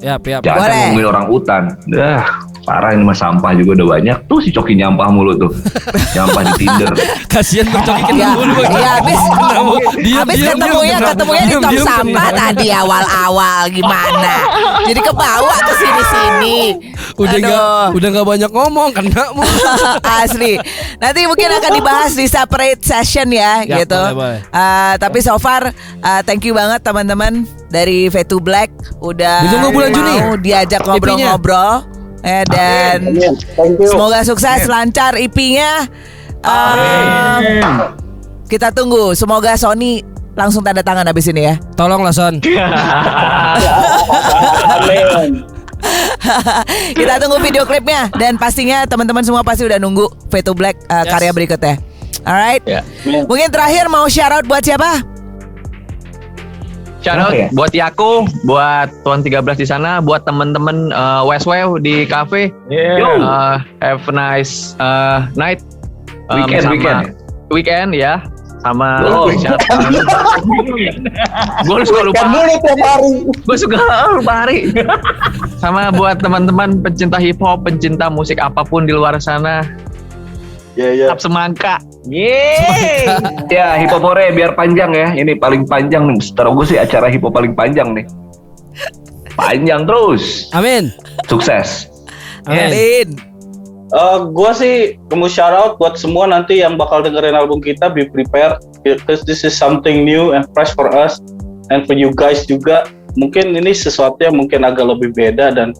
Yap, 0.02 0.26
yap. 0.26 0.42
Jangan 0.42 0.70
ngomongin 0.74 1.08
orang 1.08 1.26
hutan. 1.30 1.64
Dah, 1.86 2.26
parah 2.64 2.92
ini 2.92 3.02
mah 3.02 3.14
sampah 3.14 3.52
juga 3.54 3.76
udah 3.78 3.88
banyak. 3.92 4.18
Tuh 4.24 4.40
si 4.40 4.50
Coki 4.50 4.74
nyampah 4.74 5.08
mulu 5.08 5.36
tuh. 5.38 5.52
nyampah 6.14 6.42
di 6.44 6.54
Tinder. 6.58 6.92
Kasihan 7.32 7.68
Bang 7.70 7.84
Coki 7.84 8.14
Ya, 8.14 8.32
mulu. 8.32 8.56
Bang. 8.56 8.72
ya 8.74 8.92
habis 8.98 9.20
Kena 9.20 9.60
mulu. 9.62 9.90
Diam, 9.96 10.20
habis 10.22 10.38
diam, 10.38 10.56
ketemunya 10.56 10.98
diam, 10.98 11.10
ketemunya 11.10 11.44
di 11.44 11.56
tong 11.56 11.80
sampah 11.82 12.28
tadi 12.32 12.68
awal-awal 12.70 13.60
gimana? 13.68 14.36
Jadi 14.88 15.00
kebawa 15.00 15.56
ke 15.60 15.74
sini-sini. 15.76 16.58
Udah 17.16 17.38
nggak 17.38 17.86
udah 17.94 18.08
nggak 18.10 18.28
banyak 18.28 18.52
ngomong 18.52 18.90
kena 18.92 19.24
mulu. 19.32 19.64
Asli. 20.24 20.56
Nanti 20.98 21.20
mungkin 21.26 21.50
akan 21.52 21.72
dibahas 21.74 22.14
di 22.14 22.26
separate 22.26 22.80
session 22.80 23.28
ya, 23.28 23.62
Ya, 23.64 23.84
gitu. 23.84 24.00
boleh, 24.10 24.40
boleh. 24.40 24.40
Uh, 24.50 24.94
tapi 24.98 25.20
so 25.20 25.36
far 25.36 25.68
uh, 26.00 26.22
thank 26.24 26.42
you 26.42 26.54
banget 26.54 26.80
teman-teman 26.80 27.44
dari 27.68 28.08
V2 28.08 28.34
Black 28.40 28.70
udah 29.00 29.44
Ditunggu 29.44 29.70
bulan 29.74 29.90
Juni. 29.92 30.14
mau 30.16 30.34
diajak 30.36 30.82
ngobrol-ngobrol. 30.82 31.93
Eh, 32.24 32.44
dan 32.48 33.04
Amin. 33.04 33.36
Thank 33.54 33.84
you. 33.84 33.92
semoga 33.92 34.24
sukses 34.24 34.64
lancar 34.66 35.20
IP-nya. 35.20 35.92
Um, 36.40 37.44
kita 38.48 38.72
tunggu. 38.72 39.12
Semoga 39.12 39.56
Sony 39.56 40.04
langsung 40.34 40.64
tanda 40.64 40.80
tangan 40.80 41.04
habis 41.04 41.28
ini 41.28 41.46
ya. 41.46 41.56
Tolong 41.76 42.00
lah 42.00 42.12
Son. 42.12 42.40
Amin. 44.80 45.44
Kita 46.96 47.20
tunggu 47.20 47.38
video 47.44 47.68
klipnya 47.68 48.08
dan 48.16 48.40
pastinya 48.40 48.88
teman-teman 48.88 49.22
semua 49.22 49.44
pasti 49.44 49.68
udah 49.68 49.78
nunggu 49.78 50.08
V2 50.32 50.50
Black 50.56 50.76
uh, 50.88 51.04
Yes. 51.04 51.12
karya 51.12 51.32
berikutnya. 51.36 51.76
Alright. 52.24 52.64
Ya. 52.64 52.82
Mungkin 53.04 53.52
terakhir 53.52 53.92
mau 53.92 54.08
shout 54.08 54.32
out 54.32 54.48
buat 54.48 54.64
siapa? 54.64 55.04
Shout 57.04 57.20
out 57.20 57.36
ya? 57.36 57.52
buat 57.52 57.76
Yaku, 57.76 58.24
buat 58.44 58.88
Tuan 59.04 59.20
13 59.20 59.44
di 59.60 59.68
sana, 59.68 60.00
buat 60.00 60.24
temen-temen 60.24 60.90
uh, 60.90 61.28
West 61.28 61.44
Wave 61.44 61.84
di 61.84 62.08
cafe. 62.08 62.48
Yo. 62.72 63.20
Uh, 63.20 63.60
have 63.84 64.00
a 64.02 64.14
nice 64.14 64.72
uh, 64.80 65.28
night. 65.36 65.60
Um, 66.32 66.48
Weekend, 66.48 66.64
sama- 66.64 66.72
weekend. 66.74 67.04
Weekend 67.52 67.90
ya. 67.94 68.24
Sama 68.64 69.04
Oh, 69.04 69.28
siapa? 69.28 69.60
Gue 71.68 71.84
suka 71.84 72.02
lupa. 72.02 72.24
Hari. 72.24 72.56
Gue 73.44 73.58
suka 73.60 73.76
lupa 74.16 74.34
hari. 74.48 74.72
sama 75.60 75.92
buat 75.92 76.24
teman-teman 76.24 76.80
pencinta 76.80 77.20
hip 77.20 77.44
hop, 77.44 77.68
pencinta 77.68 78.08
musik 78.08 78.40
apa 78.40 78.64
pun 78.64 78.88
di 78.88 78.96
luar 78.96 79.20
sana, 79.20 79.68
Ya 80.74 80.90
ya. 80.90 81.06
tetap 81.10 81.22
semangka. 81.22 81.78
Ya, 83.48 83.78
hipopore 83.78 84.34
biar 84.34 84.58
panjang 84.58 84.92
ya. 84.92 85.14
Ini 85.14 85.38
paling 85.38 85.70
panjang 85.70 86.10
nih. 86.10 86.20
Setahu 86.20 86.58
gue 86.62 86.74
sih 86.74 86.80
acara 86.82 87.08
hipo 87.08 87.30
paling 87.30 87.54
panjang 87.54 87.94
nih. 87.94 88.06
Panjang 89.38 89.86
terus. 89.86 90.50
Amin. 90.52 90.90
Sukses. 91.30 91.88
Amin. 92.50 92.70
Lin. 92.74 93.10
Eh, 93.94 94.20
gua 94.34 94.58
sih 94.58 94.98
mau 95.14 95.30
shout 95.30 95.54
out 95.54 95.78
buat 95.78 95.94
semua 96.02 96.26
nanti 96.26 96.66
yang 96.66 96.82
bakal 96.82 97.06
dengerin 97.06 97.38
album 97.38 97.62
kita 97.62 97.94
be 97.94 98.10
prepared 98.10 98.58
because 98.82 99.22
this 99.22 99.46
is 99.46 99.54
something 99.54 100.02
new 100.02 100.34
and 100.34 100.50
fresh 100.58 100.74
for 100.74 100.90
us 100.90 101.22
and 101.70 101.86
for 101.86 101.94
you 101.94 102.10
guys 102.10 102.42
juga 102.50 102.90
mungkin 103.14 103.54
ini 103.54 103.70
sesuatu 103.70 104.18
yang 104.18 104.34
mungkin 104.42 104.66
agak 104.66 104.90
lebih 104.90 105.14
beda 105.14 105.54
dan 105.54 105.78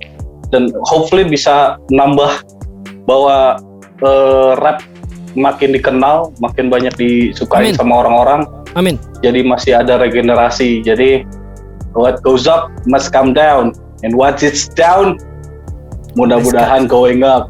dan 0.54 0.70
hopefully 0.86 1.26
bisa 1.26 1.82
nambah 1.90 2.46
bahwa 3.10 3.58
eh, 4.02 4.52
rap 4.58 4.82
makin 5.34 5.74
dikenal 5.74 6.30
makin 6.38 6.70
banyak 6.70 6.94
disukai 6.94 7.70
Amin. 7.70 7.76
sama 7.78 8.06
orang-orang 8.06 8.42
Amin. 8.78 8.96
jadi 9.26 9.42
masih 9.42 9.74
ada 9.78 9.98
regenerasi 9.98 10.86
jadi 10.86 11.26
what 11.98 12.22
goes 12.22 12.46
up 12.46 12.70
must 12.86 13.10
come 13.10 13.34
down 13.34 13.74
and 14.06 14.14
what 14.14 14.42
is 14.46 14.70
down 14.78 15.18
mudah-mudahan 16.14 16.86
going 16.86 17.26
up 17.26 17.50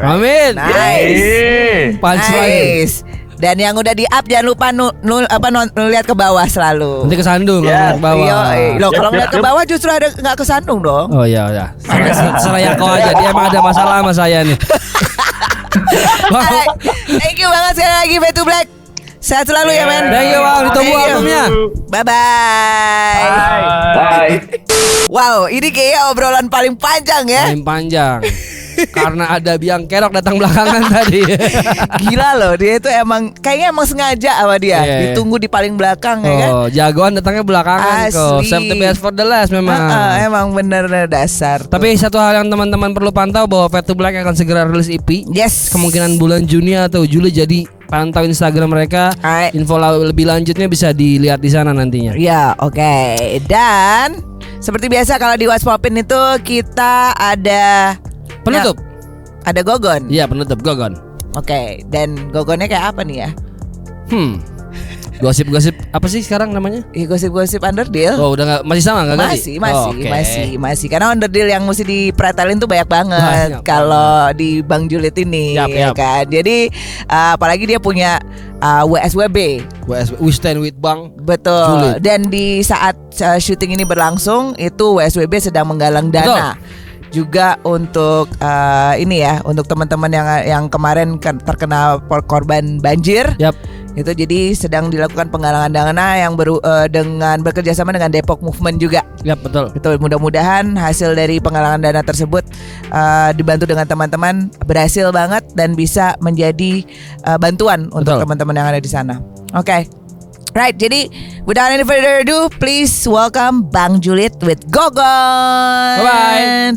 Amin. 0.00 0.56
Nice. 0.56 2.00
Punchline. 2.00 2.80
Nice. 2.80 3.04
Dan 3.36 3.58
yang 3.58 3.74
udah 3.74 3.90
di 3.90 4.06
up 4.06 4.22
jangan 4.30 4.54
lupa 4.54 4.70
nu, 4.70 4.86
nu- 5.02 5.26
apa 5.26 5.50
non, 5.50 5.66
lihat 5.90 6.06
ke 6.06 6.14
bawah 6.14 6.46
selalu. 6.46 7.10
Nanti 7.10 7.18
kesandung 7.18 7.66
Ya, 7.66 7.90
kalau 7.90 7.98
ke 7.98 8.02
bawah. 8.06 8.22
Iya, 8.22 8.38
eh. 8.54 8.70
loh 8.78 8.90
kalau 8.94 9.10
ngeliat 9.10 9.30
ke 9.34 9.40
bawah 9.42 9.62
justru 9.66 9.90
ada 9.90 10.08
nggak 10.14 10.36
kesandung 10.38 10.78
dong. 10.78 11.10
Oh 11.10 11.26
iya 11.26 11.50
iya. 11.50 11.66
Seraya 12.38 12.78
kau 12.78 12.86
aja 12.86 13.10
dia 13.18 13.34
emang 13.34 13.50
ada 13.50 13.60
masalah 13.60 13.98
sama 13.98 14.12
saya 14.14 14.46
nih. 14.46 14.54
Alright. 16.32 16.70
Thank 17.20 17.36
you 17.40 17.48
banget 17.48 17.72
sekali 17.80 17.94
lagi 17.94 18.14
V2 18.20 18.40
Black. 18.44 18.66
Sehat 19.22 19.46
selalu 19.46 19.70
ya 19.70 19.84
men. 19.86 20.04
Thank 20.10 20.30
you 20.34 20.40
bang, 20.42 20.62
ditunggu 20.66 20.94
albumnya. 20.98 21.44
Bye 21.86 22.02
bye. 22.02 23.28
Bye. 23.94 24.34
Wow, 25.06 25.46
ini 25.46 25.70
kayaknya 25.70 26.10
obrolan 26.10 26.46
paling 26.50 26.74
panjang 26.74 27.30
ya. 27.30 27.46
Paling 27.52 27.62
panjang. 27.62 28.20
Karena 28.90 29.24
ada 29.30 29.54
biang 29.54 29.84
kerok 29.84 30.12
datang 30.12 30.36
belakangan 30.36 30.82
tadi. 30.94 31.22
Gila 32.00 32.30
loh, 32.36 32.52
dia 32.54 32.78
itu 32.78 32.88
emang 32.88 33.32
kayaknya 33.34 33.66
emang 33.70 33.86
sengaja 33.86 34.30
sama 34.38 34.56
dia. 34.56 34.80
Iya. 34.80 34.98
Ditunggu 35.10 35.36
di 35.36 35.48
paling 35.48 35.74
belakang 35.74 36.22
ya 36.22 36.34
kan. 36.38 36.50
Oh, 36.52 36.66
jagoan 36.68 37.12
datangnya 37.14 37.42
belakangan 37.42 38.08
kok. 38.08 38.40
Asli. 38.42 38.48
Save 38.48 38.66
the 38.68 38.76
best 38.76 38.98
for 38.98 39.12
the 39.12 39.24
last 39.24 39.50
memang. 39.50 39.76
Heeh, 39.78 40.26
emang 40.26 40.52
bener 40.52 40.84
dasar. 41.06 41.62
tuh. 41.62 41.72
Tapi 41.72 41.94
satu 41.96 42.16
hal 42.16 42.42
yang 42.42 42.48
teman-teman 42.48 42.92
perlu 42.92 43.10
pantau 43.10 43.44
bahwa 43.44 43.68
Fat 43.68 43.84
to 43.84 43.94
Black 43.94 44.14
akan 44.14 44.34
segera 44.34 44.64
rilis 44.64 44.88
EP. 44.88 45.24
yes, 45.30 45.70
Kemungkinan 45.70 46.16
bulan 46.16 46.44
Juni 46.44 46.74
atau 46.74 47.04
Juli 47.04 47.32
jadi 47.32 47.64
pantau 47.86 48.24
Instagram 48.24 48.72
mereka. 48.72 49.12
Alright. 49.20 49.52
Info 49.52 49.76
lebih 49.76 50.24
lanjutnya 50.24 50.64
bisa 50.64 50.90
dilihat 50.90 51.40
di 51.40 51.50
sana 51.52 51.76
nantinya. 51.76 52.16
Ya, 52.16 52.56
oke. 52.56 52.96
Dan 53.44 54.20
seperti 54.58 54.88
biasa 54.88 55.18
kalau 55.18 55.36
di 55.36 55.44
What's 55.44 55.66
Poppin 55.66 56.00
itu 56.00 56.22
kita 56.40 57.12
ada 57.12 57.96
Penutup. 58.42 58.76
ada 59.42 59.60
Gogon. 59.60 60.06
Iya, 60.06 60.26
penutup 60.26 60.58
Gogon. 60.60 60.94
Oke, 61.32 61.82
dan 61.88 62.30
Gogonnya 62.30 62.66
kayak 62.66 62.94
apa 62.94 63.02
nih 63.02 63.26
ya? 63.26 63.30
Hmm. 64.06 64.38
Gosip-gosip 65.18 65.78
apa 65.94 66.10
sih 66.10 66.18
sekarang 66.18 66.50
namanya? 66.50 66.82
Ih, 66.90 67.06
gosip-gosip 67.06 67.62
Underdeal. 67.62 68.18
Oh, 68.18 68.34
udah 68.34 68.42
nggak 68.42 68.62
masih 68.66 68.82
sama 68.82 69.06
nggak 69.06 69.16
ganti? 69.16 69.30
Masih, 69.30 69.54
masih, 69.56 69.78
Oh, 69.78 69.94
oke. 69.94 70.08
masih, 70.10 70.48
masih. 70.58 70.86
Karena 70.90 71.06
Underdeal 71.14 71.46
yang 71.48 71.62
mesti 71.62 71.84
dipretelin 71.86 72.58
tuh 72.58 72.66
banyak 72.66 72.88
banget 72.90 73.48
kalau 73.62 74.34
di 74.34 74.58
Bang 74.60 74.90
Juliet 74.90 75.14
ini, 75.16 75.54
Yap, 75.54 75.70
ya 75.70 75.78
yap. 75.88 75.94
kan. 75.94 76.24
Jadi 76.26 76.66
uh, 77.06 77.38
apalagi 77.38 77.70
dia 77.70 77.78
punya 77.78 78.18
uh, 78.58 78.82
WSWB, 78.82 79.62
WS 79.86 80.18
We 80.18 80.34
Stand 80.34 80.58
with 80.58 80.74
Bang. 80.76 81.14
betul. 81.22 81.70
Juliet. 81.70 82.02
Dan 82.02 82.26
di 82.26 82.58
saat 82.60 82.98
uh, 83.22 83.38
syuting 83.38 83.78
ini 83.78 83.86
berlangsung, 83.86 84.58
itu 84.58 84.98
WSWB 84.98 85.38
sedang 85.38 85.70
menggalang 85.70 86.10
dana. 86.10 86.58
Juga 87.12 87.60
untuk 87.62 88.32
uh, 88.40 88.96
ini 88.96 89.20
ya, 89.20 89.44
untuk 89.44 89.68
teman-teman 89.68 90.08
yang 90.08 90.26
yang 90.48 90.64
kemarin 90.72 91.20
terkena 91.20 92.00
korban 92.24 92.80
banjir. 92.80 93.36
Yap. 93.36 93.52
Itu 93.92 94.16
jadi 94.16 94.56
sedang 94.56 94.88
dilakukan 94.88 95.28
penggalangan 95.28 95.68
dana 95.68 96.16
yang 96.16 96.32
beru, 96.32 96.56
eh, 96.64 96.88
dengan 96.88 97.44
bekerjasama 97.44 97.92
dengan 97.92 98.08
Depok 98.08 98.40
Movement 98.40 98.80
juga. 98.80 99.04
Yap, 99.20 99.44
betul. 99.44 99.68
Betul, 99.68 100.00
mudah-mudahan 100.00 100.80
hasil 100.80 101.12
dari 101.12 101.36
penggalangan 101.44 101.84
dana 101.84 102.00
tersebut 102.00 102.40
eh, 102.88 103.30
dibantu 103.36 103.68
dengan 103.68 103.84
teman-teman 103.84 104.48
berhasil 104.64 105.12
banget 105.12 105.44
dan 105.52 105.76
bisa 105.76 106.16
menjadi 106.24 106.88
eh, 107.28 107.38
bantuan 107.38 107.92
untuk 107.92 108.16
teman-teman 108.16 108.56
yang 108.56 108.68
ada 108.72 108.80
di 108.80 108.88
sana. 108.88 109.20
Oke. 109.52 110.01
Right, 110.52 110.76
jadi 110.76 111.08
without 111.48 111.72
any 111.72 111.80
further 111.80 112.20
ado, 112.20 112.52
please 112.60 112.92
welcome 113.08 113.64
Bang 113.72 114.04
Juliet 114.04 114.36
with 114.44 114.68
Gogon. 114.68 116.04
Bye-bye. 116.04 116.76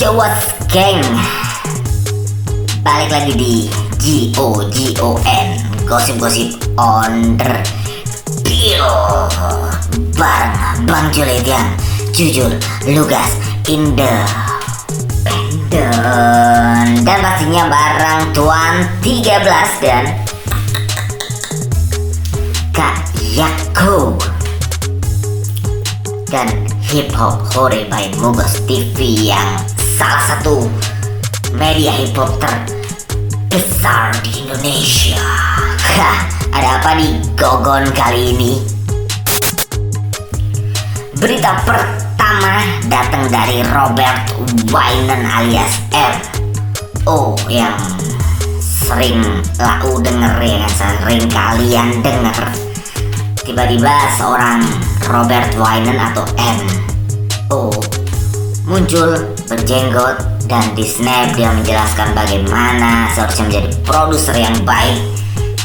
Yo 0.00 0.16
what's 0.16 0.48
gang 0.72 1.04
Balik 2.80 3.12
lagi 3.12 3.36
di 3.36 3.54
G-O-G-O-N 4.00 5.46
Gosip-gosip 5.86 6.56
on 6.74 7.36
the 7.38 7.60
Deal 8.42 8.88
Bareng 10.16 10.88
Bang 10.88 11.12
Juledian 11.12 11.89
Jujur 12.20 12.52
Lugas 12.84 13.32
Independent 13.64 14.28
Dan 17.00 17.18
pastinya 17.24 17.64
bareng 17.64 18.36
Tuan 18.36 18.84
13 19.00 19.40
dan 19.80 20.04
Kak 22.76 23.08
Yako 23.32 24.20
dan 26.28 26.44
Hip 26.92 27.08
Hop 27.16 27.40
Hore 27.56 27.88
by 27.88 28.12
Mugos 28.20 28.68
TV 28.68 29.32
yang 29.32 29.56
salah 29.96 30.20
satu 30.36 30.68
media 31.56 31.88
hip 31.96 32.12
hop 32.12 32.36
terbesar 32.36 34.12
di 34.20 34.44
Indonesia. 34.44 35.24
Hah, 35.96 36.28
ada 36.52 36.84
apa 36.84 37.00
di 37.00 37.16
Gogon 37.32 37.88
kali 37.96 38.36
ini? 38.36 38.60
Berita 41.16 41.56
pertama 42.30 42.62
datang 42.86 43.26
dari 43.26 43.58
Robert 43.74 44.38
Winen 44.70 45.26
alias 45.26 45.82
R. 45.90 46.14
Oh, 47.02 47.34
yang 47.50 47.74
sering 48.62 49.18
lau 49.58 49.98
denger 49.98 50.38
ya 50.38 50.62
kan, 50.78 50.94
sering 51.02 51.26
kalian 51.26 51.98
denger. 51.98 52.38
Tiba-tiba 53.42 54.14
seorang 54.14 54.62
Robert 55.10 55.50
Wienen 55.58 55.98
atau 55.98 56.22
M. 56.38 56.58
Oh, 57.50 57.74
muncul 58.62 59.26
berjenggot 59.50 60.22
dan 60.46 60.70
di 60.78 60.86
snap 60.86 61.34
dia 61.34 61.50
menjelaskan 61.50 62.14
bagaimana 62.14 63.10
seharusnya 63.10 63.50
menjadi 63.50 63.68
produser 63.82 64.38
yang 64.38 64.54
baik. 64.62 65.02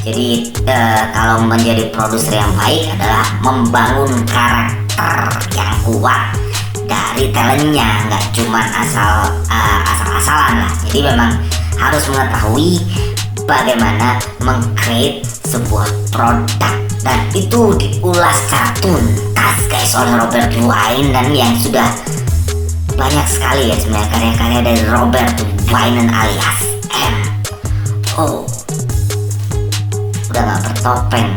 Jadi 0.02 0.50
eh, 0.66 1.04
kalau 1.14 1.46
menjadi 1.46 1.94
produser 1.94 2.42
yang 2.42 2.54
baik 2.58 2.90
adalah 2.98 3.26
membangun 3.46 4.10
karakter 4.26 5.30
yang 5.54 5.78
kuat 5.86 6.45
dari 6.86 7.30
talentnya, 7.34 8.06
nggak 8.10 8.24
cuma 8.34 8.62
asal 8.62 9.30
eh, 9.49 9.80
asal-asalan 9.90 10.56
lah. 10.66 10.74
Jadi 10.88 10.99
memang 11.06 11.32
harus 11.78 12.03
mengetahui 12.10 12.72
bagaimana 13.45 14.18
mengcreate 14.41 15.22
sebuah 15.45 15.88
produk 16.10 16.76
dan 17.06 17.20
itu 17.38 17.78
diulas 17.78 18.38
secara 18.49 18.74
tuntas 18.82 19.57
guys 19.70 19.94
oleh 19.94 20.14
Robert 20.18 20.52
Wine 20.57 21.10
dan 21.14 21.30
yang 21.30 21.53
sudah 21.62 21.86
banyak 22.98 23.28
sekali 23.30 23.70
ya 23.70 23.76
sebenarnya 23.78 24.10
karya-karya 24.10 24.60
dari 24.64 24.82
Robert 24.90 25.36
Wienen 25.70 26.10
alias 26.10 26.60
M. 26.90 27.16
Oh, 28.16 28.48
udah 30.32 30.41
gak 30.41 30.60
bertopeng. 30.72 31.30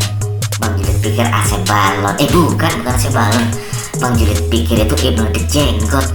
Bang 0.63 0.75
pikir 1.03 1.27
AC 1.27 1.59
Balon. 1.67 2.15
Eh 2.23 2.31
bukan, 2.31 2.73
bukan 2.83 2.95
AC 2.95 3.11
Balon. 3.11 3.47
Bang 3.99 4.15
pikir 4.51 4.87
itu 4.87 4.97
Ibnu 5.11 5.27
The 5.35 5.43
Jenggot. 5.51 6.07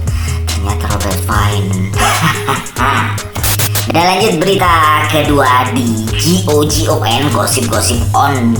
Ternyata 0.48 0.84
Robert 0.88 1.20
Wienen. 1.28 1.92
Dan 3.94 4.04
lanjut 4.10 4.34
berita 4.40 5.06
kedua 5.12 5.68
di 5.70 6.08
GOGON 6.42 7.30
gosip-gosip 7.30 8.00
on 8.16 8.56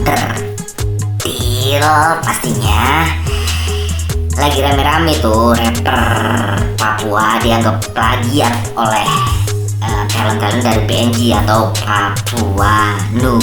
deal 1.25 1.89
pastinya 2.21 3.09
lagi 4.37 4.61
rame-rame 4.61 5.17
tuh 5.25 5.57
rapper 5.57 6.05
Papua 6.77 7.41
dianggap 7.41 7.81
plagiat 7.97 8.53
oleh 8.77 9.09
eh, 9.81 10.05
talent-talent 10.13 10.63
dari 10.63 10.83
PNG 10.85 11.33
atau 11.33 11.73
Papua. 11.73 13.01
Nah, 13.17 13.41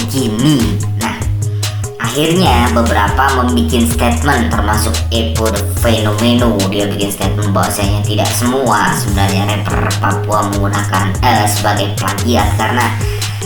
akhirnya 2.12 2.68
beberapa 2.76 3.24
membuat 3.40 3.88
statement 3.88 4.52
termasuk 4.52 4.92
Epo 5.16 5.48
the 5.48 5.64
Fenomeno. 5.80 6.60
Dia 6.68 6.92
bikin 6.92 7.08
statement 7.08 7.56
bahwasanya 7.56 8.04
tidak 8.04 8.28
semua 8.36 8.92
sebenarnya 9.00 9.48
rapper 9.48 9.88
Papua 10.04 10.52
menggunakan 10.52 11.16
eh, 11.24 11.48
sebagai 11.48 11.96
plagiat. 11.96 12.52
Karena 12.60 12.84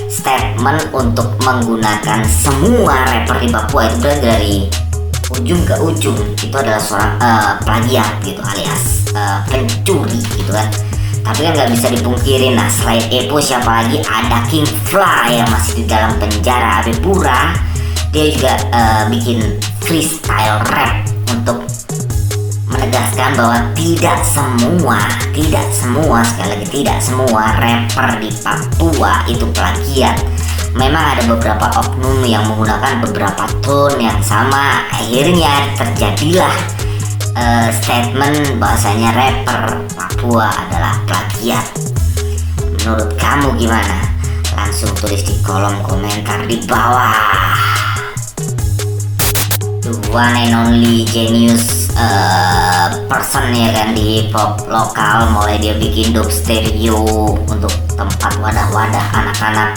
statement 0.10 0.82
untuk 0.98 1.38
menggunakan 1.46 2.26
semua 2.26 3.06
rapper 3.06 3.38
di 3.38 3.54
Papua 3.54 3.86
itu 3.86 4.02
berasal 4.02 4.18
dari 4.26 4.56
ujung 5.38 5.62
ke 5.62 5.76
ujung 5.86 6.18
itu 6.34 6.56
adalah 6.58 6.82
seorang 6.82 7.14
eh, 7.22 7.54
plagiat 7.62 8.12
gitu 8.26 8.42
alias 8.42 9.14
eh, 9.14 9.40
pencuri 9.46 10.18
gitu 10.42 10.50
kan. 10.50 10.66
Tapi 11.22 11.46
kan 11.46 11.54
nggak 11.54 11.70
bisa 11.70 11.94
dipungkirin 11.94 12.58
nah 12.58 12.66
selain 12.74 13.06
Epo 13.14 13.38
siapa 13.38 13.86
lagi? 13.86 14.02
Ada 14.02 14.42
King 14.50 14.66
Fly 14.90 15.38
yang 15.38 15.50
masih 15.54 15.74
di 15.78 15.84
dalam 15.86 16.18
penjara 16.18 16.82
Abe 16.82 16.98
Pura 16.98 17.75
dia 18.16 18.32
juga 18.32 18.56
eh, 18.72 19.04
bikin 19.12 19.40
freestyle 19.84 20.64
rap 20.72 21.04
untuk 21.36 21.68
menegaskan 22.72 23.36
bahwa 23.36 23.60
tidak 23.76 24.24
semua 24.24 25.04
tidak 25.36 25.68
semua 25.76 26.24
sekali 26.24 26.56
lagi 26.56 26.68
tidak 26.80 26.98
semua 27.04 27.44
rapper 27.60 28.10
di 28.24 28.32
Papua 28.40 29.28
itu 29.28 29.44
plagiat. 29.52 30.16
Memang 30.80 31.20
ada 31.20 31.28
beberapa 31.28 31.68
oknum 31.76 32.24
yang 32.24 32.48
menggunakan 32.48 33.04
beberapa 33.04 33.52
tone 33.60 34.00
yang 34.00 34.20
sama. 34.24 34.88
Akhirnya 34.96 35.76
terjadilah 35.76 36.56
eh, 37.36 37.68
statement 37.84 38.64
bahwasanya 38.64 39.12
rapper 39.12 39.84
Papua 39.92 40.56
adalah 40.56 41.04
plagiat. 41.04 41.68
Menurut 42.80 43.12
kamu 43.20 43.60
gimana? 43.60 44.08
Langsung 44.56 44.96
tulis 45.04 45.20
di 45.20 45.36
kolom 45.44 45.84
komentar 45.84 46.48
di 46.48 46.64
bawah 46.64 47.76
one 50.16 50.32
and 50.40 50.56
only 50.56 51.04
genius 51.12 51.92
eh, 51.92 52.88
person 53.12 53.52
ya 53.52 53.68
kan 53.76 53.92
di 53.92 54.24
hip 54.24 54.32
hop 54.32 54.64
lokal. 54.72 55.28
Mulai 55.36 55.60
dia 55.60 55.76
bikin 55.76 56.16
dope 56.16 56.32
stereo 56.32 57.36
untuk 57.52 57.76
tempat 58.00 58.32
wadah-wadah 58.40 59.06
anak-anak 59.12 59.76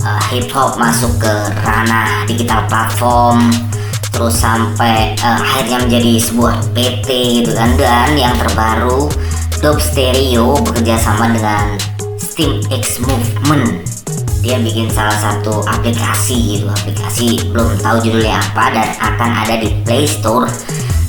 uh, 0.00 0.22
hip 0.32 0.48
hop 0.56 0.80
masuk 0.80 1.12
ke 1.20 1.34
ranah 1.68 2.24
digital 2.24 2.64
platform. 2.64 3.52
Terus 4.08 4.40
sampai 4.40 5.12
uh, 5.20 5.36
akhirnya 5.36 5.84
menjadi 5.84 6.12
sebuah 6.16 6.56
PT 6.72 7.08
gitu 7.44 7.52
kan. 7.52 7.76
Dan 7.76 8.16
yang 8.16 8.32
terbaru 8.40 9.12
Dope 9.60 9.80
Stereo 9.80 10.56
bekerja 10.64 10.96
sama 10.96 11.28
dengan 11.32 11.76
Steam 12.16 12.64
X 12.72 13.00
Movement 13.04 13.95
dia 14.46 14.62
bikin 14.62 14.86
salah 14.86 15.18
satu 15.18 15.58
aplikasi 15.66 16.54
gitu. 16.54 16.70
Aplikasi 16.70 17.50
belum 17.50 17.82
tahu 17.82 17.98
judulnya 17.98 18.38
apa 18.38 18.70
dan 18.70 18.88
akan 19.02 19.30
ada 19.42 19.58
di 19.58 19.74
Play 19.82 20.06
Store 20.06 20.46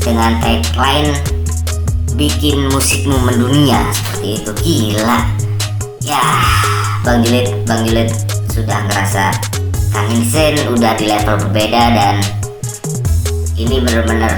dengan 0.01 0.41
tagline 0.41 1.14
bikin 2.18 2.65
musikmu 2.73 3.14
mendunia. 3.22 3.77
Seperti 3.93 4.41
itu. 4.41 4.51
Gila. 4.57 5.22
Ya 6.01 6.26
Bang 7.05 7.22
Julid 7.22 7.45
Bang 7.69 7.85
Julid 7.85 8.09
sudah 8.49 8.89
ngerasa 8.89 9.30
Kang 9.93 10.09
Sen 10.26 10.57
udah 10.73 10.97
di 10.97 11.05
level 11.05 11.38
berbeda 11.38 11.84
dan 11.93 12.15
ini 13.53 13.85
bener-bener 13.85 14.34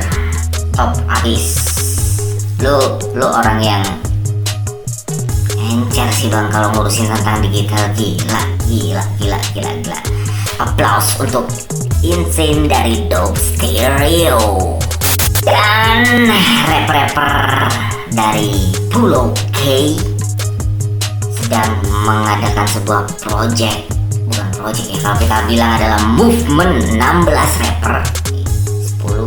top 0.76 0.92
abis. 1.08 1.56
Lu 2.60 3.00
lu 3.16 3.28
orang 3.32 3.64
yang 3.64 3.84
encer 5.72 6.10
sih 6.12 6.28
bang 6.28 6.52
kalau 6.52 6.68
ngurusin 6.76 7.08
tentang 7.08 7.40
digital. 7.48 7.88
Gila 7.96 8.59
gila 8.70 9.04
gila 9.18 9.40
gila 9.58 9.72
gila. 9.82 10.00
Applause 10.62 11.10
untuk 11.18 11.50
Insane 12.06 12.70
dari 12.70 13.10
Dope 13.10 13.36
Stereo. 13.36 14.78
Dan 15.42 16.30
rap-rapper 16.70 17.34
dari 18.14 18.70
Pulau 18.94 19.34
K 19.58 19.96
sedang 21.40 21.82
mengadakan 22.06 22.68
sebuah 22.70 23.04
project 23.26 23.90
bukan 24.30 24.48
project 24.54 24.88
ya 24.94 24.98
kalau 25.02 25.18
kita 25.18 25.38
bilang 25.50 25.72
adalah 25.82 26.02
movement 26.14 26.74
16 26.94 27.62
rapper. 27.66 27.96
10 29.02 29.26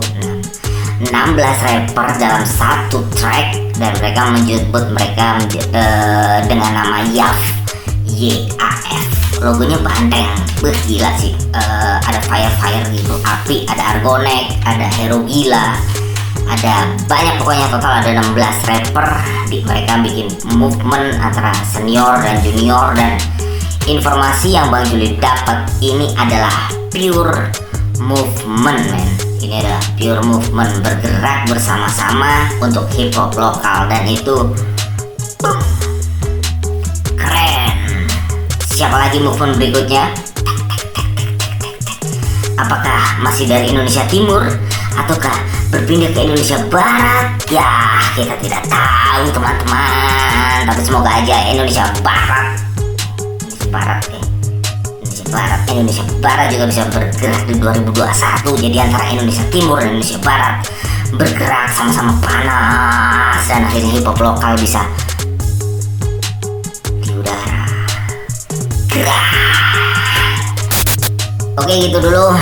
6 1.02 1.10
16 1.10 1.66
rapper 1.66 2.08
dalam 2.22 2.44
satu 2.46 3.02
track 3.18 3.58
dan 3.74 3.90
mereka 3.98 4.22
menyebut 4.30 4.84
mereka 4.94 5.42
eh, 5.74 6.38
dengan 6.46 6.70
nama 6.78 7.02
YAF 7.10 7.38
YAF 8.06 9.11
logonya 9.42 9.78
banteng 9.82 10.30
Beuh, 10.62 10.78
gila 10.86 11.10
sih. 11.18 11.34
Eh, 11.34 11.96
ada 11.98 12.22
fire 12.22 12.54
fire 12.62 12.86
gitu. 12.94 13.18
Api 13.26 13.66
ada 13.66 13.98
argonek 13.98 14.62
ada 14.62 14.86
hero 14.94 15.18
gila. 15.26 15.74
Ada 16.46 16.86
banyak 17.10 17.34
pokoknya. 17.42 17.66
Total 17.66 17.92
ada 17.98 18.10
16 18.22 18.70
rapper 18.70 19.08
di 19.50 19.58
mereka 19.66 19.98
bikin 19.98 20.30
movement 20.54 21.18
antara 21.18 21.50
senior 21.66 22.22
dan 22.22 22.38
junior. 22.46 22.94
Dan 22.94 23.18
informasi 23.90 24.54
yang 24.54 24.70
Bang 24.70 24.86
Juli 24.86 25.18
dapat 25.18 25.66
ini 25.82 26.14
adalah 26.14 26.70
pure 26.94 27.50
movement 27.98 28.82
men. 28.94 29.08
Ini 29.42 29.66
adalah 29.66 29.82
pure 29.98 30.22
movement 30.22 30.72
bergerak 30.78 31.50
bersama-sama 31.50 32.46
untuk 32.62 32.86
hip 32.94 33.10
hop 33.18 33.34
lokal. 33.34 33.90
Dan 33.90 34.06
itu 34.06 34.46
siapa 38.72 38.96
lagi 38.96 39.20
movement 39.20 39.60
berikutnya? 39.60 40.08
Apakah 42.56 43.20
masih 43.20 43.44
dari 43.44 43.68
Indonesia 43.68 44.00
Timur 44.08 44.40
ataukah 44.96 45.36
berpindah 45.68 46.08
ke 46.16 46.20
Indonesia 46.24 46.56
Barat? 46.72 47.36
Ya 47.52 48.00
kita 48.16 48.32
tidak 48.40 48.64
tahu 48.72 49.28
teman-teman. 49.28 50.64
Tapi 50.64 50.80
semoga 50.80 51.10
aja 51.20 51.36
Indonesia 51.52 51.84
Barat. 52.00 52.56
Indonesia 53.44 53.68
Barat 53.68 54.00
eh. 54.08 54.24
Indonesia 55.04 55.24
Barat. 55.28 55.60
Indonesia 55.68 56.04
Barat 56.24 56.46
juga 56.48 56.64
bisa 56.72 56.82
bergerak 56.88 57.42
di 57.44 57.54
2021 57.60 58.64
jadi 58.68 58.76
antara 58.88 59.04
Indonesia 59.12 59.44
Timur 59.52 59.76
dan 59.80 60.00
Indonesia 60.00 60.20
Barat 60.24 60.64
bergerak 61.12 61.68
sama-sama 61.76 62.16
panas. 62.24 63.44
Dan 63.44 63.68
akhirnya 63.68 64.00
hip 64.00 64.08
hop 64.08 64.16
lokal 64.16 64.56
bisa 64.56 64.80
di 67.04 67.12
udara 67.12 67.61
Oke 71.56 71.80
gitu 71.80 71.96
dulu. 71.96 72.36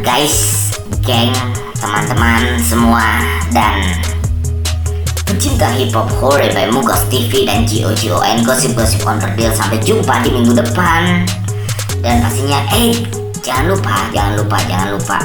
Guys, 0.00 0.72
geng, 1.04 1.36
teman-teman 1.76 2.56
semua 2.64 3.20
dan 3.52 3.84
Pencinta 5.28 5.68
hip 5.76 5.92
hop 5.92 6.08
hore 6.16 6.48
by 6.56 6.72
Mugos 6.72 7.04
TV 7.12 7.44
dan 7.44 7.68
GOGON 7.68 8.40
gosip-gosip 8.48 9.04
onderdil 9.04 9.52
sampai 9.52 9.76
jumpa 9.84 10.24
di 10.24 10.32
minggu 10.32 10.56
depan. 10.56 11.28
Dan 12.00 12.24
pastinya, 12.24 12.64
eh 12.72 12.96
jangan 13.44 13.76
lupa, 13.76 14.08
jangan 14.16 14.32
lupa, 14.40 14.56
jangan 14.64 14.88
lupa, 14.96 15.18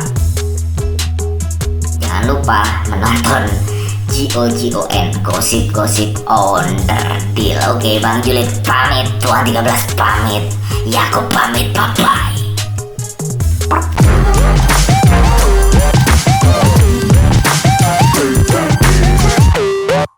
jangan 1.96 2.24
lupa 2.28 2.60
menonton 2.92 3.72
GOGON 4.12 5.24
gosip-gosip 5.24 6.20
onderdil. 6.28 7.56
Oke, 7.72 8.00
Bang 8.04 8.20
Julid 8.20 8.52
pamit, 8.68 9.08
Tuan 9.24 9.48
13 9.48 9.96
pamit, 9.96 10.52
Yakob 10.86 11.32
pamit, 11.32 11.72
bye 11.72 11.96
bye. 11.96 12.32